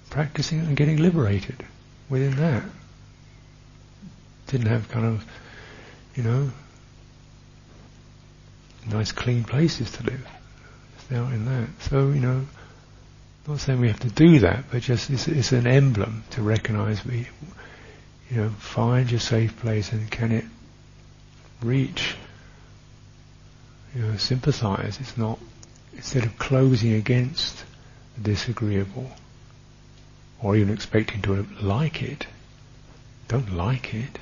practicing 0.09 0.59
and 0.59 0.75
getting 0.77 0.97
liberated 0.97 1.63
within 2.09 2.35
that. 2.37 2.63
Didn't 4.47 4.67
have 4.67 4.89
kind 4.89 5.05
of, 5.05 5.25
you 6.15 6.23
know, 6.23 6.51
nice 8.89 9.11
clean 9.11 9.43
places 9.43 9.91
to 9.91 10.03
live. 10.03 10.27
It's 10.97 11.11
out 11.11 11.33
in 11.33 11.45
that. 11.45 11.67
So, 11.89 12.09
you 12.09 12.21
know, 12.21 12.45
not 13.47 13.59
saying 13.59 13.79
we 13.79 13.87
have 13.87 13.99
to 14.01 14.09
do 14.09 14.39
that, 14.39 14.65
but 14.71 14.81
just 14.81 15.09
it's, 15.09 15.27
it's 15.27 15.51
an 15.51 15.67
emblem 15.67 16.23
to 16.31 16.41
recognize 16.41 17.05
we, 17.05 17.27
you 18.29 18.37
know, 18.37 18.49
find 18.49 19.09
your 19.09 19.19
safe 19.19 19.59
place 19.59 19.91
and 19.91 20.09
can 20.09 20.31
it 20.31 20.45
reach, 21.61 22.15
you 23.95 24.01
know, 24.01 24.17
sympathize. 24.17 24.99
It's 24.99 25.17
not, 25.17 25.39
instead 25.93 26.23
of 26.23 26.37
closing 26.37 26.93
against 26.93 27.63
disagreeable 28.21 29.11
or 30.41 30.55
even 30.55 30.73
expecting 30.73 31.21
to 31.23 31.47
like 31.61 32.01
it. 32.01 32.27
Don't 33.27 33.53
like 33.53 33.93
it. 33.93 34.19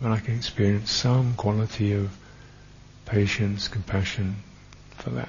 But 0.00 0.12
I 0.12 0.20
can 0.20 0.36
experience 0.36 0.90
some 0.90 1.34
quality 1.34 1.92
of 1.92 2.10
patience, 3.06 3.68
compassion 3.68 4.36
for 4.96 5.10
that. 5.10 5.28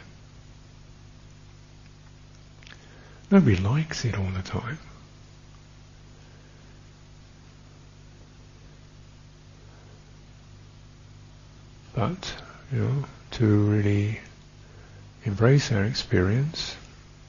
Nobody 3.32 3.56
likes 3.56 4.06
it 4.06 4.18
all 4.18 4.30
the 4.32 4.42
time. 4.42 4.78
But, 11.94 12.34
you 12.72 12.80
know, 12.80 13.06
to 13.32 13.46
really 13.46 14.20
embrace 15.24 15.72
our 15.72 15.84
experience, 15.84 16.76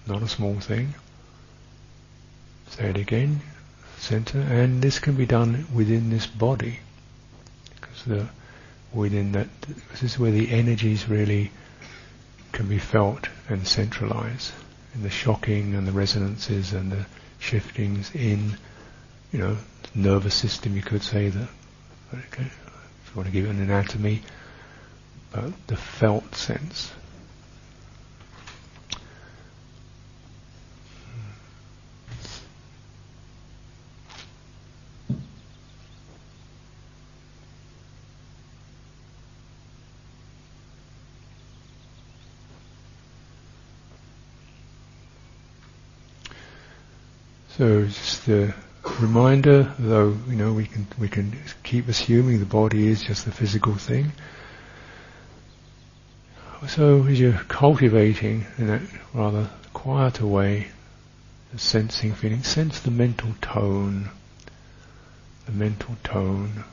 not 0.06 0.22
a 0.22 0.28
small 0.28 0.58
thing. 0.60 0.94
Say 2.68 2.90
it 2.90 2.96
again, 2.96 3.40
center, 3.98 4.40
and 4.40 4.82
this 4.82 4.98
can 4.98 5.14
be 5.14 5.26
done 5.26 5.66
within 5.74 6.10
this 6.10 6.26
body, 6.26 6.80
because 7.74 8.04
the 8.04 8.28
within 8.92 9.32
that 9.32 9.48
this 9.90 10.02
is 10.02 10.18
where 10.18 10.30
the 10.30 10.50
energies 10.50 11.08
really 11.08 11.50
can 12.52 12.68
be 12.68 12.78
felt 12.78 13.28
and 13.48 13.66
centralized, 13.66 14.52
in 14.94 15.02
the 15.02 15.10
shocking 15.10 15.74
and 15.74 15.86
the 15.86 15.92
resonances 15.92 16.72
and 16.72 16.90
the 16.90 17.06
shiftings 17.38 18.14
in, 18.14 18.56
you 19.32 19.38
know, 19.38 19.56
nervous 19.94 20.34
system. 20.34 20.74
You 20.74 20.82
could 20.82 21.02
say 21.02 21.28
that. 21.28 21.48
Okay, 22.14 22.44
if 22.44 23.10
you 23.10 23.16
want 23.16 23.26
to 23.26 23.32
give 23.32 23.46
it 23.46 23.50
an 23.50 23.60
anatomy, 23.60 24.22
but 25.32 25.52
the 25.66 25.76
felt 25.76 26.34
sense. 26.34 26.92
So 47.56 47.86
just 47.86 48.28
a 48.28 48.54
reminder, 49.00 49.72
though 49.78 50.14
you 50.28 50.36
know 50.36 50.52
we 50.52 50.66
can 50.66 50.86
we 50.98 51.08
can 51.08 51.32
keep 51.62 51.88
assuming 51.88 52.38
the 52.38 52.44
body 52.44 52.86
is 52.88 53.02
just 53.02 53.24
the 53.24 53.32
physical 53.32 53.74
thing. 53.74 54.12
So 56.68 57.04
as 57.06 57.20
you're 57.20 57.32
cultivating 57.32 58.46
in 58.58 58.66
that 58.68 58.82
rather 59.12 59.48
quieter 59.72 60.26
way, 60.26 60.68
the 61.52 61.58
sensing 61.58 62.14
feeling, 62.14 62.42
sense 62.42 62.80
the 62.80 62.90
mental 62.90 63.34
tone. 63.40 64.10
The 65.46 65.52
mental 65.52 65.96
tone. 66.02 66.64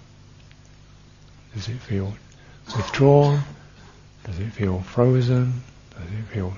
Does 1.53 1.69
it 1.69 1.79
feel 1.79 2.15
withdrawn? 2.75 3.43
Does 4.23 4.39
it 4.39 4.51
feel 4.51 4.81
frozen? 4.81 5.61
Does 5.91 6.19
it 6.19 6.33
feel 6.33 6.53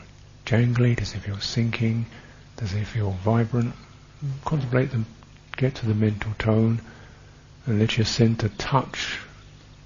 jangly? 0.45 0.95
Does 0.95 1.13
it 1.13 1.19
feel 1.19 1.39
sinking? 1.39 2.05
Does 2.57 2.73
it 2.73 2.86
feel 2.86 3.11
vibrant? 3.23 3.73
contemplate 4.43 4.91
them, 4.91 5.05
get 5.57 5.76
to 5.76 5.86
the 5.86 5.93
mental 5.93 6.32
tone, 6.38 6.82
and 7.65 7.80
let 7.80 7.97
your 7.97 8.05
center 8.05 8.49
touch 8.57 9.19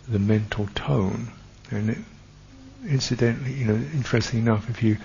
the 0.07 0.19
mental 0.19 0.67
tone. 0.75 1.31
And 1.71 1.89
it, 1.91 1.97
incidentally, 2.87 3.53
you 3.53 3.65
know, 3.65 3.75
interesting 3.93 4.39
enough, 4.39 4.69
if 4.69 4.83
you 4.83 4.97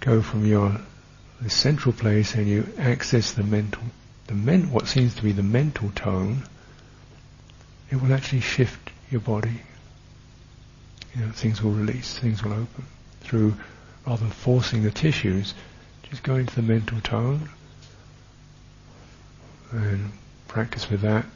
go 0.00 0.22
from 0.22 0.44
your 0.46 0.80
the 1.40 1.50
central 1.50 1.92
place 1.92 2.34
and 2.34 2.46
you 2.46 2.66
access 2.78 3.32
the 3.32 3.42
mental, 3.42 3.82
the 4.28 4.34
men, 4.34 4.70
what 4.70 4.86
seems 4.86 5.14
to 5.16 5.22
be 5.22 5.32
the 5.32 5.42
mental 5.42 5.90
tone, 5.90 6.44
it 7.90 8.00
will 8.00 8.12
actually 8.14 8.40
shift 8.40 8.90
your 9.10 9.20
body. 9.20 9.60
You 11.14 11.26
know, 11.26 11.32
things 11.32 11.60
will 11.60 11.72
release, 11.72 12.18
things 12.18 12.42
will 12.44 12.52
open 12.52 12.84
through 13.20 13.54
rather 14.06 14.22
than 14.22 14.30
forcing 14.30 14.84
the 14.84 14.90
tissues. 14.90 15.54
Just 16.08 16.22
go 16.22 16.36
into 16.36 16.54
the 16.54 16.62
mental 16.62 17.00
tone 17.00 17.50
and 19.72 20.12
practice 20.48 20.88
with 20.88 21.00
that. 21.00 21.26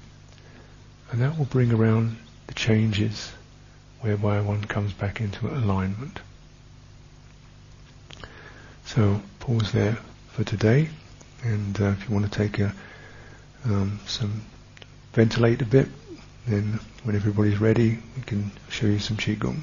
And 1.11 1.21
that 1.21 1.37
will 1.37 1.47
bring 1.47 1.73
around 1.73 2.17
the 2.47 2.55
changes 2.55 3.33
whereby 4.07 4.41
one 4.41 4.63
comes 4.63 4.93
back 4.93 5.21
into 5.21 5.49
alignment. 5.49 6.21
So 8.85 9.21
pause 9.41 9.73
there 9.73 9.99
for 10.31 10.45
today, 10.45 10.91
and 11.43 11.81
uh, 11.81 11.87
if 11.87 12.09
you 12.09 12.15
want 12.15 12.31
to 12.31 12.39
take 12.39 12.61
a, 12.61 12.73
um, 13.65 13.99
some 14.07 14.43
ventilate 15.13 15.61
a 15.61 15.65
bit, 15.65 15.89
then 16.47 16.79
when 17.03 17.17
everybody's 17.17 17.61
ready, 17.61 17.99
we 18.17 18.23
can 18.23 18.53
show 18.69 18.87
you 18.87 19.01
some 19.01 19.17
qigong. 19.17 19.63